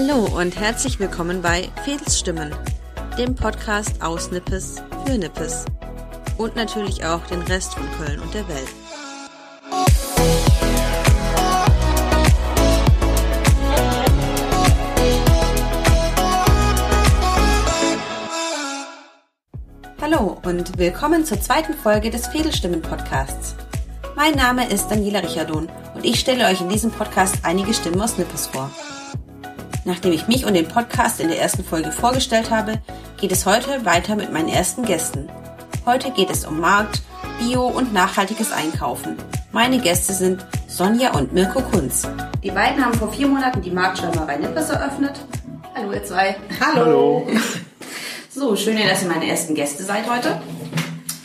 Hallo 0.00 0.28
und 0.38 0.54
herzlich 0.54 1.00
willkommen 1.00 1.42
bei 1.42 1.70
Fädelsstimmen, 1.84 2.54
dem 3.18 3.34
Podcast 3.34 4.00
aus 4.00 4.30
Nippes 4.30 4.80
für 5.04 5.18
Nippes 5.18 5.64
und 6.36 6.54
natürlich 6.54 7.04
auch 7.04 7.26
den 7.26 7.42
Rest 7.42 7.74
von 7.74 7.82
Köln 7.98 8.20
und 8.20 8.32
der 8.32 8.46
Welt. 8.46 8.68
Hallo 20.00 20.40
und 20.44 20.78
willkommen 20.78 21.24
zur 21.24 21.40
zweiten 21.40 21.74
Folge 21.74 22.10
des 22.10 22.28
Fädelstimmen 22.28 22.82
Podcasts. 22.82 23.56
Mein 24.14 24.34
Name 24.34 24.70
ist 24.70 24.86
Daniela 24.86 25.18
Richardon 25.24 25.68
und 25.96 26.04
ich 26.04 26.20
stelle 26.20 26.46
euch 26.46 26.60
in 26.60 26.68
diesem 26.68 26.92
Podcast 26.92 27.38
einige 27.42 27.74
Stimmen 27.74 28.00
aus 28.00 28.16
Nippes 28.16 28.46
vor. 28.46 28.70
Nachdem 29.88 30.12
ich 30.12 30.28
mich 30.28 30.44
und 30.44 30.52
den 30.52 30.68
Podcast 30.68 31.18
in 31.18 31.28
der 31.28 31.40
ersten 31.40 31.64
Folge 31.64 31.90
vorgestellt 31.92 32.50
habe, 32.50 32.74
geht 33.18 33.32
es 33.32 33.46
heute 33.46 33.86
weiter 33.86 34.16
mit 34.16 34.30
meinen 34.30 34.50
ersten 34.50 34.82
Gästen. 34.82 35.30
Heute 35.86 36.10
geht 36.10 36.28
es 36.28 36.44
um 36.44 36.60
Markt, 36.60 37.00
Bio 37.38 37.66
und 37.66 37.94
nachhaltiges 37.94 38.52
Einkaufen. 38.52 39.16
Meine 39.50 39.78
Gäste 39.78 40.12
sind 40.12 40.44
Sonja 40.68 41.12
und 41.12 41.32
Mirko 41.32 41.62
Kunz. 41.62 42.06
Die 42.42 42.50
beiden 42.50 42.84
haben 42.84 42.92
vor 42.98 43.10
vier 43.10 43.28
Monaten 43.28 43.62
die 43.62 43.70
Marktschwärmerei 43.70 44.36
Nippes 44.36 44.68
eröffnet. 44.68 45.20
Hallo 45.74 45.92
ihr 45.94 46.04
zwei. 46.04 46.36
Hallo. 46.60 47.26
So, 48.30 48.54
schön, 48.54 48.76
dass 48.76 49.02
ihr 49.02 49.08
meine 49.08 49.26
ersten 49.26 49.54
Gäste 49.56 49.82
seid 49.82 50.08
heute. 50.08 50.40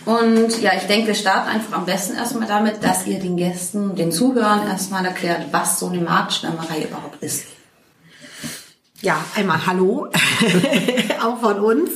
Und 0.06 0.60
ja, 0.62 0.72
ich 0.76 0.88
denke, 0.88 1.08
wir 1.08 1.14
starten 1.14 1.50
einfach 1.50 1.78
am 1.78 1.86
besten 1.86 2.16
erstmal 2.16 2.48
damit, 2.48 2.84
dass 2.84 3.06
ihr 3.06 3.20
den 3.20 3.38
Gästen, 3.38 3.96
den 3.96 4.12
Zuhörern 4.12 4.66
erstmal 4.68 5.06
erklärt, 5.06 5.48
was 5.52 5.80
so 5.80 5.90
eine 5.90 6.00
Marktschwärmerei 6.00 6.86
überhaupt 6.90 7.22
ist. 7.22 7.53
Ja, 9.04 9.22
einmal 9.36 9.66
Hallo, 9.66 10.08
auch 11.22 11.38
von 11.42 11.60
uns. 11.60 11.92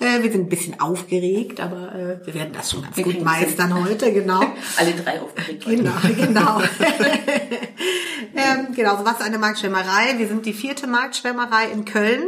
Äh, 0.00 0.24
wir 0.24 0.32
sind 0.32 0.46
ein 0.46 0.48
bisschen 0.48 0.80
aufgeregt, 0.80 1.60
aber 1.60 1.94
äh, 1.94 2.26
wir 2.26 2.34
werden 2.34 2.52
das 2.52 2.72
schon 2.72 2.82
ganz 2.82 2.96
Wir 2.96 3.04
gut 3.04 3.22
meistern 3.22 3.72
heute, 3.84 4.12
genau. 4.12 4.40
Alle 4.76 4.90
drei 4.90 5.20
aufgeregt. 5.20 5.64
heute. 5.64 5.76
Genau, 5.76 5.92
genau. 6.16 6.60
ähm, 8.34 8.74
genau, 8.74 8.96
so 8.96 9.04
was 9.04 9.20
eine 9.20 9.38
Marktschwärmerei? 9.38 10.18
Wir 10.18 10.26
sind 10.26 10.44
die 10.44 10.52
vierte 10.52 10.88
Marktschwärmerei 10.88 11.66
in 11.72 11.84
Köln. 11.84 12.24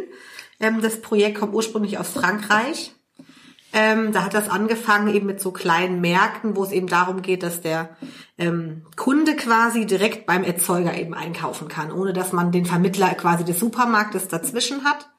Ähm, 0.60 0.80
das 0.80 1.00
Projekt 1.00 1.40
kommt 1.40 1.52
ursprünglich 1.52 1.98
aus 1.98 2.10
Frankreich. 2.10 2.92
Ähm, 3.76 4.12
da 4.12 4.24
hat 4.24 4.34
das 4.34 4.48
angefangen 4.48 5.12
eben 5.12 5.26
mit 5.26 5.40
so 5.40 5.50
kleinen 5.50 6.00
Märkten, 6.00 6.54
wo 6.54 6.62
es 6.62 6.70
eben 6.70 6.86
darum 6.86 7.22
geht, 7.22 7.42
dass 7.42 7.60
der 7.60 7.96
ähm, 8.38 8.86
Kunde 8.94 9.34
quasi 9.34 9.84
direkt 9.84 10.26
beim 10.26 10.44
Erzeuger 10.44 10.96
eben 10.96 11.12
einkaufen 11.12 11.66
kann, 11.66 11.90
ohne 11.90 12.12
dass 12.12 12.32
man 12.32 12.52
den 12.52 12.66
Vermittler 12.66 13.12
quasi 13.14 13.44
des 13.44 13.58
Supermarktes 13.58 14.28
dazwischen 14.28 14.84
hat. 14.84 15.10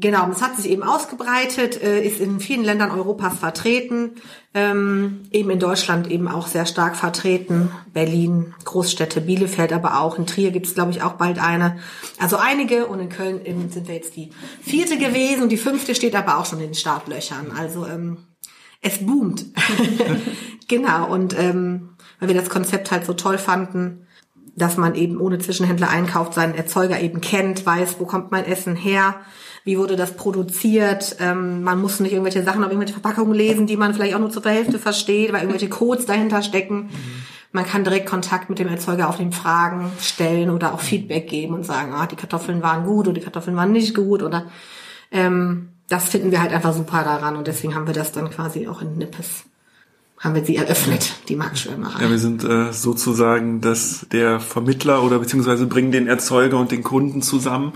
Genau, 0.00 0.28
es 0.30 0.40
hat 0.40 0.56
sich 0.56 0.70
eben 0.70 0.82
ausgebreitet, 0.82 1.82
äh, 1.82 2.02
ist 2.02 2.20
in 2.20 2.40
vielen 2.40 2.64
Ländern 2.64 2.90
Europas 2.90 3.38
vertreten, 3.38 4.12
ähm, 4.54 5.24
eben 5.30 5.50
in 5.50 5.58
Deutschland 5.58 6.10
eben 6.10 6.26
auch 6.26 6.46
sehr 6.46 6.64
stark 6.64 6.96
vertreten, 6.96 7.70
Berlin, 7.92 8.54
Großstädte, 8.64 9.20
Bielefeld, 9.20 9.74
aber 9.74 10.00
auch 10.00 10.18
in 10.18 10.26
Trier 10.26 10.52
gibt 10.52 10.66
es, 10.66 10.74
glaube 10.74 10.90
ich, 10.90 11.02
auch 11.02 11.12
bald 11.12 11.38
eine. 11.38 11.76
Also 12.18 12.36
einige 12.36 12.86
und 12.86 13.00
in 13.00 13.10
Köln 13.10 13.40
sind 13.70 13.88
wir 13.88 13.94
jetzt 13.94 14.16
die 14.16 14.30
vierte 14.62 14.96
gewesen 14.96 15.50
die 15.50 15.58
fünfte 15.58 15.94
steht 15.94 16.14
aber 16.14 16.38
auch 16.38 16.46
schon 16.46 16.60
in 16.60 16.68
den 16.68 16.74
Startlöchern. 16.74 17.52
Also 17.56 17.86
ähm, 17.86 18.18
es 18.80 19.04
boomt. 19.04 19.44
genau, 20.68 21.12
und 21.12 21.38
ähm, 21.38 21.90
weil 22.18 22.28
wir 22.28 22.36
das 22.36 22.48
Konzept 22.48 22.90
halt 22.90 23.04
so 23.04 23.12
toll 23.12 23.36
fanden, 23.36 24.06
dass 24.56 24.76
man 24.76 24.94
eben 24.94 25.20
ohne 25.20 25.38
Zwischenhändler 25.38 25.90
einkauft, 25.90 26.34
seinen 26.34 26.54
Erzeuger 26.54 27.00
eben 27.00 27.20
kennt, 27.20 27.64
weiß, 27.64 27.96
wo 27.98 28.04
kommt 28.04 28.30
mein 28.30 28.44
Essen 28.44 28.76
her, 28.76 29.16
wie 29.64 29.78
wurde 29.78 29.96
das 29.96 30.16
produziert. 30.16 31.16
Ähm, 31.20 31.62
man 31.62 31.80
muss 31.80 32.00
nicht 32.00 32.12
irgendwelche 32.12 32.42
Sachen 32.42 32.64
auf 32.64 32.70
irgendwelche 32.70 32.94
Verpackungen 32.94 33.34
lesen, 33.34 33.66
die 33.66 33.76
man 33.76 33.94
vielleicht 33.94 34.14
auch 34.14 34.20
nur 34.20 34.30
zur 34.30 34.44
Hälfte 34.44 34.78
versteht, 34.78 35.32
weil 35.32 35.40
irgendwelche 35.40 35.68
Codes 35.70 36.06
dahinter 36.06 36.42
stecken. 36.42 36.90
Man 37.52 37.66
kann 37.66 37.84
direkt 37.84 38.06
Kontakt 38.06 38.48
mit 38.48 38.58
dem 38.58 38.68
Erzeuger 38.68 39.08
auf 39.08 39.16
den 39.16 39.32
Fragen 39.32 39.90
stellen 40.00 40.50
oder 40.50 40.72
auch 40.72 40.80
Feedback 40.80 41.28
geben 41.28 41.54
und 41.54 41.64
sagen, 41.64 41.92
ah, 41.94 42.06
die 42.06 42.16
Kartoffeln 42.16 42.62
waren 42.62 42.84
gut 42.84 43.08
oder 43.08 43.14
die 43.14 43.24
Kartoffeln 43.24 43.56
waren 43.56 43.72
nicht 43.72 43.94
gut 43.94 44.22
oder 44.22 44.46
ähm, 45.10 45.70
das 45.88 46.08
finden 46.08 46.30
wir 46.30 46.40
halt 46.40 46.52
einfach 46.52 46.72
super 46.72 47.02
daran 47.02 47.34
und 47.34 47.48
deswegen 47.48 47.74
haben 47.74 47.88
wir 47.88 47.94
das 47.94 48.12
dann 48.12 48.30
quasi 48.30 48.68
auch 48.68 48.80
in 48.80 48.96
Nippes 48.96 49.44
haben 50.20 50.34
wir 50.34 50.44
sie 50.44 50.56
eröffnet, 50.56 51.14
die 51.28 51.36
Marktschwärmerei. 51.36 52.02
Ja, 52.02 52.10
wir 52.10 52.18
sind 52.18 52.44
äh, 52.44 52.72
sozusagen 52.72 53.62
das 53.62 54.06
der 54.12 54.38
Vermittler 54.38 55.02
oder 55.02 55.18
beziehungsweise 55.18 55.66
bringen 55.66 55.92
den 55.92 56.06
Erzeuger 56.06 56.58
und 56.58 56.70
den 56.70 56.82
Kunden 56.82 57.22
zusammen. 57.22 57.72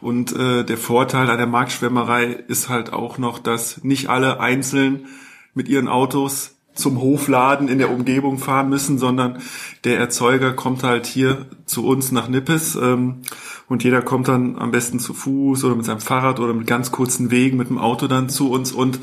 Und 0.00 0.34
äh, 0.34 0.64
der 0.64 0.78
Vorteil 0.78 1.28
an 1.28 1.36
der 1.36 1.48
Marktschwärmerei 1.48 2.26
ist 2.46 2.68
halt 2.68 2.92
auch 2.92 3.18
noch, 3.18 3.40
dass 3.40 3.82
nicht 3.82 4.08
alle 4.08 4.38
einzeln 4.38 5.06
mit 5.52 5.68
ihren 5.68 5.88
Autos 5.88 6.54
zum 6.74 7.00
Hofladen 7.00 7.66
in 7.66 7.78
der 7.78 7.90
Umgebung 7.90 8.38
fahren 8.38 8.68
müssen, 8.68 8.98
sondern 8.98 9.42
der 9.82 9.98
Erzeuger 9.98 10.52
kommt 10.52 10.84
halt 10.84 11.06
hier 11.06 11.46
zu 11.66 11.84
uns 11.84 12.12
nach 12.12 12.28
Nippes 12.28 12.76
ähm, 12.76 13.22
und 13.68 13.82
jeder 13.82 14.00
kommt 14.00 14.28
dann 14.28 14.56
am 14.56 14.70
besten 14.70 15.00
zu 15.00 15.12
Fuß 15.12 15.64
oder 15.64 15.74
mit 15.74 15.84
seinem 15.84 16.00
Fahrrad 16.00 16.38
oder 16.38 16.54
mit 16.54 16.68
ganz 16.68 16.92
kurzen 16.92 17.32
Wegen 17.32 17.56
mit 17.56 17.68
dem 17.68 17.78
Auto 17.78 18.06
dann 18.06 18.28
zu 18.28 18.50
uns 18.50 18.70
und 18.70 19.00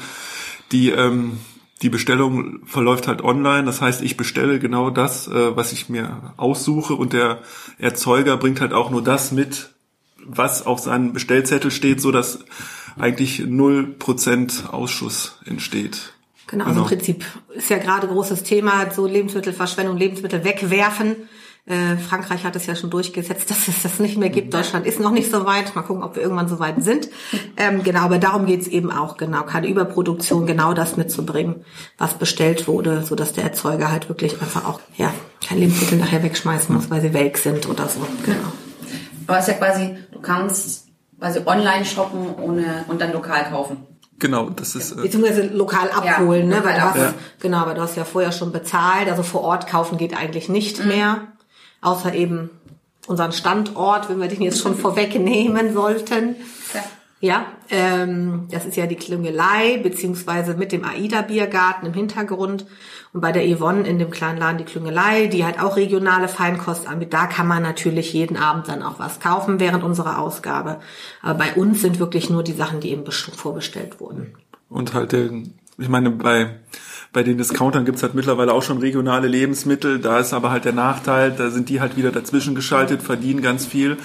die 0.72 0.90
ähm, 0.90 1.34
die 1.82 1.90
Bestellung 1.90 2.66
verläuft 2.66 3.08
halt 3.08 3.24
online. 3.24 3.66
Das 3.66 3.82
heißt, 3.82 4.02
ich 4.02 4.18
bestelle 4.18 4.60
genau 4.60 4.90
das, 4.90 5.28
äh, 5.28 5.56
was 5.56 5.72
ich 5.72 5.90
mir 5.90 6.34
aussuche 6.38 6.96
und 6.96 7.14
der 7.14 7.40
Erzeuger 7.78 8.38
bringt 8.38 8.62
halt 8.62 8.74
auch 8.74 8.90
nur 8.90 9.04
das 9.04 9.32
mit, 9.32 9.70
was 10.26 10.66
auf 10.66 10.80
seinem 10.80 11.14
Bestellzettel 11.14 11.72
steht, 11.72 12.02
so 12.02 12.12
dass 12.12 12.40
eigentlich 12.98 13.40
null 13.40 13.96
Prozent 14.00 14.66
Ausschuss 14.72 15.40
entsteht. 15.46 16.14
Genau, 16.48 16.66
also 16.66 16.82
im 16.82 16.88
Prinzip 16.88 17.26
ist 17.54 17.70
ja 17.70 17.78
gerade 17.78 18.08
großes 18.08 18.44
Thema, 18.44 18.90
so 18.92 19.06
Lebensmittelverschwendung, 19.06 19.98
Lebensmittel 19.98 20.44
wegwerfen. 20.44 21.16
Äh, 21.68 21.98
Frankreich 21.98 22.46
hat 22.46 22.56
es 22.56 22.66
ja 22.66 22.76
schon 22.76 22.90
durchgesetzt, 22.90 23.50
dass 23.50 23.68
es 23.68 23.84
das 23.84 24.00
nicht 24.00 24.18
mehr 24.18 24.30
gibt. 24.30 24.54
Deutschland 24.54 24.86
ist 24.86 25.00
noch 25.00 25.12
nicht 25.12 25.30
so 25.30 25.46
weit. 25.46 25.76
Mal 25.76 25.82
gucken, 25.82 26.02
ob 26.04 26.16
wir 26.16 26.24
irgendwann 26.24 26.48
so 26.48 26.60
weit 26.60 26.84
sind. 26.84 27.10
Ähm, 27.60 27.82
genau, 27.84 28.02
aber 28.02 28.20
darum 28.20 28.46
geht's 28.46 28.68
eben 28.68 28.92
auch, 28.92 29.18
genau, 29.18 29.42
keine 29.42 29.68
Überproduktion, 29.68 30.46
genau 30.46 30.74
das 30.76 30.96
mitzubringen, 30.96 31.66
was 31.98 32.14
bestellt 32.14 32.68
wurde, 32.68 33.02
so 33.04 33.16
dass 33.16 33.34
der 33.34 33.46
Erzeuger 33.46 33.92
halt 33.92 34.10
wirklich 34.10 34.40
einfach 34.40 34.64
auch, 34.66 34.80
ja, 34.96 35.12
kein 35.44 35.58
Lebensmittel 35.58 35.98
nachher 35.98 36.22
wegschmeißen 36.22 36.74
muss, 36.76 36.92
weil 36.92 37.02
sie 37.02 37.16
welk 37.16 37.40
sind 37.40 37.68
oder 37.68 37.88
so. 37.88 38.00
Genau. 38.24 38.38
Aber 39.26 39.40
es 39.40 39.48
ist 39.48 39.54
ja 39.60 39.66
quasi, 39.66 39.98
du 40.12 40.20
kannst 40.22 40.86
quasi 41.20 41.40
online 41.48 41.84
shoppen 41.84 42.36
ohne, 42.40 42.86
und 42.90 43.02
dann 43.02 43.12
lokal 43.12 43.46
kaufen. 43.50 43.78
Genau, 44.20 44.52
das 44.52 44.76
ist 44.76 44.92
äh, 44.92 45.02
Beziehungsweise 45.02 45.48
lokal 45.48 45.90
abholen, 45.90 46.52
Ja, 46.52 46.58
ne? 46.60 46.64
Weil 46.66 46.76
du 46.76 46.82
hast, 46.82 46.90
abholen. 46.96 47.14
genau, 47.40 47.58
aber 47.58 47.74
du 47.74 47.82
hast 47.82 47.98
ja 47.98 48.04
vorher 48.06 48.32
schon 48.32 48.52
bezahlt, 48.52 49.10
also 49.10 49.24
vor 49.24 49.42
Ort 49.42 49.66
kaufen 49.68 49.98
geht 49.98 50.16
eigentlich 50.16 50.48
nicht 50.48 50.86
mehr. 50.86 51.22
Außer 51.82 52.14
eben 52.14 52.50
unseren 53.08 53.32
Standort, 53.32 54.10
wenn 54.10 54.20
wir 54.20 54.28
den 54.28 54.42
jetzt 54.42 54.62
schon 54.62 54.76
vorwegnehmen 54.78 55.74
sollten. 55.74 56.36
Ja. 56.74 56.84
Ja, 57.20 57.48
ähm, 57.70 58.48
das 58.52 58.66
ist 58.66 58.78
ja 58.78 58.86
die 58.86 58.96
Klüngelei, 58.96 59.80
beziehungsweise 59.82 60.54
mit 60.54 60.72
dem 60.72 60.84
AIDA-Biergarten 60.84 61.88
im 61.88 61.94
Hintergrund. 61.94 62.68
Und 63.12 63.22
bei 63.22 63.32
der 63.32 63.44
Yvonne 63.44 63.88
in 63.88 63.98
dem 63.98 64.12
kleinen 64.12 64.38
Laden 64.38 64.60
die 64.60 64.66
Klüngelei, 64.66 65.26
die 65.26 65.44
halt 65.44 65.60
auch 65.60 65.78
regionale 65.78 66.28
Feinkost 66.28 66.88
anbietet, 66.88 67.16
da 67.16 67.26
kann 67.26 67.48
man 67.48 67.64
natürlich 67.64 68.14
jeden 68.14 68.38
Abend 68.38 68.68
dann 68.68 68.84
auch 68.84 69.00
was 69.00 69.20
kaufen 69.20 69.60
während 69.60 69.84
unserer 69.84 70.20
Ausgabe. 70.20 70.80
Aber 71.24 71.40
bei 71.40 71.54
uns 71.56 71.82
sind 71.82 71.98
wirklich 71.98 72.30
nur 72.30 72.44
die 72.44 72.54
Sachen, 72.54 72.82
die 72.82 72.92
eben 72.92 73.10
vorbestellt 73.12 74.00
wurden. 74.00 74.36
und 74.70 74.94
halt 74.94 75.12
der, 75.12 75.32
ich 75.80 75.90
meine, 75.90 76.12
bei 76.12 76.60
bei 77.13 77.24
den 77.24 77.38
Discountern 77.38 77.86
gibt's 77.86 78.04
halt 78.04 78.15
mittlerweile 78.15 78.54
auch 78.54 78.63
schon 78.63 78.77
regionale 78.80 79.27
Lebensmittel. 79.27 80.00
Da 80.00 80.19
ist 80.19 80.33
aber 80.33 80.51
halt 80.51 80.65
der 80.65 80.74
Nachteil, 80.74 81.31
da 81.31 81.50
sind 81.50 81.69
die 81.69 81.81
halt 81.81 81.98
wieder 81.98 82.12
dazwischen 82.12 82.56
geschaltet, 82.56 83.01
verdienen 83.01 83.42
ganz 83.42 83.65
viel. 83.65 83.98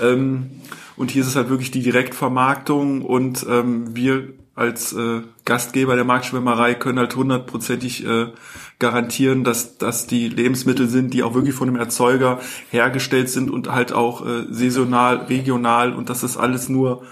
Ähm, 0.00 0.50
und 0.96 1.10
hier 1.10 1.22
ist 1.22 1.28
es 1.28 1.36
halt 1.36 1.48
wirklich 1.48 1.70
die 1.70 1.82
Direktvermarktung 1.82 3.02
und 3.02 3.44
ähm, 3.48 3.96
wir 3.96 4.28
als 4.54 4.92
äh, 4.92 5.22
Gastgeber 5.44 5.96
der 5.96 6.04
Marktschwimmerei 6.04 6.74
können 6.74 6.98
halt 6.98 7.16
hundertprozentig 7.16 8.06
äh, 8.06 8.28
garantieren, 8.78 9.42
dass 9.42 9.78
das 9.78 10.06
die 10.06 10.28
Lebensmittel 10.28 10.88
sind, 10.88 11.12
die 11.12 11.24
auch 11.24 11.34
wirklich 11.34 11.54
von 11.54 11.66
dem 11.66 11.76
Erzeuger 11.76 12.38
hergestellt 12.70 13.28
sind 13.28 13.50
und 13.50 13.72
halt 13.72 13.92
auch 13.92 14.24
äh, 14.24 14.46
saisonal, 14.50 15.16
regional 15.24 15.92
und 15.92 16.08
dass 16.08 16.20
das 16.20 16.36
alles 16.36 16.68
nur 16.68 17.02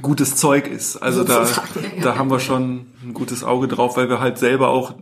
gutes 0.00 0.36
Zeug 0.36 0.68
ist. 0.68 0.96
Also 0.96 1.24
da, 1.24 1.46
da 2.02 2.16
haben 2.16 2.30
wir 2.30 2.40
schon 2.40 2.86
ein 3.04 3.14
gutes 3.14 3.44
Auge 3.44 3.68
drauf, 3.68 3.96
weil 3.96 4.08
wir 4.08 4.20
halt 4.20 4.38
selber 4.38 4.68
auch 4.68 4.94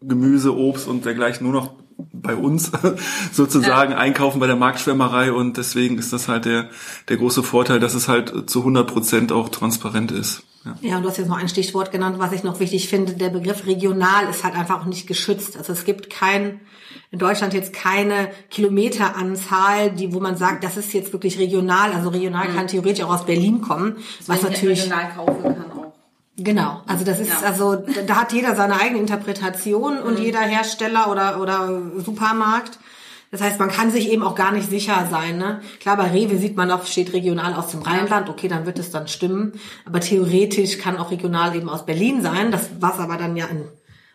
Gemüse, 0.00 0.56
Obst 0.56 0.88
und 0.88 1.04
dergleichen 1.04 1.44
nur 1.44 1.60
noch 1.60 1.72
bei 2.12 2.34
uns 2.34 2.72
sozusagen 3.32 3.92
ja. 3.92 3.98
einkaufen 3.98 4.40
bei 4.40 4.46
der 4.46 4.56
Marktschwärmerei 4.56 5.32
und 5.32 5.56
deswegen 5.56 5.98
ist 5.98 6.12
das 6.12 6.28
halt 6.28 6.44
der, 6.44 6.70
der 7.08 7.16
große 7.16 7.42
Vorteil, 7.42 7.80
dass 7.80 7.94
es 7.94 8.08
halt 8.08 8.48
zu 8.48 8.60
100 8.60 8.86
Prozent 8.90 9.32
auch 9.32 9.48
transparent 9.48 10.12
ist. 10.12 10.42
Ja. 10.64 10.74
ja, 10.82 10.96
und 10.96 11.04
du 11.04 11.08
hast 11.08 11.16
jetzt 11.16 11.28
noch 11.28 11.38
ein 11.38 11.48
Stichwort 11.48 11.90
genannt, 11.90 12.16
was 12.18 12.32
ich 12.32 12.42
noch 12.42 12.60
wichtig 12.60 12.88
finde. 12.88 13.14
Der 13.14 13.30
Begriff 13.30 13.66
regional 13.66 14.28
ist 14.28 14.44
halt 14.44 14.54
einfach 14.54 14.80
auch 14.80 14.86
nicht 14.86 15.06
geschützt. 15.06 15.56
Also 15.56 15.72
es 15.72 15.84
gibt 15.84 16.10
kein, 16.10 16.60
in 17.10 17.18
Deutschland 17.18 17.54
jetzt 17.54 17.72
keine 17.72 18.30
Kilometeranzahl, 18.50 19.90
die, 19.90 20.12
wo 20.12 20.20
man 20.20 20.36
sagt, 20.36 20.64
das 20.64 20.76
ist 20.76 20.92
jetzt 20.92 21.12
wirklich 21.12 21.38
regional. 21.38 21.92
Also 21.92 22.10
regional 22.10 22.48
mhm. 22.48 22.54
kann 22.54 22.66
theoretisch 22.66 23.04
auch 23.04 23.14
aus 23.14 23.26
Berlin 23.26 23.60
kommen. 23.60 23.96
Das 24.18 24.28
was 24.28 24.42
natürlich. 24.42 24.82
Regional 24.82 25.10
kaufen 25.14 25.42
kann 25.42 25.72
auch. 25.72 25.92
Genau, 26.36 26.80
also 26.86 27.04
das 27.04 27.20
ist 27.20 27.28
ja. 27.28 27.46
also 27.46 27.76
da 28.06 28.16
hat 28.16 28.32
jeder 28.32 28.56
seine 28.56 28.80
eigene 28.80 28.98
Interpretation 28.98 29.98
und 29.98 30.18
mhm. 30.18 30.24
jeder 30.24 30.40
Hersteller 30.40 31.10
oder 31.10 31.40
oder 31.40 31.82
Supermarkt. 31.98 32.78
Das 33.30 33.42
heißt, 33.42 33.60
man 33.60 33.70
kann 33.70 33.92
sich 33.92 34.10
eben 34.10 34.24
auch 34.24 34.34
gar 34.34 34.50
nicht 34.50 34.68
sicher 34.68 35.06
sein. 35.08 35.38
Ne? 35.38 35.60
Klar, 35.78 35.96
bei 35.96 36.10
Rewe 36.10 36.36
sieht 36.36 36.56
man 36.56 36.70
auch, 36.70 36.84
steht 36.84 37.12
regional 37.12 37.54
aus 37.54 37.68
dem 37.68 37.82
Rheinland, 37.82 38.28
okay, 38.28 38.48
dann 38.48 38.66
wird 38.66 38.80
es 38.80 38.90
dann 38.90 39.06
stimmen. 39.06 39.52
Aber 39.84 40.00
theoretisch 40.00 40.78
kann 40.78 40.96
auch 40.96 41.12
regional 41.12 41.54
eben 41.54 41.68
aus 41.68 41.86
Berlin 41.86 42.22
sein. 42.22 42.50
Das 42.50 42.70
was 42.80 42.98
aber 42.98 43.16
dann 43.16 43.36
ja 43.36 43.46
in 43.46 43.68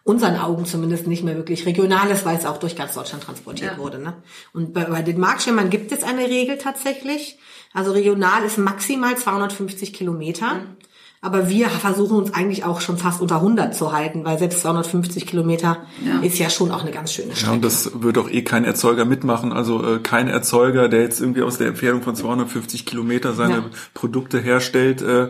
unseren 0.06 0.38
Augen 0.38 0.66
zumindest 0.66 1.07
nicht 1.07 1.24
mehr 1.24 1.36
wirklich 1.36 1.66
regional 1.66 2.10
ist, 2.12 2.25
weil 2.25 2.38
es 2.38 2.46
auch 2.46 2.57
durch 2.57 2.75
ganz 2.75 2.94
Deutschland 2.94 3.24
transportiert 3.24 3.74
ja. 3.74 3.78
wurde. 3.80 3.98
Ne? 3.98 4.13
Und 4.54 4.72
bei, 4.72 4.86
bei 4.86 5.02
den 5.02 5.19
Marktschirmern 5.19 5.72
gibt 5.72 5.92
es 5.92 6.04
eine 6.04 6.28
Regel 6.30 6.60
tatsächlich. 6.60 7.40
Also 7.74 7.92
regional 7.92 8.44
ist 8.46 8.60
maximal 8.60 9.18
250 9.18 9.94
Kilometer. 9.94 10.54
Mhm. 10.54 10.78
Aber 11.22 11.50
wir 11.50 11.69
versuchen 11.69 12.18
uns 12.18 12.34
eigentlich 12.36 12.66
auch 12.66 12.81
schon 12.81 13.00
fast 13.00 13.19
unter 13.19 13.38
100 13.38 13.74
zu 13.74 13.92
halten, 13.92 14.24
weil 14.25 14.38
selbst 14.38 14.62
250 14.62 15.25
Kilometer 15.25 15.80
ja. 16.06 16.19
ist 16.22 16.38
ja 16.38 16.51
schon 16.51 16.69
auch 16.69 16.81
eine 16.81 16.92
ganz 16.92 17.12
schöne 17.12 17.31
Strecke. 17.31 17.48
Ja, 17.48 17.54
und 17.54 17.66
das 17.66 18.04
wird 18.04 18.19
auch 18.19 18.30
eh 18.30 18.44
kein 18.44 18.63
Erzeuger 18.63 19.06
mitmachen. 19.06 19.51
Also 19.51 19.84
äh, 19.84 20.00
kein 20.00 20.28
Erzeuger, 20.28 20.88
der 20.88 21.01
jetzt 21.01 21.19
irgendwie 21.19 21.42
aus 21.42 21.58
der 21.58 21.68
Empfehlung 21.68 22.04
von 22.04 22.16
250 22.16 22.86
Kilometer 22.86 23.34
seine 23.34 23.56
ja. 23.56 23.66
Produkte 23.96 24.40
herstellt, 24.40 25.01
äh, 25.01 25.30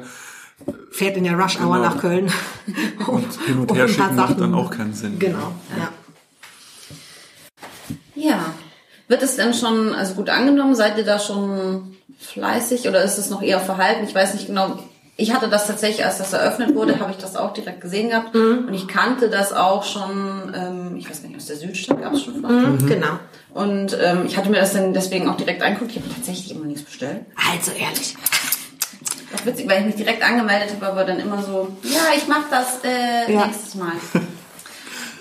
fährt 0.91 1.17
in 1.17 1.23
der 1.23 1.37
Rush 1.37 1.59
Hour 1.59 1.75
genau. 1.75 1.89
nach 1.89 1.97
Köln. 1.99 2.31
und 3.07 3.33
hin 3.45 3.59
und 3.59 3.73
her 3.73 3.87
schicken 3.87 4.15
macht 4.15 4.39
dann 4.39 4.53
auch 4.53 4.71
keinen 4.71 4.93
Sinn. 4.93 5.19
Genau, 5.19 5.51
ja. 5.77 5.91
Ja. 8.15 8.53
Wird 9.07 9.21
es 9.21 9.35
denn 9.35 9.53
schon 9.53 9.93
also 9.93 10.15
gut 10.15 10.29
angenommen? 10.29 10.73
Seid 10.73 10.97
ihr 10.97 11.05
da 11.05 11.19
schon 11.19 11.95
fleißig 12.17 12.87
oder 12.87 13.03
ist 13.03 13.17
es 13.17 13.29
noch 13.29 13.43
eher 13.43 13.59
verhalten? 13.59 14.03
Ich 14.03 14.15
weiß 14.15 14.33
nicht 14.33 14.47
genau 14.47 14.79
ich 15.17 15.33
hatte 15.33 15.47
das 15.47 15.67
tatsächlich, 15.67 16.05
als 16.05 16.17
das 16.17 16.33
eröffnet 16.33 16.75
wurde, 16.75 16.99
habe 16.99 17.11
ich 17.11 17.17
das 17.17 17.37
auch 17.37 17.53
direkt 17.53 17.79
gesehen 17.79 18.09
gehabt. 18.09 18.35
Mhm. 18.35 18.65
Und 18.67 18.73
ich 18.73 18.87
kannte 18.87 19.29
das 19.29 19.53
auch 19.53 19.83
schon, 19.83 20.53
ähm, 20.53 20.95
ich 20.97 21.09
weiß 21.09 21.23
nicht, 21.23 21.35
aus 21.37 21.45
der 21.45 21.55
Südstadt 21.55 22.01
gab 22.01 22.13
es 22.13 22.23
schon 22.23 22.41
vorher. 22.41 22.59
Mhm. 22.59 22.75
mhm. 22.75 22.87
Genau. 22.87 23.19
Und 23.53 23.97
ähm, 24.01 24.25
ich 24.25 24.35
hatte 24.35 24.49
mir 24.49 24.59
das 24.59 24.73
dann 24.73 24.93
deswegen 24.93 25.29
auch 25.29 25.37
direkt 25.37 25.61
angeguckt. 25.61 25.91
Ich 25.91 25.97
habe 25.97 26.13
tatsächlich 26.13 26.51
immer 26.51 26.65
nichts 26.65 26.83
bestellt. 26.83 27.21
Also 27.49 27.71
ehrlich. 27.71 28.15
Ist 29.35 29.45
witzig, 29.45 29.69
weil 29.69 29.81
ich 29.81 29.85
mich 29.87 29.95
direkt 29.95 30.23
angemeldet 30.23 30.75
habe, 30.75 30.87
aber 30.87 31.03
dann 31.03 31.19
immer 31.19 31.41
so, 31.41 31.67
ja, 31.83 32.15
ich 32.15 32.27
mache 32.27 32.45
das 32.49 32.83
äh, 32.83 33.31
ja. 33.31 33.45
nächstes 33.45 33.75
Mal. 33.75 33.93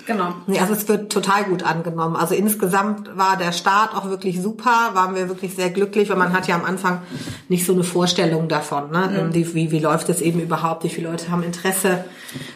Genau. 0.05 0.35
Ja, 0.47 0.61
also 0.61 0.73
es 0.73 0.87
wird 0.87 1.11
total 1.11 1.45
gut 1.45 1.63
angenommen. 1.63 2.15
Also 2.15 2.35
insgesamt 2.35 3.17
war 3.17 3.37
der 3.37 3.51
Start 3.51 3.95
auch 3.95 4.07
wirklich 4.07 4.41
super, 4.41 4.91
waren 4.93 5.15
wir 5.15 5.29
wirklich 5.29 5.55
sehr 5.55 5.69
glücklich, 5.69 6.09
weil 6.09 6.17
man 6.17 6.33
hat 6.33 6.47
ja 6.47 6.55
am 6.55 6.63
Anfang 6.63 7.01
nicht 7.49 7.65
so 7.65 7.73
eine 7.73 7.83
Vorstellung 7.83 8.47
davon, 8.47 8.91
ne? 8.91 9.29
Mhm. 9.31 9.33
Wie, 9.33 9.71
wie 9.71 9.79
läuft 9.79 10.09
es 10.09 10.21
eben 10.21 10.39
überhaupt, 10.39 10.83
wie 10.83 10.89
viele 10.89 11.09
Leute 11.09 11.31
haben 11.31 11.43
Interesse. 11.43 12.05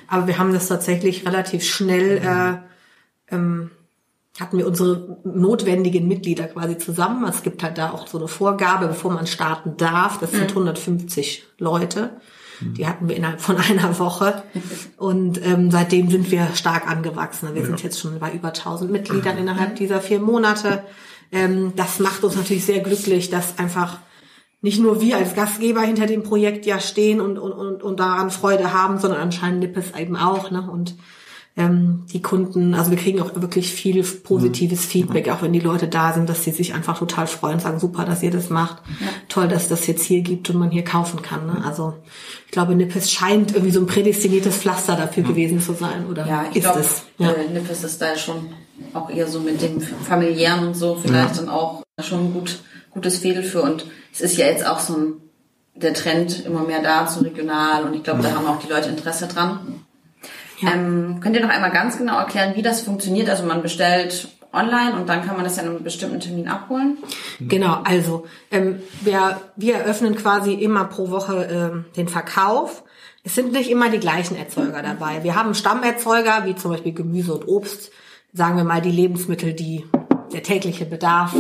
Aber 0.08 0.28
wir 0.28 0.38
haben 0.38 0.54
das 0.54 0.68
tatsächlich 0.68 1.26
relativ 1.26 1.64
schnell, 1.64 2.18
äh, 2.18 3.34
ähm, 3.36 3.72
hatten 4.40 4.58
wir 4.58 4.68
unsere 4.68 5.18
notwendigen 5.24 6.08
Mitglieder 6.08 6.46
quasi 6.46 6.78
zusammen. 6.78 7.26
Es 7.28 7.44
gibt 7.44 7.62
halt 7.62 7.78
da 7.78 7.92
auch 7.92 8.08
so 8.08 8.18
eine 8.18 8.28
Vorgabe, 8.28 8.88
bevor 8.88 9.12
man 9.12 9.28
starten 9.28 9.76
darf. 9.78 10.20
Das 10.20 10.32
sind 10.32 10.44
mhm. 10.44 10.50
150 10.50 11.44
Leute. 11.58 12.12
Die 12.62 12.88
hatten 12.88 13.08
wir 13.08 13.16
innerhalb 13.16 13.42
von 13.42 13.58
einer 13.70 14.00
Woche. 14.00 14.44
Und 14.98 15.46
ähm, 15.46 15.72
seitdem 15.72 16.10
sind 16.10 16.32
wir 16.32 16.48
stark 16.56 16.90
angewachsen. 16.90 17.50
Wir 17.54 17.62
ja. 17.62 17.68
sind 17.68 17.84
jetzt 17.84 18.00
schon 18.00 18.20
bei 18.20 18.32
über 18.32 18.50
1000 18.50 18.92
Mitgliedern 18.92 19.38
innerhalb 19.38 19.76
dieser 19.76 20.02
vier 20.02 20.20
Monate. 20.20 20.84
Ähm, 21.32 21.74
das 21.76 22.00
macht 22.00 22.24
uns 22.24 22.36
natürlich 22.36 22.66
sehr 22.66 22.80
glücklich, 22.80 23.30
dass 23.30 23.60
einfach 23.60 24.00
nicht 24.62 24.80
nur 24.80 25.00
wir 25.00 25.18
als 25.18 25.36
Gastgeber 25.36 25.82
hinter 25.82 26.06
dem 26.06 26.24
Projekt 26.24 26.66
ja 26.66 26.80
stehen 26.80 27.22
und, 27.22 27.38
und, 27.38 27.54
und, 27.54 27.82
und 27.82 28.00
daran 28.00 28.30
Freude 28.30 28.74
haben, 28.74 28.98
sondern 29.00 29.22
anscheinend 29.22 29.60
Nippes 29.62 29.94
eben 29.98 30.18
auch. 30.18 30.52
Ne? 30.52 30.70
Und 30.70 30.96
ähm, 31.58 32.06
die 32.14 32.22
Kunden, 32.22 32.74
also 32.74 32.92
wir 32.92 32.98
kriegen 32.98 33.22
auch 33.22 33.36
wirklich 33.36 33.74
viel 33.74 34.02
positives 34.04 34.86
mhm. 34.86 34.90
Feedback, 34.90 35.30
auch 35.30 35.42
wenn 35.42 35.52
die 35.52 35.60
Leute 35.60 35.88
da 35.88 36.14
sind, 36.14 36.30
dass 36.30 36.44
sie 36.44 36.52
sich 36.52 36.74
einfach 36.74 36.98
total 36.98 37.28
freuen 37.28 37.56
und 37.56 37.62
sagen, 37.62 37.80
super, 37.80 38.06
dass 38.06 38.24
ihr 38.24 38.32
das 38.32 38.50
macht. 38.50 38.82
Ja. 39.02 39.08
Toll, 39.28 39.48
dass 39.48 39.68
das 39.68 39.86
jetzt 39.88 40.04
hier 40.04 40.22
gibt 40.22 40.50
und 40.50 40.58
man 40.58 40.72
hier 40.72 40.84
kaufen 40.84 41.22
kann. 41.22 41.48
Ne? 41.48 41.62
Also 41.66 41.96
ich 42.46 42.52
glaube, 42.52 42.76
Nippes 42.76 43.12
scheint 43.12 43.52
irgendwie 43.52 43.72
so 43.72 43.82
ein 43.82 43.88
prädestiniertes 43.88 44.58
Pflaster 44.58 44.96
dafür 44.96 45.24
mhm. 45.24 45.28
gewesen 45.28 45.62
zu 45.62 45.74
sein, 45.74 46.08
oder 46.10 46.26
ja, 46.26 46.46
ich 46.52 46.58
ist 46.58 46.64
glaub, 46.64 46.78
es? 46.78 47.04
Ja, 47.18 47.32
äh, 47.32 47.50
Nippes 47.50 47.84
ist 47.84 48.02
da 48.02 48.16
schon 48.16 48.54
auch 48.94 49.10
eher 49.10 49.28
so 49.28 49.42
mit 49.42 49.62
dem 49.62 49.82
familiären 49.82 50.68
und 50.68 50.76
so 50.76 50.96
vielleicht 50.96 51.36
ja. 51.36 51.42
dann 51.42 51.50
auch 51.50 51.84
schon 52.02 52.28
ein 52.28 52.34
gut, 52.34 52.60
gutes 52.92 53.18
Fädel 53.18 53.44
für 53.44 53.62
und 53.62 53.86
es 54.14 54.22
ist 54.22 54.38
ja 54.38 54.46
jetzt 54.46 54.66
auch 54.66 54.80
so 54.80 54.96
ein 54.96 55.14
der 55.76 55.94
Trend 55.94 56.46
immer 56.46 56.64
mehr 56.64 56.82
da 56.82 57.08
zu 57.08 57.22
regional 57.22 57.84
und 57.84 57.94
ich 57.94 58.04
glaube, 58.04 58.22
da 58.22 58.34
haben 58.34 58.46
auch 58.46 58.60
die 58.60 58.68
Leute 58.68 58.90
Interesse 58.90 59.28
dran. 59.28 59.86
Ja. 60.62 60.74
Ähm, 60.74 61.20
könnt 61.22 61.36
ihr 61.36 61.42
noch 61.42 61.50
einmal 61.50 61.72
ganz 61.72 61.98
genau 61.98 62.18
erklären, 62.18 62.56
wie 62.56 62.62
das 62.62 62.82
funktioniert? 62.82 63.30
Also 63.30 63.46
man 63.46 63.62
bestellt 63.62 64.30
online 64.52 64.96
und 65.00 65.08
dann 65.08 65.26
kann 65.26 65.36
man 65.36 65.44
das 65.44 65.58
ja 65.58 65.64
in 65.64 65.70
einem 65.70 65.84
bestimmten 65.84 66.20
Termin 66.20 66.48
abholen? 66.48 66.98
Genau, 67.40 67.82
also 67.84 68.26
ähm, 68.52 68.82
wir, 69.02 69.40
wir 69.56 69.76
eröffnen 69.76 70.16
quasi 70.16 70.54
immer 70.54 70.86
pro 70.86 71.10
Woche 71.12 71.48
ähm, 71.52 71.86
den 71.96 72.08
Verkauf. 72.08 72.84
Es 73.24 73.36
sind 73.36 73.52
nicht 73.52 73.70
immer 73.70 73.90
die 73.90 74.00
gleichen 74.00 74.36
Erzeuger 74.36 74.82
dabei. 74.82 75.24
Wir 75.24 75.36
haben 75.36 75.54
Stammerzeuger, 75.54 76.46
wie 76.46 76.56
zum 76.56 76.72
Beispiel 76.72 76.94
Gemüse 76.94 77.34
und 77.34 77.48
Obst, 77.48 77.92
sagen 78.34 78.58
wir 78.58 78.64
mal 78.64 78.82
die 78.82 78.92
Lebensmittel, 78.92 79.54
die 79.54 79.86
der 80.34 80.44
tägliche 80.44 80.86
Bedarf, 80.86 81.36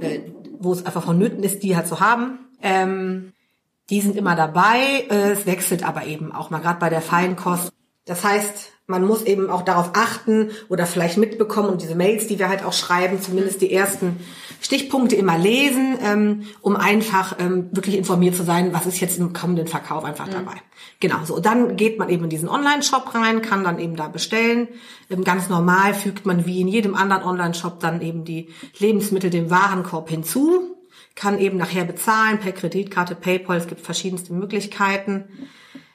äh, 0.00 0.20
wo 0.58 0.72
es 0.72 0.86
einfach 0.86 1.04
vonnöten 1.04 1.42
ist, 1.42 1.62
die 1.62 1.76
halt 1.76 1.88
zu 1.88 2.00
haben. 2.00 2.38
Ähm, 2.62 3.32
die 3.90 4.00
sind 4.00 4.16
immer 4.16 4.36
dabei. 4.36 5.06
Äh, 5.10 5.32
es 5.32 5.46
wechselt 5.46 5.86
aber 5.86 6.06
eben 6.06 6.32
auch 6.32 6.50
mal 6.50 6.60
gerade 6.60 6.78
bei 6.78 6.88
der 6.88 7.02
Feinkost 7.02 7.72
das 8.04 8.22
heißt, 8.22 8.72
man 8.86 9.06
muss 9.06 9.22
eben 9.22 9.48
auch 9.48 9.62
darauf 9.62 9.92
achten 9.94 10.50
oder 10.68 10.84
vielleicht 10.84 11.16
mitbekommen 11.16 11.70
und 11.70 11.80
diese 11.80 11.94
Mails, 11.94 12.26
die 12.26 12.38
wir 12.38 12.50
halt 12.50 12.62
auch 12.62 12.74
schreiben, 12.74 13.20
zumindest 13.20 13.62
die 13.62 13.72
ersten 13.72 14.20
Stichpunkte 14.60 15.16
immer 15.16 15.38
lesen, 15.38 15.96
ähm, 16.02 16.42
um 16.60 16.76
einfach 16.76 17.36
ähm, 17.38 17.70
wirklich 17.72 17.96
informiert 17.96 18.34
zu 18.34 18.42
sein, 18.42 18.74
was 18.74 18.84
ist 18.84 19.00
jetzt 19.00 19.18
im 19.18 19.32
kommenden 19.32 19.68
Verkauf 19.68 20.04
einfach 20.04 20.26
mhm. 20.26 20.32
dabei. 20.32 20.54
Genau, 21.00 21.24
so 21.24 21.40
dann 21.40 21.76
geht 21.76 21.98
man 21.98 22.10
eben 22.10 22.24
in 22.24 22.30
diesen 22.30 22.48
Online-Shop 22.48 23.14
rein, 23.14 23.40
kann 23.40 23.64
dann 23.64 23.78
eben 23.78 23.96
da 23.96 24.08
bestellen. 24.08 24.68
Ähm, 25.08 25.24
ganz 25.24 25.48
normal 25.48 25.94
fügt 25.94 26.26
man 26.26 26.44
wie 26.44 26.60
in 26.60 26.68
jedem 26.68 26.94
anderen 26.94 27.22
Online-Shop 27.22 27.80
dann 27.80 28.02
eben 28.02 28.24
die 28.24 28.50
Lebensmittel 28.78 29.30
dem 29.30 29.48
Warenkorb 29.48 30.10
hinzu, 30.10 30.76
kann 31.14 31.38
eben 31.38 31.56
nachher 31.56 31.84
bezahlen 31.84 32.38
per 32.38 32.52
Kreditkarte, 32.52 33.14
PayPal, 33.14 33.56
es 33.56 33.66
gibt 33.66 33.80
verschiedenste 33.80 34.34
Möglichkeiten 34.34 35.24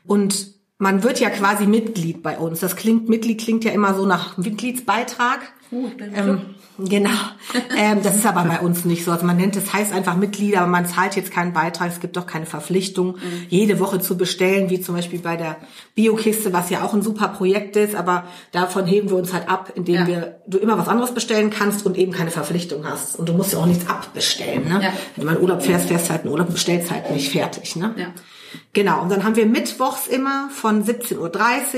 und 0.05 0.58
man 0.81 1.03
wird 1.03 1.19
ja 1.19 1.29
quasi 1.29 1.67
Mitglied 1.67 2.23
bei 2.23 2.37
uns. 2.37 2.61
Das 2.61 2.77
klingt, 2.77 3.09
Mitglied 3.09 3.41
klingt 3.41 3.65
ja 3.65 3.71
immer 3.71 3.93
so 3.93 4.05
nach 4.05 4.37
Mitgliedsbeitrag. 4.37 5.41
Uh, 5.71 5.89
ähm, 5.99 6.41
genau. 6.79 7.09
ähm, 7.77 8.01
das 8.01 8.15
ist 8.15 8.25
aber 8.25 8.45
bei 8.45 8.61
uns 8.61 8.85
nicht 8.85 9.03
so. 9.03 9.11
Also 9.11 9.25
man 9.25 9.35
nennt 9.35 9.57
es 9.57 9.73
heißt 9.73 9.91
einfach 9.91 10.15
Mitglieder, 10.15 10.61
aber 10.61 10.71
man 10.71 10.85
zahlt 10.85 11.17
jetzt 11.17 11.31
keinen 11.31 11.51
Beitrag. 11.51 11.89
Es 11.91 11.99
gibt 11.99 12.15
doch 12.15 12.25
keine 12.25 12.45
Verpflichtung, 12.45 13.17
mhm. 13.17 13.45
jede 13.49 13.79
Woche 13.81 13.99
zu 13.99 14.17
bestellen, 14.17 14.69
wie 14.69 14.79
zum 14.79 14.95
Beispiel 14.95 15.19
bei 15.19 15.35
der 15.35 15.57
Biokiste, 15.95 16.53
was 16.53 16.69
ja 16.69 16.81
auch 16.83 16.93
ein 16.93 17.01
super 17.01 17.27
Projekt 17.27 17.75
ist. 17.75 17.93
Aber 17.93 18.23
davon 18.53 18.87
heben 18.87 19.09
wir 19.09 19.17
uns 19.17 19.33
halt 19.33 19.49
ab, 19.49 19.73
indem 19.75 19.95
ja. 19.95 20.07
wir 20.07 20.41
du 20.47 20.59
immer 20.59 20.77
was 20.77 20.87
anderes 20.87 21.13
bestellen 21.13 21.49
kannst 21.49 21.85
und 21.85 21.97
eben 21.97 22.13
keine 22.13 22.31
Verpflichtung 22.31 22.87
hast. 22.87 23.19
Und 23.19 23.27
du 23.27 23.33
musst 23.33 23.51
ja 23.51 23.59
auch 23.59 23.65
nichts 23.65 23.87
abbestellen. 23.89 24.63
Ne? 24.63 24.79
Ja. 24.81 24.93
Wenn 25.15 25.25
du 25.25 25.25
mal 25.25 25.35
in 25.35 25.41
Urlaub 25.41 25.61
fährst, 25.61 25.89
fährst 25.89 26.09
halt 26.09 26.23
in 26.23 26.31
Urlaub, 26.31 26.49
bestellst 26.49 26.89
halt 26.89 27.11
nicht 27.11 27.33
fertig. 27.33 27.75
Ne? 27.75 27.93
Ja. 27.97 28.13
Genau, 28.73 29.01
und 29.01 29.09
dann 29.09 29.23
haben 29.23 29.35
wir 29.35 29.45
mittwochs 29.45 30.07
immer 30.07 30.49
von 30.51 30.83
17.30 30.83 31.17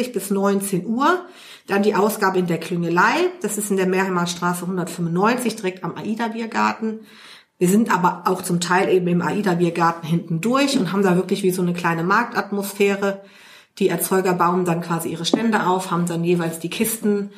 Uhr 0.07 0.13
bis 0.13 0.29
19 0.29 0.85
Uhr 0.85 1.25
dann 1.67 1.83
die 1.83 1.95
Ausgabe 1.95 2.39
in 2.39 2.47
der 2.47 2.59
Klüngelei. 2.59 3.29
Das 3.41 3.57
ist 3.57 3.71
in 3.71 3.77
der 3.77 3.87
Mehrheimerstraße 3.87 4.63
195, 4.63 5.55
direkt 5.55 5.83
am 5.83 5.95
AIDA-Biergarten. 5.95 7.01
Wir 7.57 7.69
sind 7.69 7.93
aber 7.93 8.23
auch 8.25 8.41
zum 8.41 8.59
Teil 8.59 8.89
eben 8.89 9.07
im 9.07 9.21
AIDA-Biergarten 9.21 10.07
hinten 10.07 10.41
durch 10.41 10.77
und 10.77 10.91
haben 10.91 11.03
da 11.03 11.15
wirklich 11.15 11.43
wie 11.43 11.51
so 11.51 11.61
eine 11.61 11.73
kleine 11.73 12.03
Marktatmosphäre. 12.03 13.21
Die 13.77 13.89
Erzeuger 13.89 14.33
bauen 14.33 14.65
dann 14.65 14.81
quasi 14.81 15.09
ihre 15.09 15.25
Stände 15.25 15.65
auf, 15.65 15.91
haben 15.91 16.05
dann 16.05 16.23
jeweils 16.23 16.59
die 16.59 16.69
Kisten 16.69 17.31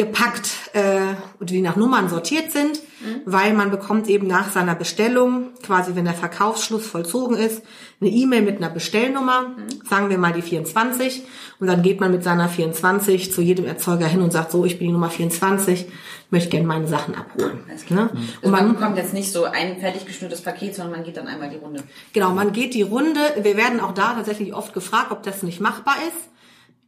gepackt 0.00 0.50
äh, 0.72 1.14
und 1.40 1.50
die 1.50 1.60
nach 1.60 1.76
Nummern 1.76 2.08
sortiert 2.08 2.50
sind, 2.52 2.80
mhm. 3.00 3.20
weil 3.26 3.52
man 3.52 3.70
bekommt 3.70 4.08
eben 4.08 4.26
nach 4.26 4.50
seiner 4.50 4.74
Bestellung, 4.74 5.50
quasi 5.62 5.94
wenn 5.94 6.06
der 6.06 6.14
Verkaufsschluss 6.14 6.86
vollzogen 6.86 7.36
ist, 7.36 7.62
eine 8.00 8.08
E-Mail 8.08 8.40
mit 8.40 8.56
einer 8.56 8.70
Bestellnummer, 8.70 9.48
mhm. 9.48 9.86
sagen 9.86 10.08
wir 10.08 10.16
mal 10.16 10.32
die 10.32 10.40
24, 10.40 11.22
und 11.58 11.66
dann 11.66 11.82
geht 11.82 12.00
man 12.00 12.12
mit 12.12 12.24
seiner 12.24 12.48
24 12.48 13.30
zu 13.30 13.42
jedem 13.42 13.66
Erzeuger 13.66 14.06
hin 14.06 14.22
und 14.22 14.32
sagt, 14.32 14.52
so, 14.52 14.64
ich 14.64 14.78
bin 14.78 14.86
die 14.86 14.92
Nummer 14.94 15.10
24, 15.10 15.86
möchte 16.30 16.48
gerne 16.48 16.66
meine 16.66 16.88
Sachen 16.88 17.14
abholen. 17.14 17.60
Ne? 17.90 18.08
Mhm. 18.10 18.28
Und 18.40 18.50
man 18.50 18.72
bekommt 18.72 18.96
jetzt 18.96 19.12
nicht 19.12 19.30
so 19.30 19.44
ein 19.44 19.80
fertig 19.80 20.06
geschnürtes 20.06 20.40
Paket, 20.40 20.76
sondern 20.76 20.94
man 20.96 21.04
geht 21.04 21.18
dann 21.18 21.26
einmal 21.26 21.50
die 21.50 21.58
Runde. 21.58 21.82
Genau, 22.14 22.30
man 22.30 22.54
geht 22.54 22.72
die 22.72 22.82
Runde. 22.82 23.20
Wir 23.42 23.58
werden 23.58 23.80
auch 23.80 23.92
da 23.92 24.14
tatsächlich 24.14 24.54
oft 24.54 24.72
gefragt, 24.72 25.12
ob 25.12 25.22
das 25.24 25.42
nicht 25.42 25.60
machbar 25.60 25.96
ist. 26.08 26.30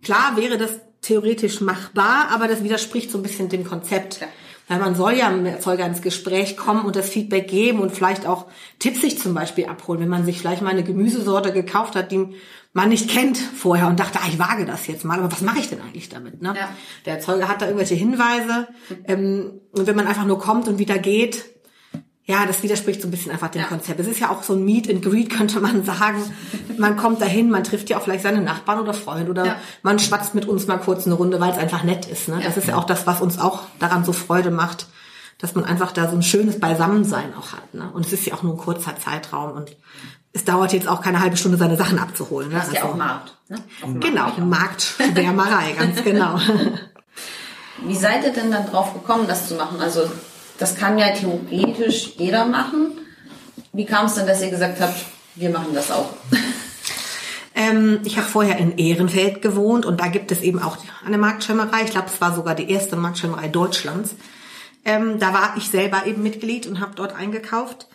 Klar 0.03 0.37
wäre 0.39 0.57
das 0.57 0.81
theoretisch 1.03 1.61
machbar, 1.61 2.29
aber 2.31 2.49
das 2.49 2.65
widerspricht 2.65 3.11
so 3.11 3.19
ein 3.19 3.23
bisschen 3.23 3.49
dem 3.49 3.65
Konzept. 3.65 4.21
Ja. 4.21 4.29
Weil 4.69 4.79
man 4.79 4.95
soll 4.95 5.15
ja 5.15 5.29
mit 5.29 5.41
dem 5.41 5.55
Erzeuger 5.55 5.85
ins 5.85 6.01
Gespräch 6.01 6.57
kommen 6.57 6.85
und 6.85 6.97
das 6.97 7.09
Feedback 7.09 7.49
geben 7.49 7.81
und 7.81 7.91
vielleicht 7.93 8.27
auch 8.27 8.47
Tipps 8.79 9.01
sich 9.01 9.19
zum 9.19 9.35
Beispiel 9.35 9.67
abholen, 9.67 10.01
wenn 10.01 10.09
man 10.09 10.25
sich 10.25 10.39
vielleicht 10.39 10.63
mal 10.63 10.71
eine 10.71 10.85
Gemüsesorte 10.85 11.53
gekauft 11.53 11.97
hat, 11.97 12.13
die 12.13 12.29
man 12.73 12.89
nicht 12.89 13.11
kennt 13.11 13.37
vorher 13.37 13.89
und 13.89 14.01
dachte, 14.01 14.19
ah, 14.23 14.29
ich 14.29 14.39
wage 14.39 14.65
das 14.65 14.87
jetzt 14.87 15.05
mal, 15.05 15.19
aber 15.19 15.31
was 15.31 15.43
mache 15.43 15.59
ich 15.59 15.69
denn 15.69 15.81
eigentlich 15.83 16.09
damit? 16.09 16.41
Ne? 16.41 16.55
Ja. 16.57 16.71
Der 17.05 17.15
Erzeuger 17.17 17.49
hat 17.49 17.61
da 17.61 17.67
irgendwelche 17.67 17.97
Hinweise. 17.97 18.69
Ähm, 19.05 19.61
und 19.73 19.87
wenn 19.87 19.97
man 19.97 20.07
einfach 20.07 20.25
nur 20.25 20.39
kommt 20.39 20.69
und 20.69 20.79
wieder 20.79 20.99
geht, 20.99 21.45
ja, 22.25 22.47
das 22.47 22.63
widerspricht 22.63 23.03
so 23.03 23.09
ein 23.09 23.11
bisschen 23.11 23.33
einfach 23.33 23.49
dem 23.49 23.63
ja. 23.63 23.67
Konzept. 23.67 23.99
Es 23.99 24.07
ist 24.07 24.21
ja 24.21 24.31
auch 24.31 24.45
so 24.45 24.55
ein 24.55 24.65
Meet 24.65 24.89
and 24.89 25.03
Greet, 25.03 25.29
könnte 25.29 25.59
man 25.59 25.85
sagen. 25.85 26.23
Man 26.79 26.97
kommt 26.97 27.21
dahin, 27.21 27.51
man 27.51 27.65
trifft 27.65 27.91
ja 27.91 27.99
auch 27.99 28.03
vielleicht 28.03 28.23
seine 28.23 28.41
Nachbarn 28.41 28.79
oder 28.79 28.95
Freunde 28.95 29.31
oder 29.31 29.45
ja. 29.45 29.57
man 29.83 29.99
schwatzt 29.99 30.35
mit 30.35 30.47
uns 30.47 30.69
mal 30.69 30.79
kurz 30.79 31.05
eine 31.07 31.17
Runde, 31.17 31.41
weil 31.41 31.51
es 31.51 31.59
einfach 31.59 31.83
nett 31.83 32.07
ist. 32.07 32.29
Ne? 32.29 32.37
Ja. 32.39 32.47
Das 32.47 32.57
ist 32.57 32.69
ja 32.69 32.77
auch 32.77 32.85
das, 32.85 33.09
was 33.09 33.21
uns 33.21 33.41
auch 33.41 33.63
daran 33.81 34.05
so 34.05 34.13
Freude 34.13 34.53
macht, 34.53 34.87
dass 35.39 35.57
man 35.57 35.65
einfach 35.65 35.91
da 35.91 36.09
so 36.09 36.15
ein 36.15 36.23
schönes 36.23 36.61
Beisammensein 36.61 37.35
auch 37.35 37.53
hat. 37.53 37.75
Ne? 37.75 37.91
Und 37.93 38.07
es 38.07 38.13
ist 38.13 38.25
ja 38.25 38.35
auch 38.35 38.45
nur 38.45 38.55
ein 38.55 38.59
kurzer 38.59 38.95
Zeitraum 38.97 39.53
und 39.53 39.77
es 40.33 40.45
dauert 40.45 40.73
jetzt 40.73 40.87
auch 40.87 41.03
keine 41.03 41.21
halbe 41.21 41.37
Stunde, 41.37 41.59
seine 41.59 41.77
Sachen 41.77 41.99
abzuholen. 41.99 42.51
Ne? 42.51 42.55
Das 42.55 42.69
ist 42.69 42.77
also, 42.77 42.87
ja 42.87 42.93
auch 42.93 42.97
Markt. 42.97 43.37
Ne? 43.49 43.59
Genau, 43.99 44.31
Marktschwärmerei, 44.39 45.73
ganz 45.73 46.03
genau. 46.05 46.39
Wie 47.85 47.97
seid 47.97 48.25
ihr 48.25 48.33
denn 48.33 48.53
dann 48.53 48.67
drauf 48.67 48.95
gekommen, 48.95 49.27
das 49.27 49.49
zu 49.49 49.57
machen? 49.57 49.81
Also 49.81 50.03
das 50.63 50.77
kann 50.77 50.97
ja 50.97 51.11
theoretisch 51.11 52.13
jeder 52.19 52.47
machen. 52.47 52.93
Wie 53.73 53.85
kam 53.85 54.07
es 54.07 54.15
denn, 54.15 54.29
dass 54.29 54.41
ihr 54.43 54.51
gesagt 54.51 54.81
habt, 54.81 54.95
wir 55.35 55.51
machen 55.51 55.75
das 55.75 55.91
auch? 55.91 56.11
Ähm, 57.55 58.01
ich 58.05 58.17
habe 58.17 58.27
vorher 58.27 58.57
in 58.57 58.79
Ehrenfeld 58.79 59.43
gewohnt 59.43 59.85
und 59.85 60.01
da 60.01 60.07
gibt 60.07 60.33
es 60.33 60.41
eben 60.41 60.59
auch 60.63 60.79
eine 61.05 61.19
Marktschirmerei. 61.19 61.83
Ich 61.85 61.91
glaube, 61.91 62.07
es 62.07 62.19
war 62.21 62.35
sogar 62.35 62.55
die 62.55 62.71
erste 62.71 62.97
Marktschirmerei 62.97 63.49
Deutschlands. 63.49 64.15
Ähm, 64.87 65.19
da 65.19 65.35
war 65.35 65.55
ich 65.59 65.69
selber 65.69 66.07
eben 66.07 66.23
Mitglied 66.23 66.67
und 66.67 66.81
habe 66.81 66.95
dort 66.95 67.15
eingekauft 67.15 67.89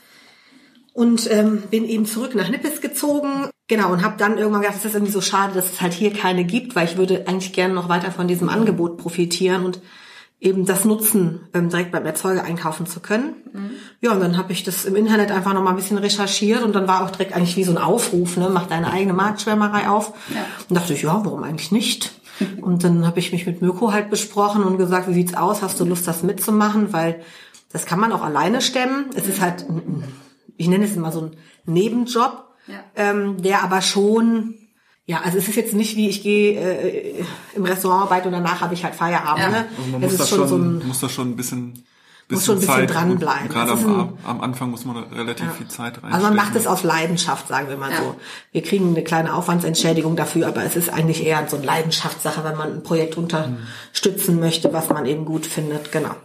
und 0.93 1.27
ähm, 1.31 1.63
bin 1.71 1.85
eben 1.85 2.05
zurück 2.05 2.35
nach 2.35 2.49
Nippes 2.49 2.81
gezogen. 2.81 3.49
Genau, 3.67 3.91
und 3.91 4.03
habe 4.03 4.15
dann 4.17 4.37
irgendwann 4.37 4.61
gedacht, 4.61 4.77
es 4.77 4.85
ist 4.85 4.93
irgendwie 4.93 5.11
so 5.11 5.21
schade, 5.21 5.53
dass 5.55 5.71
es 5.73 5.81
halt 5.81 5.93
hier 5.93 6.13
keine 6.13 6.43
gibt, 6.43 6.75
weil 6.75 6.85
ich 6.85 6.97
würde 6.97 7.25
eigentlich 7.27 7.53
gerne 7.53 7.73
noch 7.73 7.89
weiter 7.89 8.11
von 8.11 8.27
diesem 8.27 8.49
Angebot 8.49 8.97
profitieren 8.97 9.65
und 9.65 9.79
eben 10.39 10.65
das 10.65 10.85
nutzen, 10.85 11.47
ähm, 11.53 11.69
direkt 11.69 11.91
beim 11.91 12.05
Erzeuger 12.05 12.43
einkaufen 12.43 12.85
zu 12.85 12.99
können. 12.99 13.35
Mhm. 13.53 13.71
Ja, 14.01 14.11
und 14.11 14.19
dann 14.19 14.37
habe 14.37 14.53
ich 14.53 14.63
das 14.63 14.85
im 14.85 14.95
Internet 14.95 15.31
einfach 15.31 15.53
noch 15.53 15.63
mal 15.63 15.71
ein 15.71 15.75
bisschen 15.75 15.97
recherchiert 15.97 16.61
und 16.63 16.75
dann 16.75 16.87
war 16.87 17.03
auch 17.03 17.09
direkt 17.09 17.33
eigentlich 17.33 17.57
wie 17.57 17.63
so 17.63 17.71
ein 17.71 17.77
Aufruf, 17.77 18.37
ne, 18.37 18.49
mach 18.51 18.67
deine 18.67 18.91
eigene 18.91 19.13
Marktschwärmerei 19.13 19.89
auf. 19.89 20.13
Ja. 20.33 20.45
Und 20.69 20.75
dachte 20.75 20.93
ich, 20.93 21.01
ja, 21.01 21.21
warum 21.25 21.43
eigentlich 21.43 21.71
nicht? 21.71 22.11
und 22.61 22.83
dann 22.83 23.07
habe 23.07 23.19
ich 23.19 23.31
mich 23.31 23.47
mit 23.47 23.61
Mirko 23.61 23.91
halt 23.91 24.11
besprochen 24.11 24.63
und 24.63 24.77
gesagt, 24.77 25.07
wie 25.07 25.13
sieht's 25.13 25.33
aus? 25.33 25.63
Hast 25.63 25.79
du 25.79 25.85
Lust, 25.85 26.07
das 26.07 26.21
mitzumachen? 26.21 26.93
Weil 26.93 27.21
das 27.71 27.87
kann 27.87 27.99
man 27.99 28.11
auch 28.11 28.21
alleine 28.21 28.61
stemmen. 28.61 29.07
Es 29.15 29.27
ist 29.27 29.41
halt, 29.41 29.65
ich 30.55 30.67
nenne 30.67 30.85
es 30.85 30.95
immer 30.95 31.11
so 31.11 31.21
ein 31.21 31.31
Nebenjob, 31.65 32.45
ja. 32.67 32.75
ähm, 32.95 33.41
der 33.41 33.63
aber 33.63 33.81
schon 33.81 34.53
ja, 35.07 35.21
also 35.21 35.37
es 35.37 35.47
ist 35.47 35.55
jetzt 35.55 35.73
nicht 35.73 35.95
wie 35.95 36.09
ich 36.09 36.21
gehe 36.21 36.59
äh, 36.59 37.23
im 37.55 37.63
Restaurant 37.63 38.03
arbeiten 38.03 38.27
und 38.27 38.33
danach 38.33 38.59
habe 38.59 38.73
ich 38.73 38.83
halt 38.83 38.93
Feierabend. 38.93 39.41
Ja. 39.41 39.49
Ne? 39.49 39.65
Also 39.77 39.91
man 39.91 40.01
muss, 40.01 40.17
das 40.17 40.29
schon, 40.29 40.47
so 40.47 40.57
ein, 40.57 40.85
muss 40.85 40.99
da 40.99 41.07
schon 41.07 41.29
ein 41.29 41.35
bisschen, 41.37 41.71
bisschen 41.71 41.85
muss 42.29 42.45
schon 42.45 42.55
ein 42.55 42.59
bisschen 42.59 42.75
Zeit 42.75 42.93
dranbleiben. 42.93 43.47
Gerade 43.47 43.71
am, 43.71 44.17
am, 44.25 44.41
Anfang 44.41 44.69
muss 44.69 44.83
man 44.83 44.97
relativ 44.97 45.45
ja. 45.45 45.53
viel 45.53 45.69
Zeit 45.69 46.03
rein. 46.03 46.11
Also 46.11 46.27
man 46.27 46.35
macht 46.35 46.57
es 46.57 46.67
aus 46.67 46.83
Leidenschaft, 46.83 47.47
sagen 47.47 47.69
wir 47.69 47.77
mal 47.77 47.91
ja. 47.91 47.99
so. 47.99 48.15
Wir 48.51 48.61
kriegen 48.61 48.89
eine 48.89 49.01
kleine 49.01 49.33
Aufwandsentschädigung 49.33 50.17
dafür, 50.17 50.45
aber 50.45 50.65
es 50.65 50.75
ist 50.75 50.89
eigentlich 50.89 51.25
eher 51.25 51.47
so 51.47 51.55
eine 51.55 51.65
Leidenschaftssache, 51.65 52.43
wenn 52.43 52.57
man 52.57 52.73
ein 52.73 52.83
Projekt 52.83 53.15
unterstützen 53.15 54.41
möchte, 54.41 54.73
was 54.73 54.89
man 54.89 55.05
eben 55.05 55.23
gut 55.23 55.45
findet. 55.45 55.93
Genau. 55.93 56.15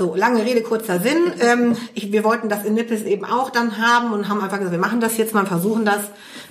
So, 0.00 0.14
lange 0.14 0.46
Rede, 0.46 0.62
kurzer 0.62 0.98
Sinn. 0.98 1.30
Ähm, 1.40 1.76
ich, 1.92 2.10
wir 2.10 2.24
wollten 2.24 2.48
das 2.48 2.64
in 2.64 2.72
Nippes 2.72 3.02
eben 3.02 3.26
auch 3.26 3.50
dann 3.50 3.76
haben 3.76 4.14
und 4.14 4.30
haben 4.30 4.40
einfach 4.40 4.56
gesagt, 4.56 4.72
wir 4.72 4.80
machen 4.80 5.02
das 5.02 5.18
jetzt 5.18 5.34
mal, 5.34 5.44
versuchen 5.44 5.84
das. 5.84 6.00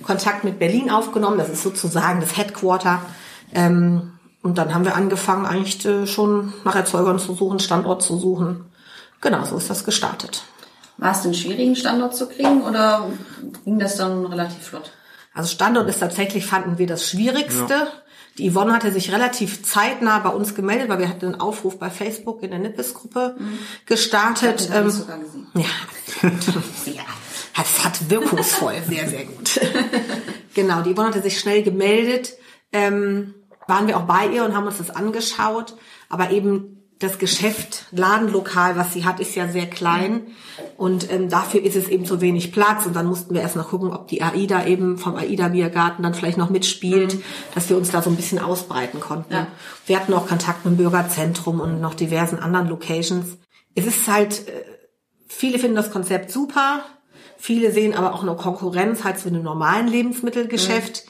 Kontakt 0.04 0.44
mit 0.44 0.60
Berlin 0.60 0.88
aufgenommen, 0.88 1.36
das 1.36 1.48
ist 1.48 1.64
sozusagen 1.64 2.20
das 2.20 2.36
Headquarter. 2.36 3.02
Ähm, 3.52 4.12
und 4.40 4.56
dann 4.56 4.72
haben 4.72 4.84
wir 4.84 4.94
angefangen, 4.94 5.46
eigentlich 5.46 5.84
äh, 5.84 6.06
schon 6.06 6.52
nach 6.62 6.76
Erzeugern 6.76 7.18
zu 7.18 7.34
suchen, 7.34 7.58
Standort 7.58 8.04
zu 8.04 8.16
suchen. 8.18 8.66
Genau, 9.20 9.44
so 9.44 9.56
ist 9.56 9.68
das 9.68 9.84
gestartet. 9.84 10.44
War 10.96 11.10
es 11.10 11.22
denn 11.22 11.34
schwierig, 11.34 11.66
einen 11.66 11.74
Standort 11.74 12.14
zu 12.14 12.28
kriegen 12.28 12.62
oder 12.62 13.08
ging 13.64 13.80
das 13.80 13.96
dann 13.96 14.26
relativ 14.26 14.62
flott? 14.62 14.92
Also 15.34 15.48
Standort 15.48 15.88
ist 15.88 15.98
tatsächlich, 15.98 16.46
fanden 16.46 16.78
wir 16.78 16.86
das 16.86 17.10
Schwierigste. 17.10 17.74
Ja. 17.74 17.88
Die 18.40 18.50
Yvonne 18.50 18.72
hatte 18.72 18.90
sich 18.90 19.12
relativ 19.12 19.62
zeitnah 19.62 20.18
bei 20.20 20.30
uns 20.30 20.54
gemeldet, 20.54 20.88
weil 20.88 20.98
wir 20.98 21.10
hatten 21.10 21.26
einen 21.26 21.40
Aufruf 21.42 21.78
bei 21.78 21.90
Facebook 21.90 22.42
in 22.42 22.50
der 22.50 22.58
Nippes-Gruppe 22.58 23.36
mhm. 23.38 23.58
gestartet. 23.84 24.62
Ich 24.62 24.74
ähm, 24.74 24.88
sogar 24.88 25.18
gesehen. 25.18 25.46
Ja, 25.52 25.62
ja, 26.86 27.02
das 27.54 27.84
hat 27.84 28.08
wirkungsvoll, 28.08 28.76
sehr, 28.88 29.06
sehr 29.08 29.26
gut. 29.26 29.60
genau, 30.54 30.80
die 30.80 30.94
Yvonne 30.94 31.08
hatte 31.08 31.20
sich 31.20 31.38
schnell 31.38 31.62
gemeldet. 31.62 32.32
Ähm, 32.72 33.34
waren 33.66 33.86
wir 33.86 33.98
auch 33.98 34.06
bei 34.06 34.26
ihr 34.28 34.42
und 34.46 34.56
haben 34.56 34.66
uns 34.66 34.78
das 34.78 34.88
angeschaut. 34.88 35.76
Aber 36.08 36.30
eben 36.30 36.79
das 37.00 37.18
Geschäft, 37.18 37.86
Ladenlokal, 37.92 38.76
was 38.76 38.92
sie 38.92 39.06
hat, 39.06 39.20
ist 39.20 39.34
ja 39.34 39.48
sehr 39.48 39.66
klein 39.66 40.26
und 40.76 41.10
ähm, 41.10 41.30
dafür 41.30 41.62
ist 41.62 41.74
es 41.74 41.88
eben 41.88 42.04
so 42.04 42.20
wenig 42.20 42.52
Platz 42.52 42.84
und 42.84 42.94
dann 42.94 43.06
mussten 43.06 43.34
wir 43.34 43.40
erst 43.40 43.56
noch 43.56 43.70
gucken, 43.70 43.90
ob 43.90 44.06
die 44.08 44.22
AIDA 44.22 44.66
eben 44.66 44.98
vom 44.98 45.16
AIDA 45.16 45.48
Biergarten 45.48 46.02
dann 46.02 46.12
vielleicht 46.12 46.36
noch 46.36 46.50
mitspielt, 46.50 47.14
mhm. 47.14 47.22
dass 47.54 47.70
wir 47.70 47.78
uns 47.78 47.90
da 47.90 48.02
so 48.02 48.10
ein 48.10 48.16
bisschen 48.16 48.38
ausbreiten 48.38 49.00
konnten. 49.00 49.32
Ja. 49.32 49.46
Wir 49.86 49.98
hatten 49.98 50.12
auch 50.12 50.28
Kontakt 50.28 50.66
mit 50.66 50.74
dem 50.74 50.76
Bürgerzentrum 50.76 51.60
und 51.60 51.80
noch 51.80 51.94
diversen 51.94 52.38
anderen 52.38 52.68
Locations. 52.68 53.38
Es 53.74 53.86
ist 53.86 54.06
halt, 54.06 54.46
äh, 54.48 54.52
viele 55.26 55.58
finden 55.58 55.76
das 55.76 55.90
Konzept 55.90 56.30
super, 56.30 56.84
viele 57.38 57.72
sehen 57.72 57.94
aber 57.94 58.12
auch 58.14 58.22
eine 58.22 58.36
Konkurrenz 58.36 59.04
halt 59.04 59.18
zu 59.18 59.28
einem 59.28 59.42
normalen 59.42 59.88
Lebensmittelgeschäft, 59.88 61.04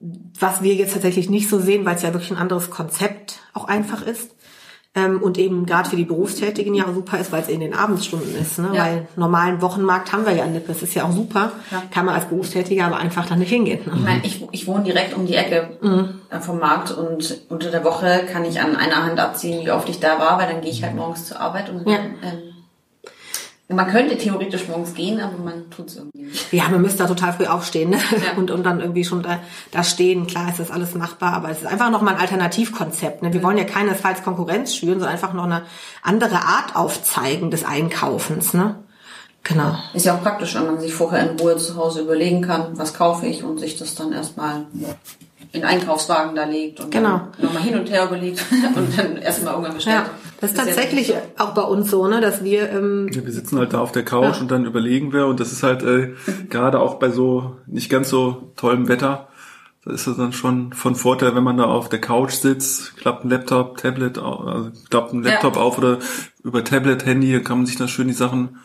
mhm. 0.00 0.32
was 0.40 0.62
wir 0.62 0.74
jetzt 0.74 0.94
tatsächlich 0.94 1.28
nicht 1.28 1.50
so 1.50 1.60
sehen, 1.60 1.84
weil 1.84 1.96
es 1.96 2.02
ja 2.02 2.14
wirklich 2.14 2.30
ein 2.30 2.38
anderes 2.38 2.70
Konzept 2.70 3.40
auch 3.52 3.66
einfach 3.66 4.00
ist. 4.00 4.33
Ähm, 4.96 5.20
und 5.20 5.38
eben 5.38 5.66
gerade 5.66 5.90
für 5.90 5.96
die 5.96 6.04
Berufstätigen 6.04 6.72
ja 6.72 6.84
super 6.92 7.18
ist, 7.18 7.32
weil 7.32 7.42
es 7.42 7.48
in 7.48 7.58
den 7.58 7.74
Abendstunden 7.74 8.36
ist. 8.40 8.60
Ne? 8.60 8.70
Ja. 8.74 8.84
Weil 8.84 9.08
normalen 9.16 9.60
Wochenmarkt 9.60 10.12
haben 10.12 10.24
wir 10.24 10.34
ja 10.34 10.46
nicht. 10.46 10.68
Das 10.68 10.82
ist 10.82 10.94
ja 10.94 11.04
auch 11.04 11.10
super. 11.10 11.50
Ja. 11.72 11.82
Kann 11.90 12.06
man 12.06 12.14
als 12.14 12.26
Berufstätiger 12.26 12.86
aber 12.86 12.98
einfach 12.98 13.26
da 13.26 13.34
nicht 13.34 13.48
hingehen. 13.48 13.80
Ne? 13.86 13.92
Ich 13.96 14.02
meine, 14.02 14.20
ich, 14.24 14.46
ich 14.52 14.66
wohne 14.68 14.84
direkt 14.84 15.14
um 15.14 15.26
die 15.26 15.34
Ecke 15.34 15.70
mhm. 15.80 16.20
Äh, 16.30 16.38
vom 16.38 16.60
Markt 16.60 16.92
und 16.92 17.40
unter 17.48 17.70
der 17.70 17.84
Woche 17.84 18.22
kann 18.32 18.44
ich 18.44 18.60
an 18.60 18.76
einer 18.76 19.04
Hand 19.04 19.18
abziehen, 19.18 19.64
wie 19.64 19.70
oft 19.72 19.88
ich 19.88 19.98
da 19.98 20.18
war, 20.20 20.38
weil 20.38 20.48
dann 20.48 20.60
gehe 20.60 20.70
ich 20.70 20.84
halt 20.84 20.94
morgens 20.94 21.26
zur 21.26 21.40
Arbeit 21.40 21.70
und 21.70 21.88
ja. 21.88 21.96
ähm, 21.96 22.53
man 23.68 23.88
könnte 23.88 24.18
theoretisch 24.18 24.68
morgens 24.68 24.94
gehen, 24.94 25.20
aber 25.20 25.38
man 25.38 25.70
tut 25.70 25.88
es 25.88 25.96
irgendwie 25.96 26.24
nicht. 26.24 26.52
Ja, 26.52 26.68
man 26.68 26.82
müsste 26.82 26.98
da 26.98 27.06
total 27.06 27.32
früh 27.32 27.46
aufstehen 27.46 27.90
ne? 27.90 27.96
ja. 27.96 28.36
und, 28.36 28.50
und 28.50 28.64
dann 28.64 28.80
irgendwie 28.80 29.04
schon 29.04 29.22
da, 29.22 29.40
da 29.70 29.82
stehen. 29.82 30.26
Klar 30.26 30.50
ist 30.50 30.60
das 30.60 30.70
alles 30.70 30.94
machbar, 30.94 31.32
aber 31.32 31.48
es 31.48 31.62
ist 31.62 31.66
einfach 31.66 31.90
nochmal 31.90 32.14
ein 32.14 32.20
Alternativkonzept. 32.20 33.22
Ne? 33.22 33.32
Wir 33.32 33.40
mhm. 33.40 33.44
wollen 33.44 33.58
ja 33.58 33.64
keinesfalls 33.64 34.22
Konkurrenz 34.22 34.74
schüren, 34.74 35.00
sondern 35.00 35.10
einfach 35.10 35.32
noch 35.32 35.44
eine 35.44 35.62
andere 36.02 36.36
Art 36.36 36.76
aufzeigen 36.76 37.50
des 37.50 37.64
Einkaufens. 37.64 38.52
Ne? 38.52 38.76
Genau. 39.44 39.76
Ist 39.94 40.04
ja 40.04 40.14
auch 40.14 40.22
praktisch, 40.22 40.54
wenn 40.54 40.66
man 40.66 40.80
sich 40.80 40.92
vorher 40.92 41.30
in 41.30 41.38
Ruhe 41.38 41.56
zu 41.56 41.76
Hause 41.76 42.02
überlegen 42.02 42.42
kann, 42.42 42.76
was 42.78 42.92
kaufe 42.92 43.26
ich 43.26 43.44
und 43.44 43.60
sich 43.60 43.78
das 43.78 43.94
dann 43.94 44.12
erstmal 44.12 44.66
in 45.52 45.64
Einkaufswagen 45.64 46.34
da 46.34 46.44
legt 46.44 46.80
und 46.80 46.90
genau. 46.90 47.20
dann 47.36 47.46
nochmal 47.46 47.62
hin 47.62 47.78
und 47.78 47.90
her 47.90 48.04
überlegt 48.04 48.44
und 48.74 48.98
dann 48.98 49.16
erstmal 49.18 49.52
irgendwann 49.52 49.74
bestellt. 49.74 49.96
Ja, 49.98 50.10
das 50.44 50.52
ist 50.52 50.58
tatsächlich 50.58 51.14
auch 51.38 51.54
bei 51.54 51.62
uns 51.62 51.90
so, 51.90 52.06
ne, 52.06 52.20
dass 52.20 52.44
wir 52.44 52.70
ähm, 52.70 53.08
ja, 53.12 53.24
wir 53.24 53.32
sitzen 53.32 53.58
halt 53.58 53.72
da 53.72 53.80
auf 53.80 53.92
der 53.92 54.04
Couch 54.04 54.36
ja. 54.36 54.40
und 54.40 54.50
dann 54.50 54.66
überlegen 54.66 55.12
wir 55.12 55.26
und 55.26 55.40
das 55.40 55.52
ist 55.52 55.62
halt 55.62 55.82
äh, 55.82 56.14
gerade 56.50 56.80
auch 56.80 56.94
bei 56.94 57.10
so 57.10 57.56
nicht 57.66 57.90
ganz 57.90 58.10
so 58.10 58.52
tollem 58.56 58.88
Wetter, 58.88 59.28
da 59.84 59.92
ist 59.92 60.06
es 60.06 60.16
dann 60.16 60.32
schon 60.32 60.72
von 60.72 60.94
Vorteil, 60.94 61.34
wenn 61.34 61.44
man 61.44 61.58
da 61.58 61.64
auf 61.64 61.88
der 61.88 62.00
Couch 62.00 62.32
sitzt, 62.32 62.96
klappt 62.96 63.24
ein 63.24 63.30
Laptop, 63.30 63.76
Tablet, 63.78 64.18
also 64.18 64.70
klappt 64.90 65.12
ein 65.12 65.22
Laptop 65.22 65.56
ja. 65.56 65.62
auf 65.62 65.78
oder 65.78 65.98
über 66.42 66.64
Tablet, 66.64 67.04
Handy, 67.04 67.42
kann 67.42 67.58
man 67.58 67.66
sich 67.66 67.76
dann 67.76 67.88
schön 67.88 68.08
die 68.08 68.14
Sachen 68.14 68.58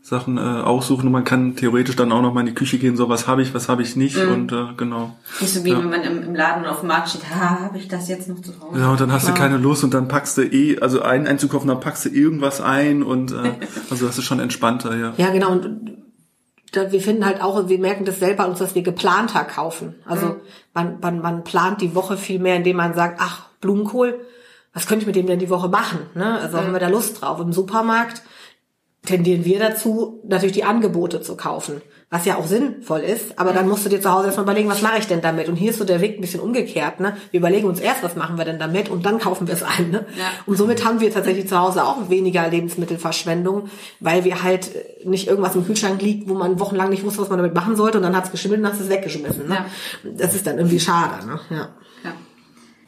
Sachen 0.00 0.38
äh, 0.38 0.40
aussuchen 0.40 1.06
und 1.06 1.12
man 1.12 1.24
kann 1.24 1.54
theoretisch 1.56 1.94
dann 1.96 2.12
auch 2.12 2.22
noch 2.22 2.32
mal 2.32 2.40
in 2.40 2.46
die 2.46 2.54
Küche 2.54 2.78
gehen, 2.78 2.96
so 2.96 3.08
was 3.10 3.26
habe 3.26 3.42
ich, 3.42 3.52
was 3.52 3.68
habe 3.68 3.82
ich 3.82 3.94
nicht 3.96 4.16
Mhm. 4.16 4.32
und 4.32 4.52
äh, 4.52 4.64
genau. 4.76 5.16
Nicht 5.40 5.52
so 5.52 5.64
wie 5.64 5.70
Ja. 5.70 5.78
wenn 5.80 5.90
man 5.90 6.02
im, 6.02 6.22
im 6.22 6.34
Laden 6.34 6.62
oder 6.62 6.70
auf 6.72 6.80
dem 6.80 6.88
Markt 6.88 7.10
steht, 7.10 7.28
ha, 7.28 7.60
habe 7.64 7.76
ich 7.76 7.88
das 7.88 8.08
jetzt 8.08 8.28
noch 8.28 8.40
zu 8.40 8.52
Hause? 8.60 8.80
Ja, 8.80 8.90
und 8.90 9.00
dann 9.00 9.12
hast 9.12 9.28
du 9.28 9.34
keine 9.34 9.58
Lust 9.58 9.84
und 9.84 9.92
dann 9.92 10.08
packst 10.08 10.38
du 10.38 10.42
eh, 10.42 10.78
also 10.80 11.02
einen 11.02 11.26
einzukaufen, 11.26 11.68
dann 11.68 11.80
packst 11.80 12.06
du 12.06 12.08
irgendwas 12.08 12.60
ein 12.62 13.02
und 13.02 13.32
äh, 13.32 13.36
also 13.90 14.06
das 14.06 14.16
ist 14.16 14.24
schon 14.24 14.40
entspannter, 14.40 14.96
ja. 14.96 15.12
Ja, 15.18 15.30
genau. 15.30 15.52
Und 15.52 15.98
da, 16.72 16.90
wir 16.92 17.00
finden 17.00 17.24
halt 17.26 17.42
auch, 17.42 17.68
wir 17.68 17.78
merken 17.78 18.04
das 18.04 18.18
selber 18.18 18.46
uns, 18.48 18.58
dass 18.60 18.74
wir 18.74 18.82
geplanter 18.82 19.44
kaufen. 19.44 19.94
Also 20.06 20.36
man, 20.74 21.00
man, 21.00 21.20
man 21.20 21.44
plant 21.44 21.80
die 21.82 21.94
Woche 21.94 22.16
viel 22.16 22.38
mehr, 22.38 22.56
indem 22.56 22.76
man 22.76 22.94
sagt, 22.94 23.20
ach, 23.20 23.46
Blumenkohl, 23.60 24.20
was 24.74 24.86
könnte 24.86 25.02
ich 25.02 25.06
mit 25.06 25.16
dem 25.16 25.26
denn 25.26 25.38
die 25.38 25.50
Woche 25.50 25.68
machen? 25.68 25.98
Ne? 26.14 26.38
Also 26.40 26.58
haben 26.58 26.72
wir 26.72 26.78
da 26.80 26.88
Lust 26.88 27.20
drauf. 27.22 27.40
Im 27.40 27.52
Supermarkt 27.52 28.22
tendieren 29.08 29.44
wir 29.44 29.58
dazu, 29.58 30.20
natürlich 30.28 30.54
die 30.54 30.64
Angebote 30.64 31.22
zu 31.22 31.34
kaufen, 31.36 31.80
was 32.10 32.26
ja 32.26 32.36
auch 32.36 32.46
sinnvoll 32.46 33.00
ist, 33.00 33.38
aber 33.38 33.52
dann 33.52 33.68
musst 33.68 33.84
du 33.84 33.88
dir 33.88 34.00
zu 34.00 34.12
Hause 34.12 34.26
erstmal 34.26 34.44
überlegen, 34.44 34.68
was 34.68 34.82
mache 34.82 34.98
ich 34.98 35.06
denn 35.06 35.20
damit? 35.20 35.48
Und 35.48 35.56
hier 35.56 35.70
ist 35.70 35.78
so 35.78 35.84
der 35.84 36.00
Weg 36.00 36.18
ein 36.18 36.20
bisschen 36.20 36.40
umgekehrt. 36.40 37.00
Ne? 37.00 37.16
Wir 37.30 37.40
überlegen 37.40 37.66
uns 37.66 37.80
erst, 37.80 38.02
was 38.02 38.16
machen 38.16 38.36
wir 38.36 38.44
denn 38.44 38.58
damit 38.58 38.90
und 38.90 39.04
dann 39.06 39.18
kaufen 39.18 39.46
wir 39.46 39.54
es 39.54 39.62
ein. 39.62 39.90
Ne? 39.90 40.06
Ja. 40.16 40.24
Und 40.46 40.56
somit 40.56 40.84
haben 40.84 41.00
wir 41.00 41.12
tatsächlich 41.12 41.48
zu 41.48 41.58
Hause 41.58 41.84
auch 41.84 42.08
weniger 42.10 42.48
Lebensmittelverschwendung, 42.48 43.68
weil 44.00 44.24
wir 44.24 44.42
halt 44.42 44.70
nicht 45.04 45.26
irgendwas 45.26 45.54
im 45.54 45.66
Kühlschrank 45.66 46.00
liegt, 46.02 46.28
wo 46.28 46.34
man 46.34 46.60
wochenlang 46.60 46.90
nicht 46.90 47.04
wusste, 47.04 47.22
was 47.22 47.30
man 47.30 47.38
damit 47.38 47.54
machen 47.54 47.76
sollte 47.76 47.98
und 47.98 48.04
dann 48.04 48.16
hat 48.16 48.26
es 48.26 48.30
geschimmelt 48.30 48.60
und 48.60 48.68
hast 48.68 48.80
es 48.80 48.90
weggeschmissen. 48.90 49.48
Ne? 49.48 49.54
Ja. 49.54 49.66
Das 50.16 50.34
ist 50.34 50.46
dann 50.46 50.58
irgendwie 50.58 50.80
schade. 50.80 51.26
Ne? 51.26 51.40
Ja. 51.50 51.68
Ja. 52.04 52.12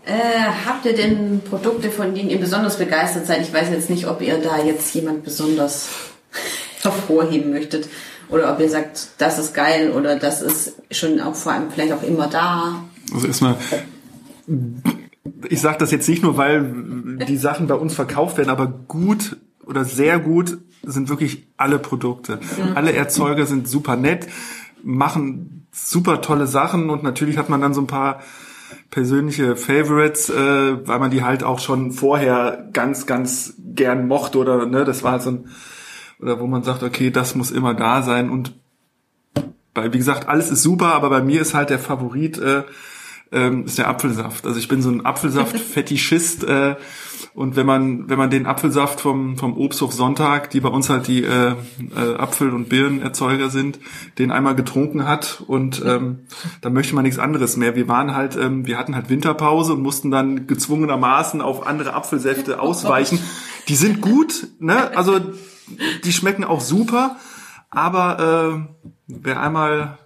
Äh, 0.04 0.66
habt 0.66 0.86
ihr 0.86 0.94
denn 0.94 1.40
Produkte, 1.40 1.90
von 1.90 2.14
denen 2.14 2.30
ihr 2.30 2.40
besonders 2.40 2.78
begeistert 2.78 3.26
seid? 3.26 3.42
Ich 3.42 3.52
weiß 3.52 3.70
jetzt 3.70 3.90
nicht, 3.90 4.06
ob 4.06 4.22
ihr 4.22 4.38
da 4.38 4.62
jetzt 4.62 4.94
jemand 4.94 5.24
besonders 5.24 6.09
hervorheben 6.82 7.50
möchtet. 7.50 7.88
Oder 8.28 8.52
ob 8.52 8.60
ihr 8.60 8.70
sagt, 8.70 9.08
das 9.18 9.38
ist 9.38 9.54
geil 9.54 9.90
oder 9.90 10.16
das 10.16 10.40
ist 10.40 10.74
schon 10.90 11.20
auch 11.20 11.34
vor 11.34 11.52
allem 11.52 11.70
vielleicht 11.70 11.92
auch 11.92 12.02
immer 12.02 12.28
da. 12.28 12.84
Also 13.12 13.26
erstmal, 13.26 13.56
ich 15.48 15.60
sage 15.60 15.78
das 15.78 15.90
jetzt 15.90 16.08
nicht 16.08 16.22
nur, 16.22 16.36
weil 16.36 16.72
die 17.28 17.36
Sachen 17.36 17.66
bei 17.66 17.74
uns 17.74 17.94
verkauft 17.94 18.38
werden, 18.38 18.50
aber 18.50 18.68
gut 18.68 19.36
oder 19.66 19.84
sehr 19.84 20.20
gut 20.20 20.58
sind 20.82 21.08
wirklich 21.08 21.48
alle 21.56 21.78
Produkte. 21.78 22.38
Alle 22.74 22.92
Erzeuger 22.92 23.46
sind 23.46 23.68
super 23.68 23.96
nett, 23.96 24.26
machen 24.82 25.66
super 25.72 26.20
tolle 26.20 26.46
Sachen 26.46 26.90
und 26.90 27.02
natürlich 27.02 27.36
hat 27.36 27.48
man 27.48 27.60
dann 27.60 27.74
so 27.74 27.80
ein 27.80 27.86
paar 27.86 28.20
persönliche 28.90 29.56
Favorites, 29.56 30.30
äh, 30.30 30.86
weil 30.86 30.98
man 30.98 31.10
die 31.10 31.22
halt 31.22 31.42
auch 31.44 31.60
schon 31.60 31.92
vorher 31.92 32.68
ganz, 32.72 33.06
ganz 33.06 33.54
gern 33.58 34.08
mochte 34.08 34.38
oder 34.38 34.66
ne, 34.66 34.84
das 34.84 35.02
war 35.02 35.12
halt 35.12 35.22
so 35.22 35.30
ein, 35.30 35.48
oder 36.20 36.40
wo 36.40 36.46
man 36.46 36.62
sagt, 36.62 36.82
okay, 36.82 37.10
das 37.10 37.34
muss 37.34 37.50
immer 37.50 37.74
da 37.74 38.02
sein 38.02 38.30
und 38.30 38.54
bei, 39.72 39.92
wie 39.92 39.98
gesagt, 39.98 40.28
alles 40.28 40.50
ist 40.50 40.62
super, 40.62 40.94
aber 40.94 41.10
bei 41.10 41.22
mir 41.22 41.40
ist 41.40 41.54
halt 41.54 41.70
der 41.70 41.78
Favorit 41.78 42.38
äh, 42.38 42.64
ähm, 43.32 43.64
ist 43.64 43.78
der 43.78 43.88
Apfelsaft. 43.88 44.46
Also 44.46 44.58
ich 44.58 44.68
bin 44.68 44.82
so 44.82 44.90
ein 44.90 45.06
Apfelsaft-Fetischist 45.06 46.44
äh, 46.48 46.76
und 47.32 47.54
wenn 47.54 47.66
man 47.66 48.08
wenn 48.08 48.18
man 48.18 48.30
den 48.30 48.46
Apfelsaft 48.46 49.00
vom 49.00 49.36
vom 49.36 49.56
Obsthof 49.56 49.92
Sonntag, 49.92 50.50
die 50.50 50.60
bei 50.60 50.68
uns 50.68 50.90
halt 50.90 51.06
die 51.06 51.22
äh, 51.22 51.54
äh, 51.94 52.16
Apfel- 52.18 52.52
und 52.52 52.68
Birnenerzeuger 52.68 53.50
sind, 53.50 53.78
den 54.18 54.32
einmal 54.32 54.56
getrunken 54.56 55.06
hat 55.06 55.42
und 55.46 55.82
ähm, 55.86 56.20
dann 56.60 56.72
möchte 56.72 56.94
man 56.96 57.04
nichts 57.04 57.20
anderes 57.20 57.56
mehr. 57.56 57.76
Wir 57.76 57.86
waren 57.86 58.16
halt, 58.16 58.36
ähm, 58.36 58.66
wir 58.66 58.78
hatten 58.78 58.96
halt 58.96 59.10
Winterpause 59.10 59.74
und 59.74 59.82
mussten 59.82 60.10
dann 60.10 60.48
gezwungenermaßen 60.48 61.40
auf 61.40 61.66
andere 61.66 61.94
Apfelsäfte 61.94 62.60
ausweichen. 62.60 63.20
Die 63.68 63.76
sind 63.76 64.00
gut, 64.00 64.48
ne? 64.58 64.96
Also 64.96 65.20
die 66.04 66.12
schmecken 66.12 66.44
auch 66.44 66.60
super, 66.60 67.16
aber 67.70 68.66
äh, 68.68 68.92
wer 69.06 69.40
einmal 69.40 69.98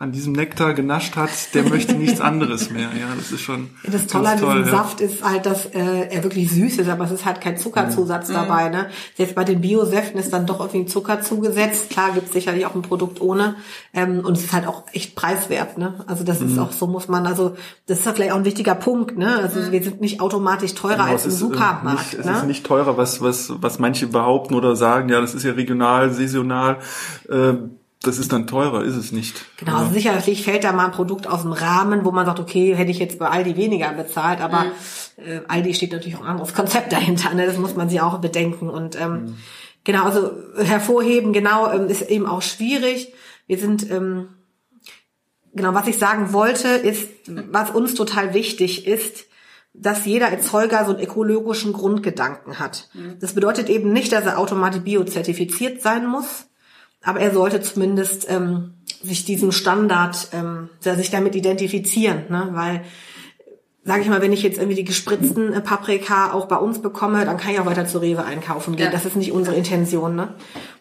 an 0.00 0.12
diesem 0.12 0.32
Nektar 0.32 0.72
genascht 0.72 1.14
hat, 1.16 1.28
der 1.52 1.62
möchte 1.62 1.92
nichts 1.92 2.20
anderes 2.22 2.70
mehr. 2.70 2.88
Ja, 2.98 3.14
das 3.14 3.32
ist 3.32 3.42
schon 3.42 3.68
Das 3.84 4.06
Tolle 4.06 4.30
an 4.30 4.38
diesem 4.38 4.48
toll, 4.48 4.60
ja. 4.64 4.70
Saft 4.70 5.02
ist 5.02 5.22
halt, 5.22 5.44
dass 5.44 5.66
äh, 5.66 6.08
er 6.08 6.22
wirklich 6.24 6.50
süß 6.50 6.78
ist, 6.78 6.88
aber 6.88 7.04
es 7.04 7.10
ist 7.10 7.26
halt 7.26 7.42
kein 7.42 7.58
Zuckerzusatz 7.58 8.28
dabei. 8.28 8.70
Ne? 8.70 8.88
Selbst 9.14 9.34
bei 9.34 9.44
den 9.44 9.60
Biosäften 9.60 10.18
ist 10.18 10.32
dann 10.32 10.46
doch 10.46 10.60
irgendwie 10.60 10.86
Zucker 10.86 11.20
zugesetzt. 11.20 11.90
Klar 11.90 12.12
gibt 12.12 12.28
es 12.28 12.32
sicherlich 12.32 12.64
auch 12.64 12.74
ein 12.74 12.80
Produkt 12.80 13.20
ohne. 13.20 13.56
Ähm, 13.92 14.20
und 14.20 14.38
es 14.38 14.44
ist 14.44 14.54
halt 14.54 14.66
auch 14.66 14.84
echt 14.94 15.14
preiswert. 15.16 15.76
Ne? 15.76 16.02
Also 16.06 16.24
das 16.24 16.40
ist 16.40 16.58
auch 16.58 16.72
so, 16.72 16.86
muss 16.86 17.08
man, 17.08 17.26
also 17.26 17.56
das 17.86 17.98
ist 17.98 18.06
ja 18.06 18.14
vielleicht 18.14 18.32
auch 18.32 18.38
ein 18.38 18.46
wichtiger 18.46 18.76
Punkt. 18.76 19.18
Ne? 19.18 19.36
Also 19.36 19.70
wir 19.70 19.82
sind 19.82 20.00
nicht 20.00 20.22
automatisch 20.22 20.72
teurer 20.74 20.94
Genau, 20.94 21.08
als 21.10 21.26
es 21.26 21.26
im 21.26 21.30
ist, 21.32 21.36
äh, 21.36 21.38
Supermarkt. 21.40 22.12
Nicht, 22.12 22.14
es 22.14 22.24
ne? 22.24 22.32
ist 22.32 22.46
nicht 22.46 22.64
teurer, 22.64 22.96
was, 22.96 23.20
was, 23.20 23.52
was 23.60 23.78
manche 23.78 24.06
behaupten 24.06 24.54
oder 24.54 24.76
sagen, 24.76 25.10
ja, 25.10 25.20
das 25.20 25.34
ist 25.34 25.42
ja 25.42 25.52
regional, 25.52 26.10
saisonal. 26.10 26.78
Äh, 27.28 27.52
das 28.02 28.18
ist 28.18 28.32
dann 28.32 28.46
teurer, 28.46 28.82
ist 28.82 28.96
es 28.96 29.12
nicht. 29.12 29.44
Genau, 29.58 29.76
also 29.76 29.92
sicherlich 29.92 30.42
fällt 30.42 30.64
da 30.64 30.72
mal 30.72 30.86
ein 30.86 30.92
Produkt 30.92 31.26
aus 31.26 31.42
dem 31.42 31.52
Rahmen, 31.52 32.04
wo 32.04 32.12
man 32.12 32.24
sagt, 32.24 32.40
okay, 32.40 32.74
hätte 32.74 32.90
ich 32.90 32.98
jetzt 32.98 33.18
bei 33.18 33.28
Aldi 33.28 33.56
weniger 33.56 33.92
bezahlt, 33.92 34.40
aber 34.40 34.66
äh, 35.18 35.40
Aldi 35.48 35.74
steht 35.74 35.92
natürlich 35.92 36.16
auch 36.16 36.22
ein 36.22 36.28
anderes 36.28 36.54
Konzept 36.54 36.92
dahinter, 36.92 37.34
ne? 37.34 37.44
das 37.44 37.58
muss 37.58 37.76
man 37.76 37.90
sich 37.90 38.00
auch 38.00 38.18
bedenken. 38.18 38.70
Und 38.70 38.98
ähm, 38.98 39.36
genau, 39.84 40.04
also 40.04 40.32
hervorheben, 40.56 41.34
genau, 41.34 41.70
ähm, 41.70 41.88
ist 41.88 42.08
eben 42.08 42.26
auch 42.26 42.40
schwierig. 42.40 43.12
Wir 43.46 43.58
sind, 43.58 43.90
ähm, 43.90 44.28
genau, 45.52 45.74
was 45.74 45.86
ich 45.86 45.98
sagen 45.98 46.32
wollte, 46.32 46.68
ist, 46.68 47.10
was 47.26 47.70
uns 47.70 47.94
total 47.94 48.32
wichtig 48.32 48.86
ist, 48.86 49.26
dass 49.74 50.06
jeder 50.06 50.28
Erzeuger 50.28 50.86
so 50.86 50.92
einen 50.92 51.02
ökologischen 51.02 51.74
Grundgedanken 51.74 52.58
hat. 52.58 52.88
Das 53.20 53.34
bedeutet 53.34 53.68
eben 53.68 53.92
nicht, 53.92 54.10
dass 54.10 54.24
er 54.24 54.38
automatisch 54.38 54.80
biozertifiziert 54.80 55.80
sein 55.80 56.06
muss, 56.06 56.49
aber 57.02 57.20
er 57.20 57.32
sollte 57.32 57.60
zumindest 57.60 58.30
ähm, 58.30 58.74
sich 59.02 59.24
diesem 59.24 59.52
Standard, 59.52 60.28
ähm, 60.32 60.68
sich 60.80 61.10
damit 61.10 61.34
identifizieren, 61.34 62.24
ne? 62.28 62.48
weil 62.52 62.82
sage 63.82 64.02
ich 64.02 64.08
mal, 64.08 64.20
wenn 64.20 64.32
ich 64.32 64.42
jetzt 64.42 64.58
irgendwie 64.58 64.76
die 64.76 64.84
gespritzten 64.84 65.52
äh, 65.52 65.60
Paprika 65.60 66.32
auch 66.32 66.46
bei 66.46 66.56
uns 66.56 66.82
bekomme, 66.82 67.24
dann 67.24 67.38
kann 67.38 67.52
ich 67.52 67.60
auch 67.60 67.66
weiter 67.66 67.86
zu 67.86 67.98
Rewe 67.98 68.24
einkaufen 68.24 68.76
gehen. 68.76 68.86
Ja. 68.86 68.92
Das 68.92 69.06
ist 69.06 69.16
nicht 69.16 69.32
unsere 69.32 69.56
Intention. 69.56 70.16
Ne? 70.16 70.34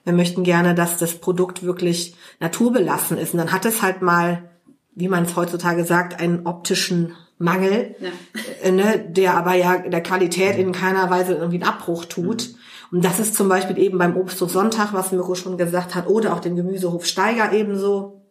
Wir 0.03 0.13
möchten 0.13 0.43
gerne, 0.43 0.75
dass 0.75 0.97
das 0.97 1.15
Produkt 1.15 1.63
wirklich 1.63 2.15
naturbelassen 2.39 3.17
ist. 3.17 3.33
Und 3.33 3.39
dann 3.39 3.51
hat 3.53 3.65
es 3.65 3.81
halt 3.81 4.01
mal, 4.01 4.49
wie 4.95 5.07
man 5.07 5.23
es 5.23 5.35
heutzutage 5.35 5.85
sagt, 5.85 6.19
einen 6.19 6.45
optischen 6.45 7.15
Mangel, 7.37 7.95
Ja. 8.01 8.09
äh, 8.63 8.71
ne, 8.71 8.99
der 8.99 9.35
aber 9.35 9.53
ja 9.53 9.77
der 9.77 10.03
Qualität 10.03 10.57
in 10.57 10.73
keiner 10.73 11.09
Weise 11.09 11.35
irgendwie 11.35 11.63
einen 11.63 11.71
Abbruch 11.73 12.03
tut. 12.03 12.49
Und 12.91 13.05
das 13.05 13.19
ist 13.19 13.35
zum 13.35 13.49
Beispiel 13.49 13.77
eben 13.77 13.97
beim 13.97 14.17
Obsthof 14.17 14.51
Sonntag, 14.51 14.93
was 14.93 15.11
Mirko 15.11 15.35
schon 15.35 15.57
gesagt 15.57 15.95
hat, 15.95 16.07
oder 16.07 16.33
auch 16.33 16.39
dem 16.39 16.55
Gemüsehof 16.55 17.05
Steiger 17.05 17.53
ebenso. 17.53 18.21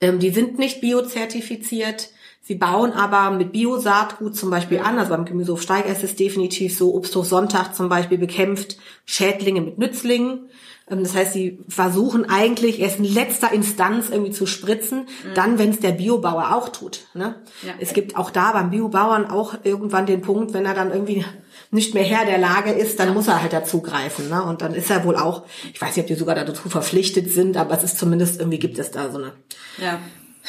Ähm, 0.00 0.18
die 0.18 0.30
sind 0.30 0.58
nicht 0.58 0.80
biozertifiziert. 0.80 2.10
Sie 2.42 2.54
bauen 2.54 2.92
aber 2.92 3.36
mit 3.36 3.52
Biosaatgut 3.52 4.36
zum 4.36 4.50
Beispiel 4.50 4.80
an. 4.80 4.98
Also 4.98 5.10
beim 5.10 5.24
Gemüsehof 5.24 5.62
Steiger 5.62 5.88
ist 5.88 6.04
es 6.04 6.16
definitiv 6.16 6.76
so. 6.76 6.94
Obsthof 6.94 7.26
Sonntag 7.26 7.74
zum 7.74 7.88
Beispiel 7.88 8.18
bekämpft 8.18 8.78
Schädlinge 9.04 9.60
mit 9.60 9.78
Nützlingen. 9.78 10.48
Ähm, 10.90 11.02
Das 11.02 11.14
heißt, 11.14 11.32
sie 11.32 11.60
versuchen 11.68 12.28
eigentlich 12.28 12.80
erst 12.80 12.98
in 12.98 13.04
letzter 13.04 13.52
Instanz 13.52 14.10
irgendwie 14.10 14.32
zu 14.32 14.46
spritzen, 14.46 15.06
dann, 15.34 15.58
wenn 15.58 15.70
es 15.70 15.80
der 15.80 15.92
Biobauer 15.92 16.54
auch 16.54 16.68
tut. 16.70 17.00
Ne? 17.14 17.36
Ja. 17.62 17.74
Es 17.78 17.92
gibt 17.92 18.16
auch 18.16 18.30
da 18.30 18.52
beim 18.52 18.70
Biobauern 18.70 19.30
auch 19.30 19.54
irgendwann 19.62 20.06
den 20.06 20.20
Punkt, 20.20 20.52
wenn 20.52 20.66
er 20.66 20.74
dann 20.74 20.92
irgendwie 20.92 21.24
nicht 21.72 21.94
mehr 21.94 22.02
Herr 22.04 22.26
der 22.26 22.38
Lage 22.38 22.70
ist, 22.72 22.98
dann 22.98 23.14
muss 23.14 23.28
er 23.28 23.40
halt 23.42 23.52
dazugreifen. 23.52 24.28
Ne? 24.28 24.42
Und 24.42 24.60
dann 24.62 24.74
ist 24.74 24.90
er 24.90 25.04
wohl 25.04 25.16
auch, 25.16 25.44
ich 25.72 25.80
weiß 25.80 25.94
nicht, 25.96 26.04
ob 26.04 26.08
die 26.08 26.14
sogar 26.14 26.34
dazu 26.34 26.68
verpflichtet 26.68 27.30
sind, 27.30 27.56
aber 27.56 27.76
es 27.76 27.84
ist 27.84 27.98
zumindest 27.98 28.40
irgendwie 28.40 28.58
gibt 28.58 28.78
es 28.78 28.90
da 28.90 29.10
so 29.10 29.18
eine 29.18 29.32
Ja. 29.78 29.98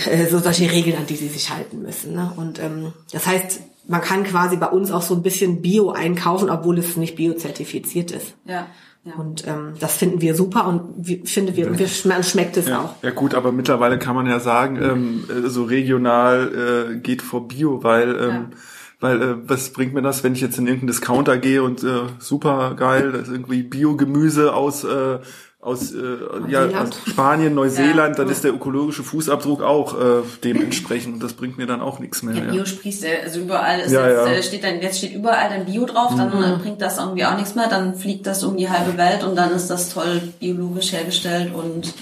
äh, 0.09 0.25
so 0.27 0.39
solche 0.39 0.71
Regeln, 0.71 0.97
an 0.97 1.05
die 1.05 1.15
sie 1.15 1.27
sich 1.27 1.49
halten 1.51 1.81
müssen. 1.83 2.15
Ne? 2.15 2.31
Und 2.37 2.59
ähm, 2.59 2.93
das 3.11 3.27
heißt, 3.27 3.61
man 3.87 4.01
kann 4.01 4.23
quasi 4.23 4.57
bei 4.57 4.67
uns 4.67 4.91
auch 4.91 5.01
so 5.03 5.13
ein 5.15 5.21
bisschen 5.21 5.61
Bio 5.61 5.91
einkaufen, 5.91 6.49
obwohl 6.49 6.77
es 6.79 6.97
nicht 6.97 7.15
biozertifiziert 7.15 8.11
ist. 8.11 8.33
Ja. 8.45 8.67
Ja. 9.03 9.13
Und 9.15 9.47
ähm, 9.47 9.73
das 9.79 9.97
finden 9.97 10.21
wir 10.21 10.35
super 10.35 10.67
und 10.67 10.93
wir, 11.07 11.25
finde 11.25 11.55
wir, 11.55 11.75
wir 11.79 11.87
man 12.05 12.23
schmeckt 12.23 12.55
es 12.57 12.67
Ja, 12.67 12.81
auch. 12.81 13.03
ja 13.03 13.09
gut, 13.09 13.33
aber 13.33 13.51
mittlerweile 13.51 13.97
kann 13.97 14.13
man 14.13 14.27
ja 14.27 14.39
sagen, 14.39 14.75
ähm, 14.79 15.23
äh, 15.27 15.49
so 15.49 15.63
regional 15.63 16.91
äh, 16.93 16.97
geht 16.99 17.23
vor 17.23 17.47
Bio, 17.47 17.83
weil 17.83 18.15
ähm, 18.21 18.47
weil 19.01 19.21
äh, 19.21 19.35
was 19.45 19.71
bringt 19.73 19.93
mir 19.93 20.01
das, 20.01 20.23
wenn 20.23 20.33
ich 20.33 20.41
jetzt 20.41 20.57
in 20.57 20.65
irgendeinen 20.67 20.87
Discounter 20.87 21.37
gehe 21.37 21.63
und 21.63 21.83
äh, 21.83 22.03
super 22.19 22.75
geil, 22.75 23.11
das 23.11 23.23
ist 23.23 23.33
irgendwie 23.33 23.63
Biogemüse 23.63 24.53
aus 24.53 24.83
äh, 24.85 25.19
aus, 25.63 25.91
äh, 25.91 25.99
ja, 26.47 26.65
aus. 26.69 26.89
Spanien, 27.07 27.53
Neuseeland, 27.53 28.17
dann 28.17 28.25
Ja. 28.25 28.31
ist 28.31 28.43
der 28.43 28.51
ökologische 28.51 29.03
Fußabdruck 29.03 29.61
auch 29.61 29.93
äh, 29.93 30.23
dementsprechend. 30.43 31.13
Und 31.13 31.23
das 31.23 31.33
bringt 31.33 31.59
mir 31.59 31.67
dann 31.67 31.81
auch 31.81 31.99
nichts 31.99 32.23
mehr. 32.23 32.33
Ja, 32.35 32.45
Ja, 32.45 32.51
Bio 32.51 32.65
sprießt, 32.65 33.03
äh, 33.05 33.17
also 33.23 33.41
überall 33.41 33.79
ist 33.79 33.91
Ja, 33.91 34.07
jetzt, 34.07 34.17
ja. 34.25 34.33
äh, 34.33 34.41
steht 34.41 34.63
dann, 34.63 34.81
jetzt 34.81 34.97
steht 34.97 35.13
überall 35.13 35.49
dann 35.49 35.65
Bio 35.65 35.85
drauf, 35.85 36.13
dann 36.17 36.31
äh, 36.31 36.57
bringt 36.57 36.81
das 36.81 36.97
irgendwie 36.97 37.25
auch 37.25 37.35
nichts 37.35 37.53
mehr, 37.53 37.67
dann 37.69 37.93
fliegt 37.93 38.25
das 38.25 38.43
um 38.43 38.57
die 38.57 38.71
halbe 38.71 38.97
Welt 38.97 39.23
und 39.23 39.35
dann 39.35 39.51
ist 39.51 39.67
das 39.67 39.89
toll 39.93 40.21
biologisch 40.39 40.93
hergestellt 40.93 41.53
und 41.53 41.93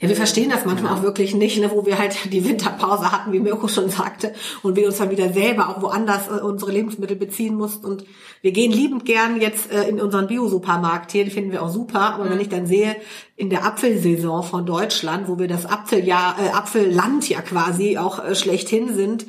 Ja, 0.00 0.08
wir 0.08 0.16
verstehen 0.16 0.50
das 0.50 0.64
manchmal 0.64 0.92
auch 0.92 1.02
wirklich 1.02 1.34
nicht, 1.34 1.58
ne, 1.58 1.70
wo 1.70 1.86
wir 1.86 1.98
halt 1.98 2.16
die 2.32 2.44
Winterpause 2.44 3.10
hatten, 3.12 3.32
wie 3.32 3.40
Mirko 3.40 3.68
schon 3.68 3.88
sagte, 3.88 4.34
und 4.62 4.76
wir 4.76 4.86
uns 4.86 4.98
dann 4.98 5.10
wieder 5.10 5.32
selber 5.32 5.68
auch 5.68 5.80
woanders 5.80 6.28
äh, 6.28 6.42
unsere 6.42 6.72
Lebensmittel 6.72 7.16
beziehen 7.16 7.54
mussten. 7.54 7.86
Und 7.86 8.04
wir 8.42 8.52
gehen 8.52 8.72
liebend 8.72 9.04
gern 9.04 9.40
jetzt 9.40 9.72
äh, 9.72 9.88
in 9.88 10.00
unseren 10.00 10.26
Bio-Supermarkt 10.26 11.12
hier, 11.12 11.24
den 11.24 11.32
finden 11.32 11.52
wir 11.52 11.62
auch 11.62 11.70
super. 11.70 12.14
Aber 12.14 12.28
wenn 12.28 12.40
ich 12.40 12.48
dann 12.48 12.66
sehe, 12.66 12.96
in 13.38 13.50
der 13.50 13.66
Apfelsaison 13.66 14.42
von 14.42 14.64
Deutschland, 14.64 15.28
wo 15.28 15.38
wir 15.38 15.46
das 15.46 15.66
Apfeljahr, 15.66 16.36
äh, 16.42 16.48
Apfelland 16.56 17.28
ja 17.28 17.42
quasi 17.42 17.98
auch 17.98 18.24
äh, 18.24 18.34
schlechthin 18.34 18.94
sind, 18.94 19.26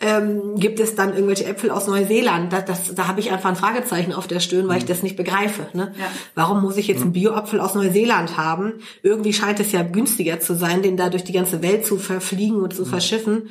Ja. 0.00 0.16
ähm, 0.18 0.54
gibt 0.56 0.80
es 0.80 0.94
dann 0.94 1.12
irgendwelche 1.12 1.44
Äpfel 1.44 1.70
aus 1.70 1.86
Neuseeland. 1.86 2.50
Das, 2.54 2.64
das, 2.64 2.94
da 2.94 3.06
habe 3.06 3.20
ich 3.20 3.30
einfach 3.30 3.50
ein 3.50 3.56
Fragezeichen 3.56 4.14
auf 4.14 4.26
der 4.26 4.40
Stirn, 4.40 4.66
weil 4.66 4.78
ich 4.78 4.86
das 4.86 5.02
nicht 5.02 5.16
begreife. 5.16 5.66
Ne? 5.74 5.92
Ja. 5.98 6.06
Warum 6.34 6.62
muss 6.62 6.78
ich 6.78 6.88
jetzt 6.88 7.02
einen 7.02 7.12
Bio-Apfel 7.12 7.60
aus 7.60 7.74
Neuseeland 7.74 8.38
haben? 8.38 8.72
Irgendwie 9.02 9.34
scheint 9.34 9.60
es 9.60 9.72
ja 9.72 9.82
günstiger 9.82 10.40
zu 10.40 10.54
sein, 10.54 10.80
den 10.80 10.96
da 10.96 11.10
durch 11.10 11.24
die 11.24 11.32
ganze 11.32 11.62
Welt 11.62 11.84
zu 11.84 11.98
verfliegen 11.98 12.62
und 12.62 12.72
zu 12.74 12.86
verschiffen. 12.86 13.50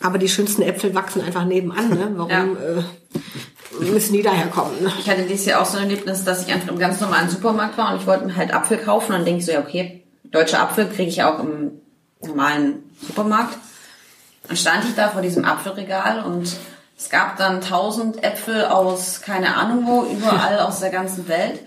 Aber 0.00 0.18
die 0.18 0.28
schönsten 0.28 0.62
Äpfel 0.62 0.94
wachsen 0.94 1.22
einfach 1.22 1.44
nebenan. 1.44 1.88
Ne? 1.90 2.12
Warum 2.14 2.56
äh, 2.56 2.82
müssen 3.78 4.12
die 4.12 4.22
daherkommen? 4.22 4.82
Ne? 4.82 4.92
Ich 4.98 5.08
hatte 5.08 5.22
dieses 5.22 5.46
Jahr 5.46 5.62
auch 5.62 5.66
so 5.66 5.78
ein 5.78 5.84
Erlebnis, 5.84 6.24
dass 6.24 6.46
ich 6.46 6.52
einfach 6.52 6.68
im 6.68 6.78
ganz 6.78 7.00
normalen 7.00 7.30
Supermarkt 7.30 7.78
war 7.78 7.92
und 7.92 8.00
ich 8.00 8.06
wollte 8.06 8.26
mir 8.26 8.36
halt 8.36 8.52
Apfel 8.52 8.78
kaufen. 8.78 9.12
Und 9.12 9.18
dann 9.18 9.24
denke 9.24 9.40
ich 9.40 9.46
so, 9.46 9.52
ja, 9.52 9.60
okay, 9.60 10.04
deutsche 10.24 10.58
Apfel 10.58 10.88
kriege 10.88 11.08
ich 11.08 11.22
auch 11.22 11.38
im 11.38 11.80
normalen 12.20 12.90
Supermarkt. 13.06 13.56
Dann 14.48 14.56
stand 14.56 14.84
ich 14.84 14.94
da 14.94 15.08
vor 15.08 15.22
diesem 15.22 15.44
Apfelregal 15.44 16.24
und 16.24 16.56
es 16.98 17.08
gab 17.08 17.36
dann 17.36 17.60
tausend 17.60 18.22
Äpfel 18.22 18.66
aus 18.66 19.22
keine 19.22 19.56
Ahnung 19.56 19.86
wo, 19.86 20.02
überall 20.04 20.58
aus 20.58 20.80
der 20.80 20.90
ganzen 20.90 21.28
Welt. 21.28 21.60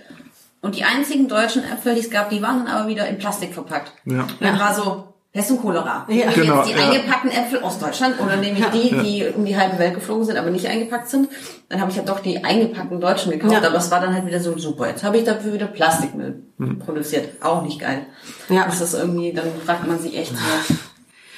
Und 0.62 0.76
die 0.76 0.84
einzigen 0.84 1.28
deutschen 1.28 1.64
Äpfel, 1.64 1.96
die 1.96 2.02
es 2.02 2.10
gab, 2.10 2.30
die 2.30 2.42
waren 2.42 2.66
dann 2.66 2.74
aber 2.74 2.88
wieder 2.88 3.08
in 3.08 3.18
Plastik 3.18 3.54
verpackt. 3.54 3.92
Ja. 4.06 4.22
Und 4.22 4.42
dann 4.42 4.60
war 4.60 4.74
so, 4.74 5.13
Pest 5.34 5.50
und 5.50 5.62
Cholera. 5.64 6.06
Ja. 6.10 6.16
Nehme 6.30 6.32
Genau, 6.34 6.58
jetzt 6.58 6.68
die 6.70 6.74
ja. 6.80 6.88
eingepackten 6.90 7.32
Äpfel 7.32 7.64
aus 7.64 7.80
Deutschland 7.80 8.20
oder 8.22 8.36
nehme 8.38 8.60
ich 8.60 8.66
die, 8.68 8.90
die 9.04 9.26
um 9.36 9.44
die 9.46 9.58
halbe 9.58 9.80
Welt 9.80 9.96
geflogen 9.96 10.26
sind, 10.26 10.38
aber 10.38 10.52
nicht 10.52 10.68
eingepackt 10.68 11.10
sind? 11.10 11.28
Dann 11.70 11.82
habe 11.82 11.90
ich 11.90 11.98
ja 11.98 12.04
doch 12.04 12.20
die 12.20 12.44
eingepackten 12.44 13.02
Deutschen 13.02 13.32
gekauft, 13.32 13.52
Ja. 13.54 13.68
aber 13.68 13.78
es 13.78 13.90
war 13.90 14.00
dann 14.00 14.14
halt 14.14 14.28
wieder 14.28 14.40
so 14.40 14.56
super. 14.60 14.88
Jetzt 14.90 15.04
habe 15.04 15.18
ich 15.18 15.24
dafür 15.24 15.52
wieder 15.54 15.66
Plastikmüll 15.66 16.44
produziert. 16.86 17.30
Auch 17.44 17.64
nicht 17.64 17.80
geil. 17.80 18.06
Ja. 18.50 18.66
Das 18.66 18.80
ist 18.80 18.94
irgendwie, 18.94 19.34
dann 19.34 19.46
fragt 19.66 19.88
man 19.88 19.98
sich 20.00 20.16
echt 20.18 20.34
so. 20.38 20.74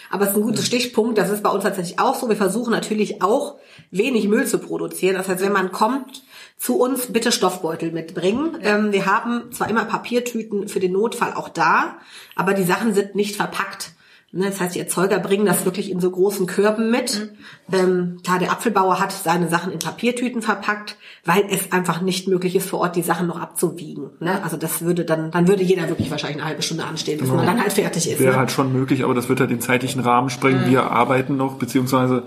Aber 0.10 0.24
es 0.24 0.32
ist 0.32 0.38
ein 0.38 0.44
guter 0.44 0.62
Stichpunkt. 0.62 1.18
Das 1.18 1.30
ist 1.30 1.44
bei 1.44 1.50
uns 1.50 1.64
tatsächlich 1.64 2.00
auch 2.00 2.16
so. 2.16 2.30
Wir 2.30 2.36
versuchen 2.36 2.72
natürlich 2.72 3.22
auch 3.22 3.58
wenig 3.92 4.28
Müll 4.28 4.46
zu 4.46 4.60
produzieren. 4.60 5.16
Das 5.16 5.28
heißt, 5.28 5.42
wenn 5.42 5.52
man 5.52 5.72
kommt 5.72 6.24
zu 6.58 6.78
uns, 6.78 7.12
bitte 7.12 7.32
Stoffbeutel 7.32 7.92
mitbringen. 7.92 8.58
Ähm, 8.62 8.92
wir 8.92 9.06
haben 9.06 9.52
zwar 9.52 9.70
immer 9.70 9.86
Papiertüten 9.86 10.68
für 10.68 10.80
den 10.80 10.94
Notfall 10.94 11.34
auch 11.34 11.50
da, 11.50 11.98
aber 12.36 12.54
die 12.54 12.64
Sachen 12.64 12.94
sind 12.94 13.16
nicht 13.16 13.36
verpackt. 13.36 13.92
Ne, 14.38 14.48
Das 14.48 14.60
heißt, 14.60 14.76
die 14.76 14.82
Erzeuger 14.82 15.18
bringen 15.20 15.46
das 15.46 15.64
wirklich 15.64 15.90
in 15.90 16.02
so 16.02 16.12
großen 16.12 16.46
Körben 16.46 16.92
mit. 16.92 17.32
Ähm, 17.72 18.18
klar, 18.22 18.38
der 18.38 18.52
Apfelbauer 18.52 19.00
hat 19.00 19.14
seine 19.14 19.48
Sachen 19.48 19.72
in 19.72 19.80
Papiertüten 19.80 20.42
verpackt, 20.42 20.98
weil 21.24 21.46
es 21.50 21.72
einfach 21.72 22.02
nicht 22.02 22.28
möglich 22.28 22.54
ist, 22.54 22.70
vor 22.70 22.82
Ort 22.82 22.98
die 22.98 23.02
Sachen 23.02 23.28
noch 23.28 23.40
abzuwiegen. 23.40 24.10
Ne? 24.20 24.44
Also 24.44 24.58
das 24.58 24.82
würde 24.82 25.06
dann, 25.06 25.32
dann 25.32 25.48
würde 25.48 25.64
jeder 25.64 25.88
wirklich 25.88 26.12
wahrscheinlich 26.12 26.42
eine 26.42 26.50
halbe 26.50 26.64
Stunde 26.64 26.84
anstehen, 26.84 27.18
bis 27.18 27.30
man 27.30 27.46
dann 27.46 27.62
halt 27.62 27.72
fertig 27.72 28.12
ist. 28.12 28.20
Wäre 28.20 28.34
ne? 28.34 28.40
halt 28.40 28.52
schon 28.52 28.74
möglich, 28.74 29.06
aber 29.06 29.14
das 29.14 29.30
wird 29.30 29.40
halt 29.40 29.52
den 29.52 29.62
zeitlichen 29.62 30.02
Rahmen 30.02 30.30
sprengen. 30.30 30.70
Wir 30.70 30.92
arbeiten 30.92 31.38
noch, 31.38 31.54
beziehungsweise 31.54 32.24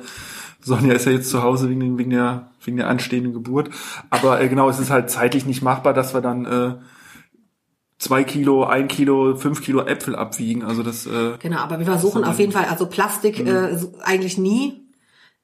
Sonja 0.62 0.94
ist 0.94 1.04
ja 1.04 1.12
jetzt 1.12 1.28
zu 1.28 1.42
Hause 1.42 1.68
wegen, 1.68 1.98
wegen 1.98 2.10
der 2.10 2.48
wegen 2.64 2.78
der 2.78 2.88
anstehenden 2.88 3.34
Geburt. 3.34 3.70
Aber 4.08 4.40
äh, 4.40 4.48
genau, 4.48 4.70
es 4.70 4.78
ist 4.78 4.90
halt 4.90 5.10
zeitlich 5.10 5.44
nicht 5.44 5.62
machbar, 5.62 5.92
dass 5.92 6.14
wir 6.14 6.20
dann 6.20 6.46
äh, 6.46 6.74
zwei 7.98 8.24
Kilo, 8.24 8.64
ein 8.64 8.88
Kilo, 8.88 9.37
fünf 9.37 9.62
Kilo 9.62 9.80
Äpfel 9.84 10.14
abwiegen. 10.16 10.64
Also 10.64 10.82
das 10.82 11.06
äh, 11.06 11.37
Genau, 11.40 11.58
aber 11.58 11.78
wir 11.78 11.87
versuchen 11.87 12.24
auf 12.24 12.38
jeden 12.38 12.52
Fall, 12.52 12.66
also 12.66 12.87
Plastik 12.87 13.40
äh, 13.40 13.76
so- 13.76 13.92
eigentlich 14.02 14.38
nie. 14.38 14.82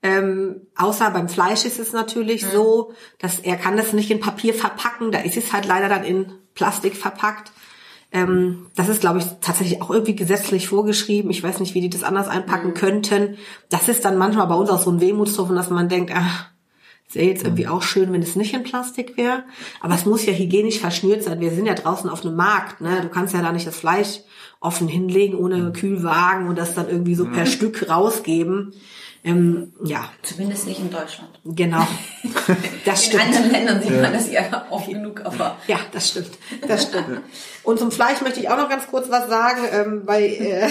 Ähm, 0.02 0.60
außer 0.76 1.10
beim 1.10 1.28
Fleisch 1.28 1.64
ist 1.64 1.78
es 1.78 1.92
natürlich 1.92 2.44
so, 2.46 2.92
dass 3.18 3.38
er 3.38 3.56
kann 3.56 3.76
das 3.76 3.92
nicht 3.94 4.10
in 4.10 4.20
Papier 4.20 4.52
verpacken, 4.52 5.10
da 5.12 5.20
ist 5.20 5.36
es 5.38 5.52
halt 5.52 5.66
leider 5.66 5.88
dann 5.88 6.04
in 6.04 6.26
Plastik 6.54 6.94
verpackt. 6.94 7.50
Ähm, 8.12 8.66
das 8.76 8.88
ist, 8.90 9.00
glaube 9.00 9.18
ich, 9.20 9.24
tatsächlich 9.40 9.80
auch 9.82 9.90
irgendwie 9.90 10.14
gesetzlich 10.14 10.68
vorgeschrieben. 10.68 11.30
Ich 11.30 11.42
weiß 11.42 11.58
nicht, 11.58 11.74
wie 11.74 11.80
die 11.80 11.90
das 11.90 12.04
anders 12.04 12.28
einpacken 12.28 12.74
könnten. 12.74 13.38
Das 13.70 13.88
ist 13.88 14.04
dann 14.04 14.18
manchmal 14.18 14.46
bei 14.46 14.54
uns 14.54 14.70
auch 14.70 14.80
so 14.80 14.90
ein 14.90 15.00
Wehmutstropfen, 15.00 15.56
dass 15.56 15.70
man 15.70 15.88
denkt, 15.88 16.12
ach, 16.14 16.50
Wäre 17.12 17.26
jetzt 17.26 17.44
irgendwie 17.44 17.68
auch 17.68 17.82
schön, 17.82 18.12
wenn 18.12 18.22
es 18.22 18.34
nicht 18.34 18.54
in 18.54 18.64
Plastik 18.64 19.16
wäre. 19.16 19.44
Aber 19.80 19.94
es 19.94 20.04
muss 20.04 20.26
ja 20.26 20.32
hygienisch 20.32 20.80
verschnürt 20.80 21.22
sein. 21.22 21.40
Wir 21.40 21.52
sind 21.52 21.66
ja 21.66 21.74
draußen 21.74 22.10
auf 22.10 22.24
einem 22.24 22.34
Markt. 22.34 22.80
Ne? 22.80 23.00
Du 23.02 23.08
kannst 23.08 23.34
ja 23.34 23.42
da 23.42 23.52
nicht 23.52 23.66
das 23.66 23.76
Fleisch 23.76 24.20
offen 24.60 24.88
hinlegen 24.88 25.36
ohne 25.36 25.72
Kühlwagen 25.72 26.48
und 26.48 26.58
das 26.58 26.74
dann 26.74 26.88
irgendwie 26.88 27.14
so 27.14 27.26
per 27.26 27.46
Stück 27.46 27.88
rausgeben. 27.88 28.72
Ähm, 29.22 29.72
ja, 29.84 30.10
Zumindest 30.22 30.66
nicht 30.66 30.80
in 30.80 30.90
Deutschland. 30.90 31.30
genau. 31.44 31.86
Das 32.84 33.04
In 33.04 33.08
stimmt. 33.10 33.22
anderen 33.24 33.50
Ländern 33.50 33.82
sieht 33.82 34.02
man 34.02 34.12
das 34.12 34.30
ja 34.30 34.66
oft 34.68 34.88
genug, 34.88 35.22
aber 35.24 35.56
Ja, 35.66 35.78
das 35.92 36.08
stimmt. 36.10 36.30
Das 36.68 36.82
stimmt. 36.82 37.20
Und 37.62 37.78
zum 37.78 37.90
Fleisch 37.90 38.20
möchte 38.20 38.40
ich 38.40 38.50
auch 38.50 38.58
noch 38.58 38.68
ganz 38.68 38.86
kurz 38.88 39.08
was 39.08 39.28
sagen, 39.28 39.60
ähm, 39.72 40.02
weil 40.04 40.24
äh, 40.24 40.68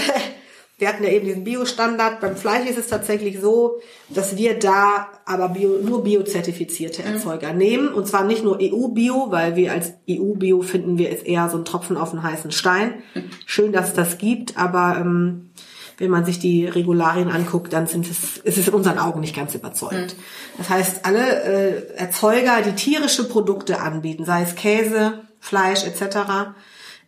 wir 0.84 0.89
hatten 0.89 1.06
ja 1.06 1.12
eben 1.12 1.26
diesen 1.26 1.46
Bio-Standard. 1.46 2.19
Beim 2.19 2.36
Fleisch 2.36 2.69
ist 2.69 2.78
es 2.78 2.88
tatsächlich 2.88 3.39
so, 3.39 3.80
dass 4.10 4.36
wir 4.36 4.60
da 4.60 5.08
aber 5.24 5.48
Bio, 5.48 5.80
nur 5.82 6.04
biozertifizierte 6.04 7.04
Erzeuger 7.04 7.54
nehmen. 7.54 7.88
Und 7.88 8.06
zwar 8.06 8.26
nicht 8.26 8.43
nur 8.43 8.60
EU-Bio, 8.62 9.28
weil 9.30 9.56
wir 9.56 9.72
als 9.72 9.93
EU-Bio 10.10 10.62
finden 10.62 10.98
wir 10.98 11.10
ist 11.10 11.26
eher 11.26 11.48
so 11.48 11.56
ein 11.56 11.63
Tropfen 11.63 11.96
auf 11.96 12.12
den 12.12 12.22
heißen 12.22 12.52
Stein. 12.52 12.96
Schön, 13.46 13.72
dass 13.72 13.88
es 13.88 13.93
das 13.93 14.17
gibt, 14.17 14.58
aber 14.58 14.98
ähm, 15.00 15.52
wenn 16.00 16.12
man 16.12 16.26
sich 16.26 16.39
die 16.39 16.65
Regularien 16.65 17.30
anguckt, 17.30 17.72
dann 17.72 17.88
sind 17.88 18.06
es, 18.06 18.39
ist 18.39 18.58
es 18.58 18.67
in 18.67 18.74
unseren 18.74 19.00
Augen 19.00 19.22
nicht 19.22 19.38
ganz 19.38 19.56
überzeugend. 19.56 20.17
Das 20.58 20.69
heißt, 20.69 21.06
alle 21.06 21.43
äh, 21.43 21.96
Erzeuger, 21.96 22.62
die 22.62 22.74
tierische 22.74 23.24
Produkte 23.30 23.80
anbieten, 23.80 24.26
sei 24.26 24.41
es 24.41 24.56
Käse, 24.56 25.22
Fleisch 25.39 25.86
etc., 25.86 26.52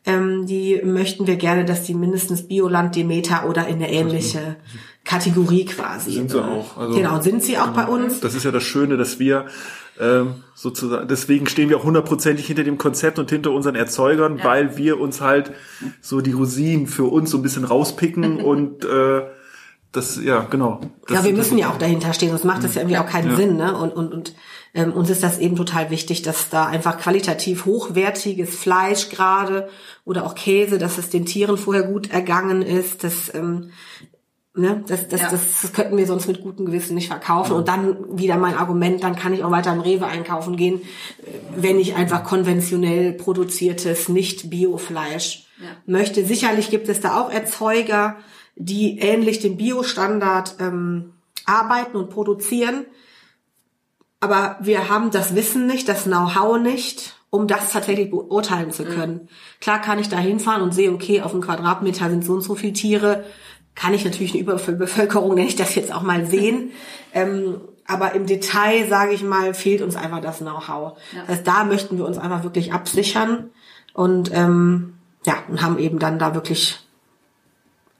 ähm, 0.05 0.45
die 0.45 0.81
möchten 0.83 1.27
wir 1.27 1.35
gerne, 1.35 1.65
dass 1.65 1.83
die 1.83 1.93
mindestens 1.93 2.47
Bioland, 2.47 2.95
Demeter 2.95 3.47
oder 3.49 3.67
in 3.67 3.75
eine 3.75 3.91
ähnliche 3.91 4.55
Kategorie 5.03 5.65
quasi. 5.65 6.13
Sind 6.13 6.31
sie 6.31 6.37
äh, 6.37 6.41
auch, 6.41 6.77
also- 6.77 6.95
genau, 6.97 7.21
sind 7.21 7.43
sie 7.43 7.57
auch 7.57 7.69
bei 7.69 7.85
uns. 7.85 8.19
Das 8.19 8.35
ist 8.35 8.43
ja 8.43 8.51
das 8.51 8.63
Schöne, 8.63 8.97
dass 8.97 9.19
wir 9.19 9.45
ähm, 9.99 10.43
sozusagen, 10.53 11.07
deswegen 11.07 11.47
stehen 11.47 11.69
wir 11.69 11.77
auch 11.77 11.83
hundertprozentig 11.85 12.45
hinter 12.45 12.63
dem 12.63 12.77
Konzept 12.77 13.17
und 13.17 13.29
hinter 13.29 13.51
unseren 13.51 13.75
Erzeugern, 13.75 14.43
weil 14.43 14.77
wir 14.77 14.99
uns 14.99 15.21
halt 15.21 15.51
so 16.01 16.21
die 16.21 16.33
Rosinen 16.33 16.87
für 16.87 17.05
uns 17.05 17.31
so 17.31 17.37
ein 17.37 17.43
bisschen 17.43 17.63
rauspicken 17.63 18.41
und 18.41 18.83
äh, 18.83 19.21
das, 19.95 20.19
ja, 20.23 20.41
genau. 20.49 20.81
Das, 21.07 21.17
Ja, 21.19 21.23
wir 21.25 21.33
müssen 21.33 21.57
ja 21.57 21.69
auch 21.69 21.77
dahinter 21.77 22.13
stehen, 22.13 22.29
sonst 22.29 22.43
macht 22.45 22.63
das 22.63 22.75
ja 22.75 22.81
irgendwie 22.81 22.97
auch 22.97 23.05
keinen 23.07 23.31
Ja. 23.31 23.35
Sinn. 23.35 23.57
Ne? 23.57 23.75
Und, 23.77 23.91
und, 23.95 24.13
und 24.13 24.33
ähm, 24.73 24.91
uns 24.93 25.09
ist 25.09 25.23
das 25.23 25.39
eben 25.39 25.55
total 25.55 25.89
wichtig, 25.89 26.21
dass 26.21 26.49
da 26.49 26.65
einfach 26.65 26.97
qualitativ 26.99 27.65
hochwertiges 27.65 28.55
Fleisch 28.55 29.09
gerade 29.09 29.69
oder 30.03 30.25
auch 30.25 30.35
Käse, 30.35 30.77
dass 30.77 30.97
es 30.97 31.09
den 31.09 31.25
Tieren 31.25 31.57
vorher 31.57 31.83
gut 31.83 32.11
ergangen 32.11 32.61
ist, 32.61 33.03
dass 33.03 33.33
ähm, 33.33 33.71
Ne, 34.57 34.85
das, 34.87 35.09
das, 35.09 35.19
Ja. 35.19 35.31
das, 35.31 35.41
das 35.63 35.73
könnten 35.73 35.97
wir 35.97 36.07
sonst 36.07 36.27
mit 36.27 36.41
gutem 36.41 36.65
Gewissen 36.67 36.95
nicht 36.95 37.09
verkaufen. 37.09 37.51
Und 37.51 37.67
dann 37.67 38.17
wieder 38.17 38.37
mein 38.37 38.55
Argument, 38.55 39.03
dann 39.03 39.17
kann 39.17 39.33
ich 39.33 39.43
auch 39.43 39.51
weiter 39.51 39.73
im 39.73 39.81
Rewe 39.81 40.05
einkaufen 40.05 40.55
gehen, 40.55 40.79
wenn 41.57 41.77
ich 41.77 41.95
einfach 41.97 42.23
konventionell 42.23 43.11
produziertes, 43.11 44.07
nicht 44.07 44.49
Biofleisch 44.49 45.47
Ja. 45.59 45.67
möchte. 45.85 46.23
Sicherlich 46.25 46.69
gibt 46.69 46.87
es 46.87 47.01
da 47.01 47.19
auch 47.19 47.29
Erzeuger, 47.29 48.15
die 48.55 48.99
ähnlich 48.99 49.39
dem 49.39 49.57
Biostandard 49.57 50.55
ähm, 50.59 51.13
arbeiten 51.45 51.97
und 51.97 52.09
produzieren. 52.09 52.85
Aber 54.19 54.57
wir 54.61 54.89
haben 54.89 55.11
das 55.11 55.35
Wissen 55.35 55.67
nicht, 55.67 55.87
das 55.87 56.05
Know-how 56.05 56.57
nicht, 56.57 57.15
um 57.29 57.47
das 57.47 57.71
tatsächlich 57.71 58.09
beurteilen 58.09 58.71
zu 58.71 58.85
können. 58.85 59.29
Klar 59.59 59.81
kann 59.81 59.99
ich 59.99 60.09
da 60.09 60.17
hinfahren 60.17 60.61
und 60.61 60.73
sehe, 60.73 60.91
okay, 60.91 61.21
auf 61.21 61.33
einem 61.33 61.41
Quadratmeter 61.41 62.09
sind 62.09 62.23
so 62.23 62.33
und 62.33 62.41
so 62.41 62.55
viele 62.55 62.73
Tiere. 62.73 63.25
Kann 63.75 63.93
ich 63.93 64.05
natürlich 64.05 64.33
eine 64.33 64.41
Überbevölkerung, 64.41 65.35
nenne 65.35 65.47
ich 65.47 65.57
das 65.57 65.75
jetzt 65.75 65.93
auch 65.93 66.03
mal 66.03 66.25
sehen. 66.25 66.71
Ähm, 67.17 67.61
aber 67.87 68.11
im 68.11 68.25
Detail, 68.25 68.89
sage 68.89 69.13
ich 69.13 69.23
mal, 69.23 69.53
fehlt 69.53 69.81
uns 69.81 69.95
einfach 69.95 70.19
das 70.19 70.39
Know-how. 70.39 70.97
Das 71.13 71.37
heißt, 71.37 71.47
da 71.47 71.63
möchten 71.63 71.97
wir 71.97 72.05
uns 72.05 72.17
einfach 72.17 72.43
wirklich 72.43 72.73
absichern 72.73 73.51
und 73.93 74.31
ähm, 74.33 74.95
ja, 75.25 75.35
und 75.47 75.61
haben 75.61 75.79
eben 75.79 75.97
dann 75.97 76.19
da 76.19 76.35
wirklich 76.35 76.84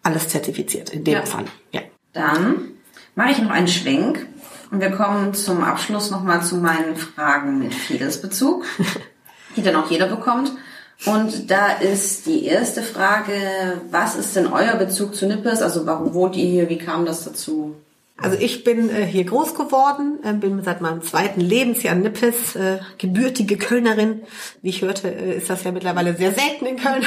alles 0.06 0.30
zertifiziert 0.30 0.92
in 0.92 1.04
dem 1.04 1.16
Ja. 1.16 1.26
Fall. 1.26 1.46
Ja. 1.72 1.82
Dann 2.14 2.72
mache 3.16 3.32
ich 3.32 3.40
noch 3.40 3.50
einen 3.52 3.68
Schwenk 3.68 4.26
und 4.72 4.80
wir 4.82 4.92
kommen 4.92 5.34
zum 5.34 5.64
Abschluss 5.64 6.12
nochmal 6.12 6.44
zu 6.44 6.56
meinen 6.58 6.96
Fragen 6.96 7.60
mit 7.60 7.74
Fidelsbezug, 7.74 8.64
die 9.56 9.62
dann 9.64 9.76
auch 9.76 9.90
jeder 9.90 10.08
bekommt. 10.08 10.52
Und 11.06 11.52
da 11.52 11.74
ist 11.74 12.26
die 12.26 12.46
erste 12.46 12.82
Frage, 12.82 13.34
was 13.92 14.16
ist 14.16 14.36
denn 14.36 14.48
euer 14.48 14.76
Bezug 14.76 15.14
zu 15.14 15.26
Nippes? 15.28 15.62
Also 15.62 15.86
warum 15.86 16.14
wohnt 16.14 16.38
ihr 16.38 16.46
hier? 16.50 16.70
Wie 16.70 16.78
kam 16.78 17.06
das 17.06 17.26
dazu? 17.26 17.76
Also 18.18 18.38
ich 18.40 18.64
bin 18.64 18.90
äh, 18.90 19.06
hier 19.06 19.26
groß 19.26 19.56
geworden, 19.56 20.20
äh, 20.24 20.32
bin 20.34 20.64
seit 20.64 20.80
meinem 20.80 21.02
zweiten 21.02 21.42
Lebensjahr 21.42 21.96
Nippes, 21.96 22.56
äh, 22.56 22.80
gebürtige 22.98 23.58
Kölnerin. 23.58 24.22
Wie 24.62 24.70
ich 24.70 24.82
hörte, 24.84 25.14
äh, 25.14 25.38
ist 25.38 25.50
das 25.50 25.66
ja 25.66 25.74
mittlerweile 25.74 26.16
sehr 26.16 26.32
selten 26.32 26.66
in 26.66 26.78
Köln. 26.78 27.06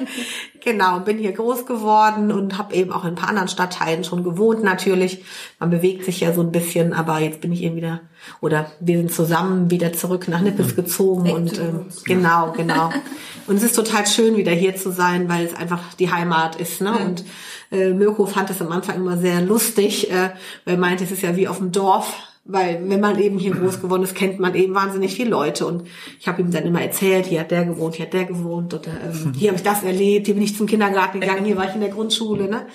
genau, 0.62 1.00
bin 1.00 1.16
hier 1.16 1.32
groß 1.32 1.64
geworden 1.64 2.30
und 2.30 2.58
habe 2.58 2.74
eben 2.74 2.92
auch 2.92 3.04
in 3.04 3.10
ein 3.10 3.14
paar 3.14 3.30
anderen 3.30 3.48
Stadtteilen 3.48 4.04
schon 4.04 4.24
gewohnt 4.24 4.62
natürlich. 4.62 5.24
Man 5.58 5.70
bewegt 5.70 6.04
sich 6.04 6.20
ja 6.20 6.34
so 6.34 6.42
ein 6.42 6.52
bisschen, 6.52 6.92
aber 6.92 7.18
jetzt 7.20 7.40
bin 7.40 7.52
ich 7.52 7.62
eben 7.62 7.76
wieder, 7.76 8.02
oder 8.40 8.70
wir 8.80 8.98
sind 8.98 9.12
zusammen 9.12 9.70
wieder 9.70 9.92
zurück 9.92 10.28
nach 10.28 10.40
Nippes 10.40 10.76
gezogen 10.76 11.24
Back 11.24 11.34
und 11.34 11.58
ähm, 11.58 11.86
genau, 12.04 12.52
genau. 12.52 12.90
Und 13.46 13.56
es 13.56 13.64
ist 13.64 13.74
total 13.74 14.06
schön, 14.06 14.36
wieder 14.36 14.52
hier 14.52 14.76
zu 14.76 14.92
sein, 14.92 15.28
weil 15.28 15.46
es 15.46 15.54
einfach 15.54 15.94
die 15.94 16.12
Heimat 16.12 16.56
ist. 16.56 16.80
Ne? 16.80 16.96
Und 16.96 17.24
äh, 17.72 17.92
Mirko 17.92 18.26
fand 18.26 18.50
es 18.50 18.60
am 18.60 18.70
Anfang 18.70 18.96
immer 18.96 19.18
sehr 19.18 19.40
lustig, 19.40 20.10
äh, 20.12 20.30
weil 20.64 20.74
er 20.74 20.78
meinte, 20.78 21.02
es 21.02 21.10
ist 21.10 21.22
ja 21.22 21.36
wie 21.36 21.48
auf 21.48 21.58
dem 21.58 21.72
Dorf. 21.72 22.14
Weil 22.44 22.82
wenn 22.88 22.98
man 23.00 23.20
eben 23.20 23.38
hier 23.38 23.52
groß 23.52 23.80
geworden 23.80 24.02
ist, 24.02 24.16
kennt 24.16 24.40
man 24.40 24.54
eben 24.56 24.74
wahnsinnig 24.74 25.14
viele 25.14 25.30
Leute. 25.30 25.64
Und 25.64 25.84
ich 26.18 26.26
habe 26.26 26.42
ihm 26.42 26.50
dann 26.50 26.64
immer 26.64 26.82
erzählt, 26.82 27.26
hier 27.26 27.38
hat 27.40 27.52
der 27.52 27.64
gewohnt, 27.64 27.94
hier 27.94 28.06
hat 28.06 28.12
der 28.12 28.24
gewohnt. 28.24 28.74
Oder 28.74 28.90
ähm, 29.04 29.32
hier 29.36 29.50
habe 29.50 29.56
ich 29.58 29.62
das 29.62 29.84
erlebt, 29.84 30.26
hier 30.26 30.34
bin 30.34 30.42
ich 30.42 30.56
zum 30.56 30.66
Kindergarten 30.66 31.20
gegangen, 31.20 31.44
hier 31.44 31.56
war 31.56 31.68
ich 31.68 31.74
in 31.74 31.80
der 31.80 31.90
Grundschule. 31.90 32.48
Ne? 32.48 32.66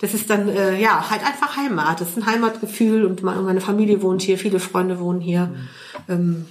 Das 0.00 0.14
ist 0.14 0.30
dann 0.30 0.48
äh, 0.48 0.80
ja 0.80 1.10
halt 1.10 1.22
einfach 1.26 1.56
Heimat. 1.56 2.00
Das 2.00 2.10
ist 2.10 2.16
ein 2.18 2.26
Heimatgefühl 2.26 3.04
und 3.04 3.22
meine 3.24 3.60
Familie 3.60 4.02
wohnt 4.02 4.22
hier, 4.22 4.38
viele 4.38 4.60
Freunde 4.60 5.00
wohnen 5.00 5.20
hier. 5.20 5.52
Ähm, 6.08 6.44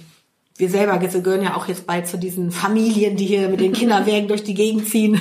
wir 0.58 0.68
selber 0.68 0.98
gehören 0.98 1.42
ja 1.42 1.56
auch 1.56 1.68
jetzt 1.68 1.86
bald 1.86 2.06
zu 2.06 2.18
diesen 2.18 2.50
Familien, 2.50 3.16
die 3.16 3.24
hier 3.26 3.48
mit 3.48 3.60
den 3.60 3.72
Kinderwägen 3.72 4.28
durch 4.28 4.42
die 4.44 4.54
Gegend 4.54 4.88
ziehen. 4.88 5.18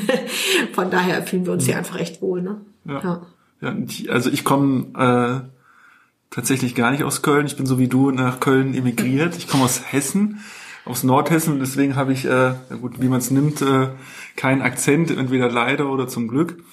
Von 0.74 0.90
daher 0.92 1.24
fühlen 1.24 1.46
wir 1.46 1.54
uns 1.54 1.66
hier 1.66 1.78
einfach 1.78 1.98
echt 2.00 2.22
wohl. 2.22 2.42
Ne? 2.42 2.62
Ja. 2.86 3.22
Ja, 3.62 3.76
ich- 3.88 4.12
also 4.12 4.30
ich 4.32 4.44
komme 4.44 4.88
äh, 5.46 5.57
tatsächlich 6.30 6.76
gar 6.76 6.92
nicht 6.92 7.04
aus 7.04 7.22
Köln. 7.22 7.46
Ich 7.46 7.58
bin 7.58 7.66
so 7.66 7.80
wie 7.80 7.88
du 7.88 8.12
nach 8.12 8.40
Köln 8.40 8.74
emigriert. 8.74 9.38
Ich 9.38 9.48
komme 9.48 9.64
aus 9.64 9.82
Hessen, 9.92 10.40
aus 10.86 11.04
Nordhessen 11.04 11.60
deswegen 11.60 11.96
habe 11.96 12.14
ich, 12.14 12.26
äh, 12.26 12.54
gut, 12.82 13.02
wie 13.02 13.10
man 13.10 13.20
es 13.20 13.30
nimmt, 13.30 13.62
äh, 13.62 13.90
keinen 14.36 14.62
Akzent, 14.62 15.12
entweder 15.12 15.50
leider 15.50 15.90
oder 15.90 16.08
zum 16.08 16.28
Glück. 16.28 16.64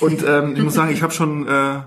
Und 0.00 0.24
ähm, 0.26 0.54
ich 0.56 0.62
muss 0.62 0.74
sagen, 0.74 0.92
ich 0.92 1.02
habe 1.02 1.12
schon 1.12 1.46
äh, 1.46 1.80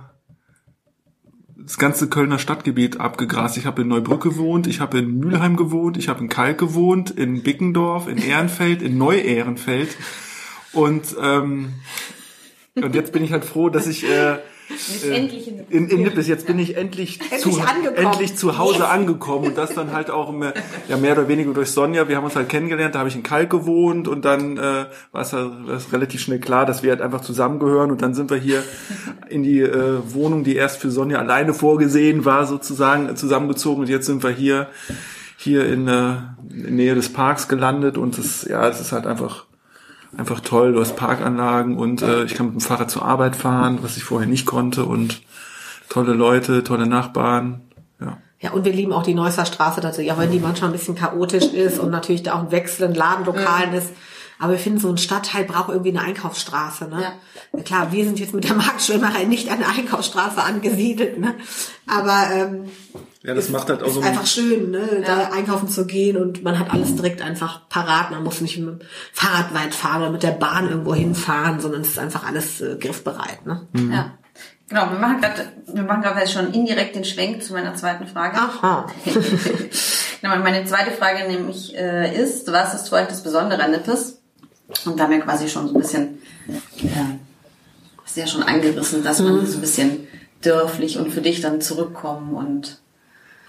das 1.57 1.77
ganze 1.77 2.09
Kölner 2.09 2.39
Stadtgebiet 2.39 2.99
abgegrast. 2.99 3.57
Ich 3.57 3.65
habe 3.65 3.81
in 3.81 3.87
Neubrück 3.87 4.21
gewohnt, 4.21 4.67
ich 4.67 4.81
habe 4.81 4.99
in 4.99 5.17
Mülheim 5.17 5.55
gewohnt, 5.55 5.97
ich 5.97 6.09
habe 6.09 6.19
in 6.19 6.29
Kalk 6.29 6.57
gewohnt, 6.57 7.09
in 7.09 7.41
Bickendorf, 7.41 8.07
in 8.07 8.17
Ehrenfeld, 8.17 8.81
in 8.81 8.97
Neu-Ehrenfeld. 8.97 9.97
Und, 10.73 11.15
ähm, 11.21 11.73
und 12.75 12.95
jetzt 12.95 13.13
bin 13.13 13.23
ich 13.23 13.31
halt 13.31 13.45
froh, 13.45 13.69
dass 13.69 13.87
ich 13.87 14.07
äh, 14.07 14.37
Jetzt 14.69 15.05
endlich 15.05 15.47
in, 15.47 15.59
in, 15.69 15.87
in 15.89 16.01
Nippes, 16.03 16.27
jetzt 16.27 16.47
bin 16.47 16.57
ich 16.57 16.77
endlich, 16.77 17.19
Endlich 17.21 17.41
zu, 17.41 17.61
angekommen. 17.61 17.95
endlich 17.95 18.35
zu 18.35 18.57
Hause 18.57 18.87
angekommen 18.87 19.47
und 19.47 19.57
das 19.57 19.73
dann 19.73 19.91
halt 19.91 20.09
auch 20.09 20.31
mehr, 20.31 20.53
ja, 20.87 20.97
mehr 20.97 21.13
oder 21.13 21.27
weniger 21.27 21.53
durch 21.53 21.71
Sonja. 21.71 22.07
Wir 22.07 22.17
haben 22.17 22.23
uns 22.23 22.35
halt 22.35 22.49
kennengelernt, 22.49 22.95
da 22.95 22.99
habe 22.99 23.09
ich 23.09 23.15
in 23.15 23.23
Kalk 23.23 23.49
gewohnt 23.49 24.07
und 24.07 24.25
dann 24.25 24.57
äh, 24.57 24.85
war 25.11 25.21
es 25.21 25.33
halt 25.33 25.51
war 25.67 25.75
es 25.75 25.91
relativ 25.91 26.21
schnell 26.21 26.39
klar, 26.39 26.65
dass 26.65 26.83
wir 26.83 26.91
halt 26.91 27.01
einfach 27.01 27.21
zusammengehören 27.21 27.91
und 27.91 28.01
dann 28.01 28.13
sind 28.13 28.29
wir 28.29 28.37
hier 28.37 28.63
in 29.29 29.43
die 29.43 29.61
äh, 29.61 29.99
Wohnung, 30.13 30.43
die 30.43 30.55
erst 30.55 30.77
für 30.79 30.91
Sonja 30.91 31.19
alleine 31.19 31.53
vorgesehen 31.53 32.25
war, 32.25 32.45
sozusagen 32.45 33.09
äh, 33.09 33.15
zusammengezogen 33.15 33.81
und 33.81 33.89
jetzt 33.89 34.05
sind 34.05 34.23
wir 34.23 34.31
hier 34.31 34.67
hier 35.37 35.65
in, 35.65 35.87
äh, 35.87 36.13
in 36.49 36.75
Nähe 36.75 36.95
des 36.95 37.11
Parks 37.11 37.47
gelandet 37.47 37.97
und 37.97 38.17
es 38.17 38.45
ja, 38.45 38.67
es 38.67 38.79
ist 38.79 38.91
halt 38.91 39.05
einfach 39.05 39.45
einfach 40.17 40.39
toll. 40.39 40.73
Du 40.73 40.79
hast 40.79 40.95
Parkanlagen 40.95 41.77
und 41.77 42.01
äh, 42.01 42.23
ich 42.23 42.35
kann 42.35 42.47
mit 42.47 42.55
dem 42.55 42.61
Fahrrad 42.61 42.91
zur 42.91 43.03
Arbeit 43.03 43.35
fahren, 43.35 43.79
was 43.81 43.97
ich 43.97 44.03
vorher 44.03 44.27
nicht 44.27 44.45
konnte 44.45 44.85
und 44.85 45.21
tolle 45.89 46.13
Leute, 46.13 46.63
tolle 46.63 46.87
Nachbarn. 46.87 47.61
Ja. 47.99 48.17
Ja, 48.39 48.51
und 48.51 48.65
wir 48.65 48.73
lieben 48.73 48.93
auch 48.93 49.03
die 49.03 49.13
Neusser 49.13 49.45
Straße 49.45 49.81
tatsächlich, 49.81 50.13
auch 50.13 50.19
wenn 50.19 50.31
die 50.31 50.39
manchmal 50.39 50.69
ein 50.69 50.73
bisschen 50.73 50.95
chaotisch 50.95 51.45
ist 51.45 51.79
und 51.79 51.91
natürlich 51.91 52.23
da 52.23 52.33
auch 52.33 52.41
ein 52.41 52.51
Wechsel 52.51 52.89
in 52.89 52.95
Ladenlokalen 52.95 53.73
ist. 53.73 53.91
Aber 54.43 54.51
wir 54.51 54.59
finden, 54.59 54.79
so 54.79 54.89
ein 54.89 54.97
Stadtteil 54.97 55.45
braucht 55.45 55.69
irgendwie 55.69 55.91
eine 55.91 56.01
Einkaufsstraße. 56.01 56.89
Ne? 56.89 57.01
Ja. 57.01 57.61
Klar, 57.61 57.93
wir 57.93 58.03
sind 58.03 58.19
jetzt 58.19 58.33
mit 58.33 58.43
der 58.43 58.55
Marktschwimmerei 58.55 59.23
nicht 59.23 59.49
an 59.49 59.59
der 59.59 59.69
Einkaufsstraße 59.69 60.43
angesiedelt. 60.43 61.17
Ne? 61.17 61.33
Aber 61.87 62.27
ähm, 62.29 62.69
Ja, 63.21 63.35
das 63.35 63.47
macht 63.47 63.69
halt 63.69 63.81
auch 63.81 63.87
ist 63.87 63.93
so 63.93 64.01
ein, 64.01 64.07
einfach 64.07 64.27
schön, 64.27 64.71
ne? 64.71 65.01
da 65.05 65.29
einkaufen 65.31 65.69
zu 65.69 65.85
gehen 65.87 66.17
und 66.17 66.43
man 66.43 66.59
hat 66.59 66.73
alles 66.73 66.93
direkt 66.93 67.21
einfach 67.21 67.69
parat. 67.69 68.11
Man 68.11 68.21
muss 68.21 68.41
nicht 68.41 68.57
mit 68.57 68.67
dem 68.67 68.87
Fahrrad 69.13 69.53
weit 69.53 69.73
fahren 69.73 70.01
oder 70.01 70.11
mit 70.11 70.23
der 70.23 70.31
Bahn 70.31 70.67
irgendwo 70.67 70.93
hinfahren, 70.93 71.61
sondern 71.61 71.79
es 71.79 71.91
ist 71.91 71.99
einfach 71.99 72.25
alles 72.27 72.59
äh, 72.59 72.75
griffbereit. 72.77 73.45
Ne? 73.45 73.65
Ja. 73.93 74.11
Genau, 74.67 74.91
wir 74.91 74.99
machen 74.99 75.21
gerade, 75.21 75.45
wir 75.67 75.83
machen 75.83 76.01
gerade 76.01 76.27
schon 76.27 76.51
indirekt 76.51 76.97
den 76.97 77.05
Schwenk 77.05 77.43
zu 77.43 77.53
meiner 77.53 77.75
zweiten 77.75 78.07
Frage. 78.07 78.35
Aha. 78.35 78.87
genau, 80.21 80.35
meine 80.37 80.65
zweite 80.65 80.91
Frage 80.91 81.29
nämlich 81.31 81.77
äh, 81.77 82.13
ist, 82.13 82.51
was 82.51 82.73
ist 82.73 82.89
für 82.89 82.95
euch 82.95 83.07
das 83.07 83.23
Besondere 83.23 83.63
an 83.63 83.71
Nippes? 83.71 84.22
Und 84.85 84.99
da 84.99 85.03
haben 85.03 85.11
wir 85.11 85.19
quasi 85.19 85.47
schon 85.47 85.67
so 85.67 85.75
ein 85.75 85.81
bisschen, 85.81 86.21
äh, 86.47 87.17
hast 88.03 88.17
ja 88.17 88.27
schon 88.27 88.43
angerissen, 88.43 89.03
dass 89.03 89.19
man 89.19 89.45
so 89.45 89.57
ein 89.57 89.61
bisschen 89.61 90.07
dörflich 90.41 90.97
und 90.97 91.11
für 91.11 91.21
dich 91.21 91.41
dann 91.41 91.61
zurückkommen 91.61 92.35
und 92.35 92.79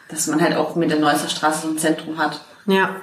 dass 0.08 0.26
man 0.26 0.40
halt 0.40 0.56
auch 0.56 0.76
mit 0.76 0.90
der 0.90 0.98
Neusser 1.00 1.28
Straße 1.28 1.62
so 1.62 1.68
ein 1.68 1.78
Zentrum 1.78 2.18
hat. 2.18 2.40
Ja. 2.66 2.96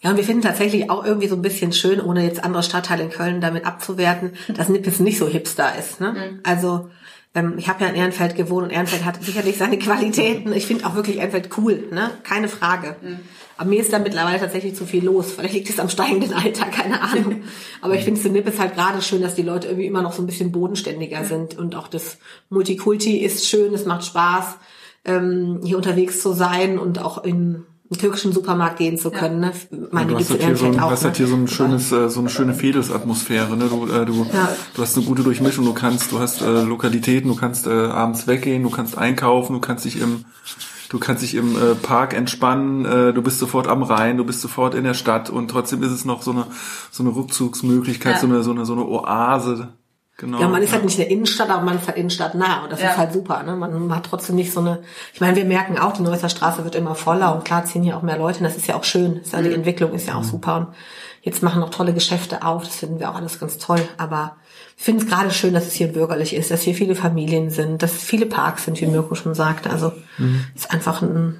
Ja, 0.00 0.10
und 0.10 0.16
wir 0.16 0.24
finden 0.24 0.42
tatsächlich 0.42 0.90
auch 0.90 1.04
irgendwie 1.04 1.26
so 1.26 1.34
ein 1.34 1.42
bisschen 1.42 1.72
schön, 1.72 2.00
ohne 2.00 2.22
jetzt 2.22 2.44
andere 2.44 2.62
Stadtteile 2.62 3.02
in 3.02 3.10
Köln 3.10 3.40
damit 3.40 3.66
abzuwerten, 3.66 4.34
dass 4.48 4.68
Nippes 4.68 5.00
nicht 5.00 5.18
so 5.18 5.26
hipster 5.26 5.76
ist. 5.76 6.00
Ne? 6.00 6.38
Also 6.44 6.88
ähm, 7.34 7.54
ich 7.58 7.68
habe 7.68 7.84
ja 7.84 7.90
in 7.90 7.96
Ehrenfeld 7.96 8.36
gewohnt 8.36 8.64
und 8.64 8.70
Ehrenfeld 8.70 9.04
hat 9.04 9.22
sicherlich 9.22 9.56
seine 9.56 9.78
Qualitäten. 9.78 10.52
Ich 10.52 10.66
finde 10.66 10.86
auch 10.86 10.94
wirklich 10.94 11.18
Ehrenfeld 11.18 11.50
cool, 11.58 11.88
ne? 11.92 12.10
keine 12.22 12.48
Frage. 12.48 12.96
Aber 13.58 13.68
mir 13.68 13.80
ist 13.80 13.92
da 13.92 13.98
mittlerweile 13.98 14.38
tatsächlich 14.38 14.76
zu 14.76 14.86
viel 14.86 15.04
los. 15.04 15.32
Vielleicht 15.32 15.54
liegt 15.54 15.68
es 15.68 15.80
am 15.80 15.88
steigenden 15.88 16.32
Alter, 16.32 16.66
keine 16.66 17.02
Ahnung. 17.02 17.42
Aber 17.80 17.96
ich 17.96 18.04
finde 18.04 18.20
es 18.20 18.26
in 18.26 18.32
Nippes 18.32 18.58
halt 18.60 18.74
gerade 18.74 19.02
schön, 19.02 19.20
dass 19.20 19.34
die 19.34 19.42
Leute 19.42 19.66
irgendwie 19.66 19.86
immer 19.86 20.02
noch 20.02 20.12
so 20.12 20.22
ein 20.22 20.26
bisschen 20.26 20.52
bodenständiger 20.52 21.24
sind. 21.24 21.58
Und 21.58 21.74
auch 21.74 21.88
das 21.88 22.18
Multikulti 22.50 23.18
ist 23.18 23.48
schön, 23.48 23.74
es 23.74 23.84
macht 23.84 24.04
Spaß, 24.04 24.58
ähm, 25.04 25.60
hier 25.64 25.76
unterwegs 25.76 26.22
zu 26.22 26.32
sein 26.32 26.78
und 26.78 27.00
auch 27.00 27.24
in 27.24 27.66
türkischen 27.96 28.32
Supermarkt 28.32 28.78
gehen 28.78 28.98
zu 28.98 29.10
können. 29.10 29.40
Ne? 29.40 29.52
Meine 29.90 30.10
du 30.10 30.18
hast 30.18 30.30
halt 30.30 30.42
hier 30.42 30.56
so, 30.56 30.66
ein, 30.66 30.78
auch. 30.78 30.90
hast 30.90 31.04
halt 31.04 31.16
hier 31.16 31.26
so 31.26 31.36
ein 31.36 31.42
ne? 31.42 31.48
schönes, 31.48 31.90
äh, 31.90 32.10
so 32.10 32.20
eine 32.20 32.28
schöne 32.28 32.52
Fädelsatmosphäre. 32.54 33.56
Ne? 33.56 33.68
Du, 33.68 33.86
äh, 33.86 34.04
du, 34.04 34.26
Ja. 34.32 34.50
du 34.74 34.82
hast 34.82 34.96
eine 34.96 35.06
gute 35.06 35.22
Durchmischung. 35.22 35.64
Du 35.64 35.72
kannst, 35.72 36.12
du 36.12 36.18
hast 36.18 36.42
äh, 36.42 36.62
Lokalitäten. 36.62 37.30
Du 37.30 37.36
kannst 37.36 37.66
äh, 37.66 37.70
abends 37.70 38.26
weggehen. 38.26 38.62
Du 38.62 38.70
kannst 38.70 38.98
einkaufen. 38.98 39.54
Du 39.54 39.60
kannst 39.60 39.84
dich 39.84 40.00
im 40.00 40.24
Du 40.90 40.98
kannst 40.98 41.22
dich 41.22 41.34
im 41.34 41.54
äh, 41.54 41.74
Park 41.74 42.14
entspannen, 42.14 42.86
äh, 42.86 43.12
du 43.12 43.20
bist 43.20 43.38
sofort 43.40 43.66
am 43.68 43.82
Rhein, 43.82 44.16
du 44.16 44.24
bist 44.24 44.40
sofort 44.40 44.74
in 44.74 44.84
der 44.84 44.94
Stadt 44.94 45.28
und 45.28 45.48
trotzdem 45.50 45.82
ist 45.82 45.90
es 45.90 46.06
noch 46.06 46.22
so 46.22 46.30
eine 46.30 46.46
so 46.90 47.02
eine 47.02 47.14
Rückzugsmöglichkeit, 47.14 48.14
Ja. 48.14 48.20
so 48.20 48.26
eine 48.26 48.42
so 48.42 48.52
eine 48.52 48.64
so 48.64 48.72
eine 48.72 48.86
Oase. 48.86 49.68
Genau. 50.20 50.40
Ja, 50.40 50.48
man 50.48 50.60
ist 50.62 50.72
halt 50.72 50.84
nicht 50.84 50.98
in 50.98 51.04
der 51.04 51.10
Innenstadt, 51.12 51.48
aber 51.48 51.62
man 51.62 51.76
ist 51.78 51.86
halt 51.86 51.96
innenstadtnah 51.96 52.64
und 52.64 52.72
das 52.72 52.82
Ja. 52.82 52.90
ist 52.90 52.96
halt 52.96 53.12
super. 53.12 53.40
Ne? 53.44 53.54
Man 53.54 53.94
hat 53.94 54.04
trotzdem 54.04 54.34
nicht 54.34 54.52
so 54.52 54.58
eine. 54.58 54.82
Ich 55.14 55.20
meine, 55.20 55.36
wir 55.36 55.44
merken 55.44 55.78
auch, 55.78 55.92
die 55.92 56.02
Neusser 56.02 56.28
Straße 56.28 56.64
wird 56.64 56.74
immer 56.74 56.96
voller 56.96 57.34
und 57.34 57.44
klar 57.44 57.64
ziehen 57.64 57.84
hier 57.84 57.96
auch 57.96 58.02
mehr 58.02 58.18
Leute. 58.18 58.38
Und 58.38 58.44
das 58.44 58.56
ist 58.56 58.66
ja 58.66 58.74
auch 58.74 58.82
schön. 58.82 59.18
Ist 59.18 59.32
ja, 59.32 59.40
Die 59.40 59.52
Entwicklung 59.54 59.92
ist 59.94 60.08
ja 60.08 60.16
auch 60.16 60.24
super. 60.24 60.56
Und 60.56 60.66
jetzt 61.22 61.44
machen 61.44 61.60
noch 61.60 61.70
tolle 61.70 61.94
Geschäfte 61.94 62.42
auf. 62.44 62.64
Das 62.64 62.74
finden 62.74 62.98
wir 62.98 63.10
auch 63.10 63.14
alles 63.14 63.38
ganz 63.38 63.58
toll. 63.58 63.80
Aber 63.96 64.36
ich 64.76 64.82
finde 64.82 65.04
es 65.04 65.08
gerade 65.08 65.30
schön, 65.30 65.54
dass 65.54 65.68
es 65.68 65.74
hier 65.74 65.86
bürgerlich 65.86 66.34
ist, 66.34 66.50
dass 66.50 66.62
hier 66.62 66.74
viele 66.74 66.96
Familien 66.96 67.50
sind, 67.50 67.80
dass 67.84 67.92
viele 67.92 68.26
Parks 68.26 68.64
sind, 68.64 68.80
wie 68.80 68.86
Mirko 68.86 69.14
schon 69.14 69.36
sagte. 69.36 69.70
Also 69.70 69.92
es 70.56 70.62
ist 70.64 70.70
einfach 70.72 71.00
ein, 71.00 71.38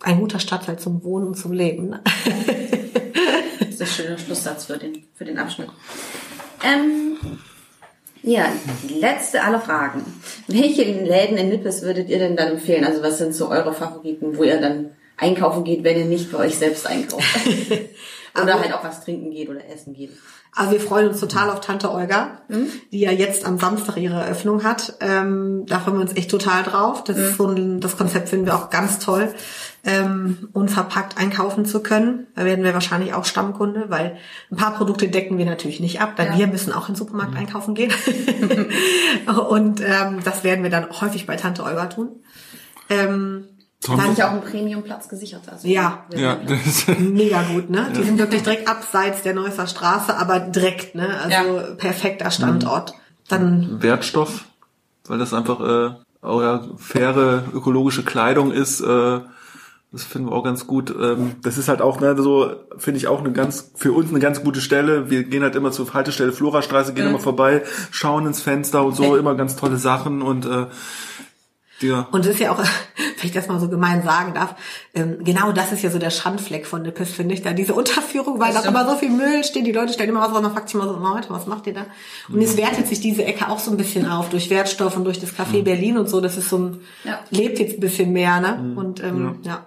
ein 0.00 0.18
guter 0.18 0.40
Stadtteil 0.40 0.76
zum 0.76 1.04
Wohnen 1.04 1.28
und 1.28 1.36
zum 1.36 1.52
Leben. 1.52 1.90
Ne? 1.90 2.00
Das 3.60 3.68
ist 3.68 3.80
ein 3.80 3.86
schöner 3.86 4.18
Schlusssatz 4.18 4.64
für 4.64 4.76
den, 4.76 5.04
für 5.14 5.24
den 5.24 5.38
Abschnitt. 5.38 5.68
Ähm, 6.64 7.16
ja, 8.22 8.46
die 8.88 9.00
letzte 9.00 9.42
aller 9.42 9.60
Fragen. 9.60 10.04
Welche 10.46 10.84
Läden 10.84 11.36
in 11.36 11.48
Nippes 11.48 11.82
würdet 11.82 12.08
ihr 12.08 12.18
denn 12.18 12.36
dann 12.36 12.52
empfehlen? 12.52 12.84
Also 12.84 13.02
was 13.02 13.18
sind 13.18 13.34
so 13.34 13.48
eure 13.48 13.74
Favoriten, 13.74 14.36
wo 14.36 14.44
ihr 14.44 14.60
dann 14.60 14.90
einkaufen 15.16 15.64
geht, 15.64 15.84
wenn 15.84 15.98
ihr 15.98 16.04
nicht 16.04 16.30
bei 16.30 16.38
euch 16.38 16.56
selbst 16.56 16.86
einkauft? 16.86 17.24
oder 18.40 18.60
halt 18.60 18.72
auch 18.72 18.84
was 18.84 19.04
trinken 19.04 19.30
geht 19.30 19.48
oder 19.48 19.60
essen 19.68 19.94
geht. 19.94 20.10
Also 20.54 20.72
wir 20.72 20.80
freuen 20.80 21.08
uns 21.08 21.20
total 21.20 21.48
auf 21.48 21.60
Tante 21.60 21.90
Olga, 21.90 22.42
die 22.92 23.00
ja 23.00 23.10
jetzt 23.10 23.46
am 23.46 23.58
Samstag 23.58 23.96
ihre 23.96 24.20
Eröffnung 24.20 24.64
hat. 24.64 24.96
Ähm, 25.00 25.64
da 25.66 25.80
freuen 25.80 25.96
wir 25.96 26.02
uns 26.02 26.14
echt 26.14 26.30
total 26.30 26.62
drauf. 26.62 27.04
Das 27.04 27.16
ist 27.16 27.38
so 27.38 27.46
ein, 27.46 27.80
das 27.80 27.96
Konzept 27.96 28.28
finden 28.28 28.46
wir 28.46 28.54
auch 28.54 28.68
ganz 28.68 28.98
toll, 28.98 29.34
ähm, 29.84 30.48
unverpackt 30.52 31.18
einkaufen 31.18 31.64
zu 31.66 31.82
können. 31.82 32.28
Da 32.36 32.44
werden 32.44 32.64
wir 32.64 32.72
wahrscheinlich 32.74 33.14
auch 33.14 33.24
Stammkunde, 33.24 33.86
weil 33.88 34.16
ein 34.50 34.56
paar 34.56 34.74
Produkte 34.74 35.08
decken 35.08 35.38
wir 35.38 35.44
natürlich 35.46 35.80
nicht 35.80 36.00
ab, 36.00 36.14
denn 36.16 36.32
Ja. 36.32 36.38
wir 36.38 36.46
müssen 36.46 36.72
auch 36.72 36.88
in 36.88 36.94
den 36.94 36.98
Supermarkt 36.98 37.36
einkaufen 37.36 37.74
gehen. 37.74 37.92
Und 39.48 39.80
ähm, 39.80 40.18
das 40.24 40.44
werden 40.44 40.62
wir 40.62 40.70
dann 40.70 40.86
häufig 41.00 41.26
bei 41.26 41.36
Tante 41.36 41.64
Olga 41.64 41.86
tun. 41.86 42.08
Ähm, 42.88 43.44
Tom, 43.80 43.96
Da 43.96 44.04
habe 44.04 44.12
ich 44.12 44.22
auch 44.22 44.30
einen 44.30 44.42
Premiumplatz 44.42 45.08
gesichert. 45.08 45.42
Also 45.50 45.66
Ja. 45.66 46.04
ja, 46.14 46.36
das, 46.36 46.86
mega 46.98 47.42
gut, 47.42 47.68
ne? 47.68 47.88
Die 47.96 48.04
sind 48.04 48.18
wirklich 48.18 48.42
direkt 48.44 48.68
abseits 48.68 49.22
der 49.22 49.34
Neusser 49.34 49.66
Straße, 49.66 50.16
aber 50.16 50.38
direkt, 50.38 50.94
ne? 50.94 51.08
Also 51.24 51.74
perfekter 51.76 52.30
Standort. 52.30 52.94
Dann, 53.28 53.82
Wertstoff, 53.82 54.44
weil 55.06 55.18
das 55.18 55.34
einfach 55.34 55.60
äh, 55.60 56.26
oder 56.26 56.68
faire 56.76 57.44
ökologische 57.52 58.04
Kleidung 58.04 58.52
ist. 58.52 58.80
Äh, 58.80 59.20
das 59.92 60.04
finden 60.04 60.30
wir 60.30 60.34
auch 60.34 60.42
ganz 60.42 60.66
gut. 60.66 60.94
Ähm, 60.98 61.36
das 61.42 61.58
ist 61.58 61.68
halt 61.68 61.82
auch, 61.82 62.00
ne, 62.00 62.16
so 62.16 62.50
finde 62.78 62.96
ich 62.96 63.08
auch 63.08 63.20
eine 63.20 63.32
ganz, 63.32 63.72
für 63.74 63.92
uns 63.92 64.08
eine 64.08 64.20
ganz 64.20 64.42
gute 64.42 64.62
Stelle. 64.62 65.10
Wir 65.10 65.24
gehen 65.24 65.42
halt 65.42 65.54
immer 65.54 65.70
zur 65.70 65.92
Haltestelle 65.92 66.32
Florastraße, 66.32 66.94
gehen 66.94 67.04
mhm. 67.04 67.10
immer 67.10 67.20
vorbei, 67.20 67.62
schauen 67.90 68.26
ins 68.26 68.40
Fenster 68.40 68.84
und 68.84 68.96
so, 68.96 69.16
immer 69.16 69.34
ganz 69.34 69.54
tolle 69.56 69.76
Sachen 69.76 70.22
und 70.22 70.46
äh, 70.46 70.66
ja. 71.82 72.08
Und 72.12 72.24
es 72.24 72.34
ist 72.34 72.40
ja 72.40 72.52
auch, 72.52 72.58
wenn 72.96 73.24
ich 73.24 73.32
das 73.32 73.48
mal 73.48 73.60
so 73.60 73.68
gemein 73.68 74.02
sagen 74.02 74.34
darf, 74.34 74.54
ähm, 74.94 75.18
genau 75.22 75.52
das 75.52 75.72
ist 75.72 75.82
ja 75.82 75.90
so 75.90 75.98
der 75.98 76.10
Schandfleck 76.10 76.66
von 76.66 76.82
Nippes, 76.82 77.10
finde 77.10 77.34
ich, 77.34 77.42
da 77.42 77.52
diese 77.52 77.74
Unterführung, 77.74 78.40
weil 78.40 78.54
da 78.54 78.62
immer 78.62 78.88
so 78.88 78.96
viel 78.96 79.10
Müll 79.10 79.44
steht, 79.44 79.66
die 79.66 79.72
Leute 79.72 79.92
stellen 79.92 80.10
immer 80.10 80.22
was, 80.22 80.30
man 80.30 80.52
fragt 80.52 80.68
sich 80.68 80.74
immer 80.74 80.88
so, 80.88 80.96
Leute, 80.96 81.30
was 81.30 81.46
macht 81.46 81.66
ihr 81.66 81.74
da? 81.74 81.86
Und 82.28 82.36
mhm. 82.36 82.42
es 82.42 82.56
wertet 82.56 82.86
sich 82.86 83.00
diese 83.00 83.24
Ecke 83.24 83.48
auch 83.48 83.58
so 83.58 83.70
ein 83.70 83.76
bisschen 83.76 84.06
auf, 84.08 84.30
durch 84.30 84.48
Wertstoff 84.50 84.96
und 84.96 85.04
durch 85.04 85.18
das 85.18 85.34
Café 85.34 85.58
mhm. 85.58 85.64
Berlin 85.64 85.98
und 85.98 86.08
so, 86.08 86.20
das 86.20 86.36
ist 86.36 86.48
so 86.48 86.58
ein, 86.58 86.80
ja. 87.04 87.20
lebt 87.30 87.58
jetzt 87.58 87.74
ein 87.74 87.80
bisschen 87.80 88.12
mehr, 88.12 88.40
ne? 88.40 88.58
Mhm. 88.62 88.78
Und 88.78 89.02
ähm, 89.02 89.38
ja. 89.42 89.50
ja. 89.50 89.66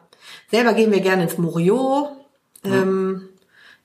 Selber 0.52 0.74
gehen 0.74 0.92
wir 0.92 1.02
gerne 1.02 1.24
ins 1.24 1.38
Morio. 1.38 2.10
Ähm, 2.64 3.30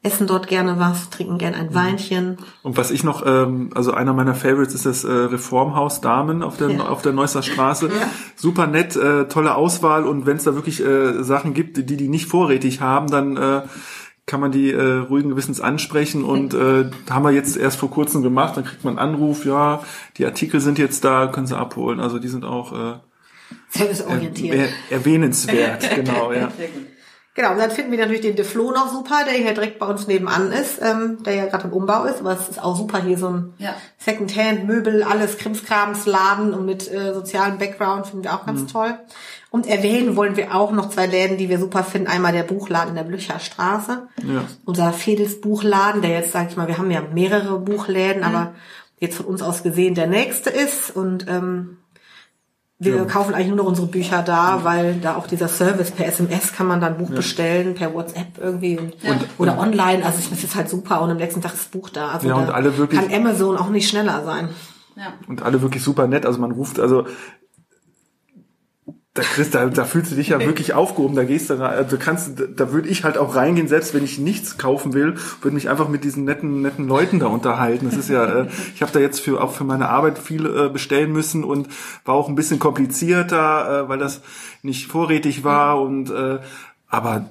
essen 0.03 0.27
dort 0.27 0.49
gerne 0.49 0.79
was, 0.79 1.11
trinken 1.11 1.39
gerne 1.39 1.57
ein 1.57 1.67
mhm. 1.67 1.75
Weinchen. 1.75 2.39
Und 2.63 2.77
was 2.77 2.91
ich 2.91 3.05
noch, 3.05 3.25
ähm, 3.27 3.71
also 3.75 3.93
einer 3.93 4.15
meiner 4.15 4.35
Favorites 4.35 4.75
ist 4.75 4.87
das 4.87 5.05
äh, 5.05 5.11
Reformhaus 5.11 6.01
Damen 6.01 6.43
auf 6.43 6.57
der 6.57 6.71
ja. 6.71 6.87
auf 6.87 7.03
der 7.03 7.13
Neusser 7.13 7.43
Straße. 7.43 7.89
Ja. 7.89 8.09
Super 8.35 8.67
nett, 8.67 8.97
äh, 8.97 9.29
tolle 9.29 9.55
Auswahl 9.55 10.07
und 10.07 10.25
wenn 10.25 10.39
es 10.39 10.45
da 10.45 10.55
wirklich 10.55 10.83
äh, 10.85 11.23
Sachen 11.23 11.53
gibt, 11.53 11.77
die 11.77 11.97
die 11.97 12.09
nicht 12.09 12.27
vorrätig 12.27 12.81
haben, 12.81 13.09
dann 13.09 13.37
äh, 13.37 13.63
kann 14.25 14.41
man 14.41 14.53
die 14.53 14.71
äh, 14.71 14.99
ruhigen 14.99 15.31
Gewissens 15.31 15.61
ansprechen 15.61 16.25
und 16.25 16.55
äh, 16.55 16.91
haben 17.11 17.25
wir 17.25 17.33
jetzt 17.33 17.57
erst 17.57 17.79
vor 17.79 17.91
kurzem 17.91 18.23
gemacht. 18.23 18.57
Dann 18.57 18.65
kriegt 18.65 18.85
man 18.85 18.99
einen 18.99 19.15
Anruf, 19.15 19.45
ja, 19.45 19.83
die 20.17 20.25
Artikel 20.25 20.61
sind 20.61 20.79
jetzt 20.79 21.05
da, 21.05 21.27
können 21.27 21.47
Sie 21.47 21.59
abholen. 21.59 22.01
Also 22.01 22.19
die 22.19 22.29
sind 22.29 22.45
auch 22.45 22.73
äh, 22.73 22.95
serviceorientiert, 23.71 24.71
er, 24.91 24.97
erwähnenswert, 24.97 25.89
genau, 25.95 26.33
ja. 26.33 26.51
Genau, 27.35 27.53
und 27.53 27.59
dann 27.59 27.71
finden 27.71 27.93
wir 27.93 27.99
natürlich 27.99 28.23
den 28.23 28.35
Deflo 28.35 28.73
noch 28.73 28.91
super, 28.91 29.25
der 29.25 29.35
hier 29.35 29.55
direkt 29.55 29.79
bei 29.79 29.87
uns 29.87 30.09
nebenan 30.09 30.51
ist, 30.51 30.83
ähm, 30.83 31.23
der 31.23 31.35
ja 31.35 31.47
gerade 31.47 31.69
im 31.69 31.73
Umbau 31.73 32.05
ist, 32.05 32.21
aber 32.21 32.33
es 32.33 32.49
ist 32.49 32.63
auch 32.63 32.77
super 32.77 33.03
hier 33.03 33.17
so 33.17 33.29
ein 33.29 33.55
ja. 33.59 33.75
Secondhand, 33.99 34.67
Möbel, 34.67 35.05
alles 35.05 35.39
Krimskrams, 35.39 36.07
Laden 36.07 36.53
und 36.53 36.67
mit 36.67 36.93
äh, 36.93 37.15
sozialem 37.15 37.59
Background 37.59 38.09
finden 38.09 38.25
wir 38.25 38.35
auch 38.35 38.45
ganz 38.45 38.63
mhm. 38.63 38.69
toll. 38.69 38.99
Und 39.49 39.67
erwähnen 39.67 40.17
wollen 40.17 40.37
wir 40.37 40.55
auch 40.55 40.73
noch 40.73 40.91
zwei 40.91 41.07
Läden, 41.07 41.39
die 41.39 41.49
wir 41.49 41.59
super 41.59 41.83
finden. 41.83 42.09
Einmal 42.09 42.33
der 42.33 42.43
Buchladen 42.43 42.91
in 42.91 42.97
der 42.97 43.05
Blücherstraße. 43.05 44.09
Ja. 44.23 44.45
Unser 44.65 44.93
Fedels 44.93 45.41
Buchladen, 45.41 46.03
der 46.03 46.11
jetzt, 46.11 46.33
sag 46.33 46.51
ich 46.51 46.57
mal, 46.57 46.69
wir 46.69 46.79
haben 46.79 46.91
ja 46.91 47.01
mehrere 47.01 47.59
Buchläden, 47.59 48.21
mhm. 48.21 48.27
aber 48.27 48.55
jetzt 48.99 49.17
von 49.17 49.27
uns 49.27 49.41
aus 49.41 49.63
gesehen 49.63 49.95
der 49.95 50.09
nächste 50.09 50.51
ist. 50.51 50.95
Und 50.95 51.27
ähm, 51.29 51.79
wir 52.83 52.97
ja. 52.97 53.05
kaufen 53.05 53.35
eigentlich 53.35 53.49
nur 53.49 53.59
noch 53.59 53.67
unsere 53.67 53.87
Bücher 53.87 54.23
da, 54.23 54.61
weil 54.63 54.95
da 54.95 55.17
auch 55.17 55.27
dieser 55.27 55.49
Service 55.49 55.91
per 55.91 56.07
SMS 56.07 56.55
kann 56.55 56.67
man 56.67 56.81
dann 56.81 56.97
Buch 56.97 57.11
ja. 57.11 57.17
bestellen, 57.17 57.75
per 57.75 57.93
WhatsApp 57.93 58.39
irgendwie 58.41 58.79
und, 58.79 58.95
ja. 59.03 59.19
oder 59.37 59.59
online. 59.59 60.03
Also 60.03 60.19
es 60.33 60.43
ist 60.43 60.55
halt 60.57 60.71
super 60.71 61.03
und 61.03 61.11
am 61.11 61.19
nächsten 61.19 61.43
Tag 61.43 61.53
ist 61.53 61.65
das 61.65 61.69
Buch 61.69 61.91
da. 61.91 62.09
Also 62.09 62.29
ja, 62.29 62.35
und 62.37 62.49
da 62.49 62.55
alle 62.55 62.79
wirklich, 62.79 62.99
kann 62.99 63.13
Amazon 63.13 63.59
auch 63.59 63.69
nicht 63.69 63.87
schneller 63.87 64.25
sein. 64.25 64.49
Ja. 64.97 65.13
Und 65.29 65.43
alle 65.43 65.61
wirklich 65.61 65.83
super 65.83 66.07
nett. 66.07 66.25
Also 66.25 66.41
man 66.41 66.53
ruft, 66.53 66.81
also 66.81 67.05
da 69.15 69.23
Chris, 69.23 69.51
da, 69.51 69.67
da 69.67 69.85
fühlst 69.85 70.13
du 70.13 70.17
dich 70.17 70.29
ja 70.29 70.39
wirklich 70.39 70.73
aufgehoben, 70.73 71.17
da 71.17 71.25
gehst 71.25 71.51
du 71.51 71.55
rein, 71.55 71.77
also 71.77 71.97
kannst, 71.99 72.41
da 72.55 72.73
würde 72.73 72.89
ich 72.89 73.03
halt 73.03 73.19
auch 73.19 73.35
reingehen, 73.35 73.67
selbst 73.67 73.93
wenn 73.93 74.05
ich 74.05 74.19
nichts 74.19 74.57
kaufen 74.57 74.93
will, 74.93 75.17
würde 75.43 75.55
mich 75.55 75.69
einfach 75.69 75.89
mit 75.89 76.05
diesen 76.05 76.25
netten, 76.25 76.63
netten 76.63 76.87
Leuten 76.87 77.19
da 77.19 77.27
unterhalten. 77.27 77.87
Das 77.87 77.99
ist 77.99 78.09
ja, 78.09 78.43
äh, 78.43 78.49
ich 78.75 78.83
habe 78.83 78.93
da 78.93 79.01
jetzt 79.01 79.21
für 79.21 79.43
auch 79.43 79.53
für 79.53 79.65
meine 79.65 79.89
Arbeit 79.89 80.19
viel 80.19 80.47
äh, 80.47 80.69
bestellen 80.69 81.11
müssen 81.11 81.43
und 81.43 81.69
war 82.05 82.15
auch 82.15 82.29
ein 82.29 82.37
bisschen 82.37 82.61
komplizierter, 82.61 83.85
äh, 83.85 83.89
weil 83.89 83.99
das 83.99 84.23
nicht 84.63 84.87
vorrätig 84.87 85.43
war 85.43 85.81
und 85.81 86.11
äh, 86.11 86.39
aber 86.89 87.27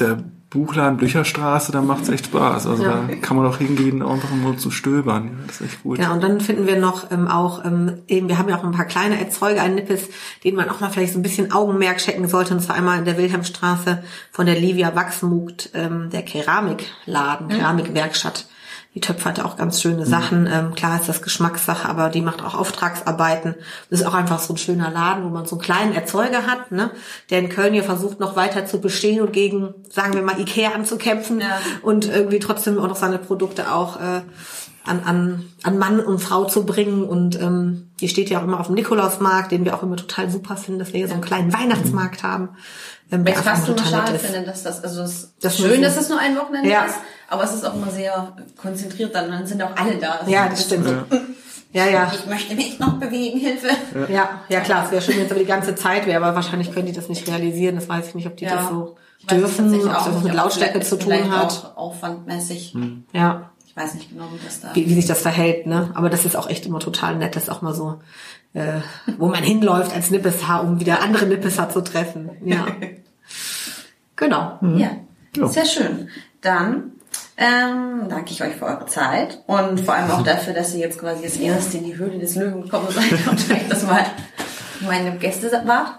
der 0.00 0.24
Buchladen 0.56 0.96
Blücherstraße, 0.96 1.70
da 1.70 1.82
macht's 1.82 2.08
echt 2.08 2.26
Spaß. 2.26 2.66
Also 2.66 2.82
ja. 2.82 3.04
da 3.08 3.14
kann 3.16 3.36
man 3.36 3.46
auch 3.46 3.58
hingehen, 3.58 4.02
einfach 4.02 4.34
nur 4.34 4.56
zu 4.56 4.70
stöbern. 4.70 5.44
Das 5.46 5.60
ist 5.60 5.66
echt 5.66 5.82
gut. 5.82 5.98
Ja, 5.98 6.12
und 6.12 6.22
dann 6.22 6.40
finden 6.40 6.66
wir 6.66 6.78
noch 6.78 7.10
ähm, 7.10 7.28
auch, 7.28 7.64
ähm, 7.64 8.02
eben, 8.08 8.28
wir 8.28 8.38
haben 8.38 8.48
ja 8.48 8.56
auch 8.58 8.64
ein 8.64 8.72
paar 8.72 8.86
kleine 8.86 9.18
Erzeuger 9.18 9.62
ein 9.62 9.74
Nippes, 9.74 10.08
denen 10.42 10.56
man 10.56 10.68
auch 10.68 10.80
mal 10.80 10.90
vielleicht 10.90 11.12
so 11.12 11.18
ein 11.18 11.22
bisschen 11.22 11.52
Augenmerk 11.52 11.98
checken 11.98 12.28
sollte. 12.28 12.54
Und 12.54 12.60
zwar 12.60 12.76
einmal 12.76 12.98
in 12.98 13.04
der 13.04 13.18
Wilhelmstraße 13.18 14.02
von 14.32 14.46
der 14.46 14.58
Livia 14.58 14.94
Wachsmugt, 14.96 15.70
ähm, 15.74 16.10
der 16.10 16.22
Keramikladen, 16.22 17.48
Keramikwerkstatt. 17.48 18.46
Die 18.96 19.02
Töpfe 19.02 19.26
hat 19.26 19.40
auch 19.40 19.58
ganz 19.58 19.82
schöne 19.82 20.06
mhm. 20.06 20.08
Sachen. 20.08 20.48
Ähm, 20.50 20.74
klar 20.74 20.98
ist 20.98 21.06
das 21.06 21.20
Geschmackssache, 21.20 21.86
aber 21.86 22.08
die 22.08 22.22
macht 22.22 22.42
auch 22.42 22.54
Auftragsarbeiten. 22.54 23.54
Das 23.90 24.00
ist 24.00 24.06
auch 24.06 24.14
einfach 24.14 24.38
so 24.40 24.54
ein 24.54 24.56
schöner 24.56 24.90
Laden, 24.90 25.22
wo 25.22 25.28
man 25.28 25.44
so 25.44 25.56
einen 25.56 25.62
kleinen 25.62 25.92
Erzeuger 25.92 26.46
hat, 26.46 26.72
ne? 26.72 26.90
der 27.28 27.40
in 27.40 27.50
Köln 27.50 27.74
hier 27.74 27.84
versucht, 27.84 28.20
noch 28.20 28.36
weiter 28.36 28.64
zu 28.64 28.80
bestehen 28.80 29.20
und 29.20 29.34
gegen, 29.34 29.74
sagen 29.90 30.14
wir 30.14 30.22
mal, 30.22 30.40
Ikea 30.40 30.70
anzukämpfen 30.70 31.40
ja. 31.40 31.58
und 31.82 32.08
irgendwie 32.08 32.38
trotzdem 32.38 32.78
auch 32.78 32.88
noch 32.88 32.96
seine 32.96 33.18
Produkte 33.18 33.70
auch 33.70 34.00
äh, 34.00 34.22
an, 34.86 35.00
an, 35.04 35.44
an 35.62 35.78
Mann 35.78 36.00
und 36.00 36.20
Frau 36.20 36.44
zu 36.44 36.64
bringen. 36.64 37.04
Und 37.04 37.40
ähm, 37.40 37.90
die 38.00 38.08
steht 38.08 38.30
ja 38.30 38.40
auch 38.40 38.44
immer 38.44 38.60
auf 38.60 38.66
dem 38.66 38.74
Nikolausmarkt, 38.74 39.52
den 39.52 39.64
wir 39.64 39.74
auch 39.74 39.82
immer 39.82 39.96
total 39.96 40.30
super 40.30 40.56
finden, 40.56 40.78
dass 40.78 40.92
wir 40.92 40.98
hier 40.98 41.08
so 41.08 41.14
einen 41.14 41.22
kleinen 41.22 41.52
Weihnachtsmarkt 41.52 42.22
haben. 42.22 42.50
Ähm, 43.10 43.24
der 43.24 43.34
fast 43.34 43.68
nur 43.68 43.78
schade 43.78 44.18
finde, 44.18 44.42
dass 44.42 44.62
das, 44.62 44.82
also 44.82 45.02
es 45.02 45.32
das 45.40 45.58
ist 45.58 45.64
schön, 45.64 45.82
dass 45.82 45.96
es 45.96 46.08
nur 46.08 46.18
ein 46.18 46.36
Wochenende 46.36 46.68
ja. 46.68 46.86
ist, 46.86 46.96
aber 47.28 47.44
es 47.44 47.54
ist 47.54 47.64
auch 47.64 47.74
immer 47.74 47.90
sehr 47.90 48.32
konzentriert, 48.56 49.14
dann 49.14 49.46
sind 49.46 49.62
auch 49.62 49.76
alle 49.76 49.96
da. 49.96 50.12
Also 50.20 50.30
ja, 50.30 50.48
das 50.48 50.64
stimmt. 50.64 50.88
Ja. 50.88 51.04
Ja, 51.72 51.86
ja. 51.88 52.12
Ich 52.14 52.26
möchte 52.26 52.54
mich 52.54 52.78
noch 52.78 52.94
bewegen, 52.94 53.38
Hilfe. 53.38 53.68
Ja, 54.08 54.40
ja 54.48 54.60
klar, 54.60 54.86
es 54.86 54.92
wäre 54.92 55.02
schön, 55.02 55.18
wenn 55.18 55.26
es 55.26 55.30
aber 55.30 55.40
die 55.40 55.46
ganze 55.46 55.74
Zeit 55.74 56.06
wäre, 56.06 56.24
aber 56.24 56.34
wahrscheinlich 56.34 56.72
können 56.72 56.86
die 56.86 56.92
das 56.92 57.08
nicht 57.08 57.28
realisieren. 57.28 57.74
Das 57.74 57.88
weiß 57.88 58.08
ich 58.08 58.14
nicht, 58.14 58.26
ob 58.26 58.36
die 58.36 58.44
ja. 58.44 58.56
das 58.56 58.68
so 58.70 58.96
dürfen, 59.30 59.74
ob 59.74 59.92
das 59.92 60.22
mit 60.22 60.34
Lautstärke 60.34 60.80
zu 60.80 60.98
tun 60.98 61.30
hat. 61.30 61.72
Auch 61.74 61.76
aufwandmäßig. 61.76 62.72
Hm. 62.72 63.04
Ja. 63.12 63.50
Ich 63.76 63.82
weiß 63.82 63.94
nicht 63.94 64.08
genau, 64.08 64.24
wie 64.32 64.42
das 64.42 64.60
da. 64.62 64.74
Wie, 64.74 64.88
wie 64.88 64.94
sich 64.94 65.04
das 65.04 65.20
verhält, 65.20 65.66
ne? 65.66 65.90
Aber 65.94 66.08
das 66.08 66.24
ist 66.24 66.34
auch 66.34 66.48
echt 66.48 66.64
immer 66.64 66.80
total 66.80 67.16
nett, 67.16 67.36
das 67.36 67.50
auch 67.50 67.60
mal 67.60 67.74
so, 67.74 67.98
äh, 68.54 68.80
wo 69.18 69.28
man 69.28 69.42
hinläuft 69.42 69.94
als 69.94 70.10
Nippeshaar, 70.10 70.64
um 70.64 70.80
wieder 70.80 71.02
andere 71.02 71.26
Nippeshaar 71.26 71.68
zu 71.68 71.82
treffen. 71.82 72.30
Ja. 72.42 72.66
genau. 74.16 74.56
Mhm. 74.62 74.78
Ja. 74.78 74.90
ja. 75.36 75.48
Sehr 75.48 75.66
schön. 75.66 76.08
Dann 76.40 76.92
ähm, 77.36 78.08
danke 78.08 78.30
ich 78.30 78.42
euch 78.42 78.56
für 78.56 78.64
eure 78.64 78.86
Zeit 78.86 79.42
und 79.46 79.82
vor 79.82 79.92
allem 79.92 80.10
auch 80.10 80.22
dafür, 80.24 80.54
dass 80.54 80.72
ihr 80.72 80.80
jetzt 80.80 80.98
quasi 80.98 81.22
das 81.24 81.36
erste 81.36 81.76
in 81.76 81.84
die 81.84 81.98
Höhle 81.98 82.18
des 82.18 82.34
Löwen 82.34 82.62
gekommen 82.62 82.88
seid 82.90 83.26
und 83.30 83.38
vielleicht 83.38 83.70
das 83.70 83.82
mal 83.82 84.06
meine 84.80 85.18
Gäste 85.18 85.50
wart. 85.66 85.98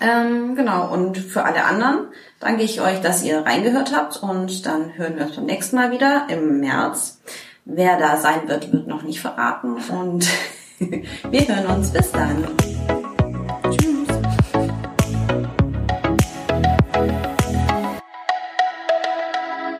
Ähm, 0.00 0.56
genau, 0.56 0.92
und 0.92 1.16
für 1.16 1.44
alle 1.44 1.64
anderen 1.64 2.08
danke 2.40 2.62
ich 2.62 2.80
euch, 2.80 3.00
dass 3.00 3.24
ihr 3.24 3.44
reingehört 3.44 3.94
habt 3.94 4.22
und 4.22 4.66
dann 4.66 4.96
hören 4.96 5.16
wir 5.16 5.26
uns 5.26 5.36
beim 5.36 5.46
nächsten 5.46 5.76
Mal 5.76 5.90
wieder 5.90 6.26
im 6.30 6.60
März. 6.60 7.20
Wer 7.64 7.98
da 7.98 8.16
sein 8.16 8.48
wird, 8.48 8.72
wird 8.72 8.86
noch 8.86 9.02
nicht 9.02 9.20
verraten 9.20 9.76
und 9.90 10.28
wir 10.78 11.48
hören 11.48 11.66
uns. 11.66 11.90
Bis 11.90 12.10
dann. 12.12 12.46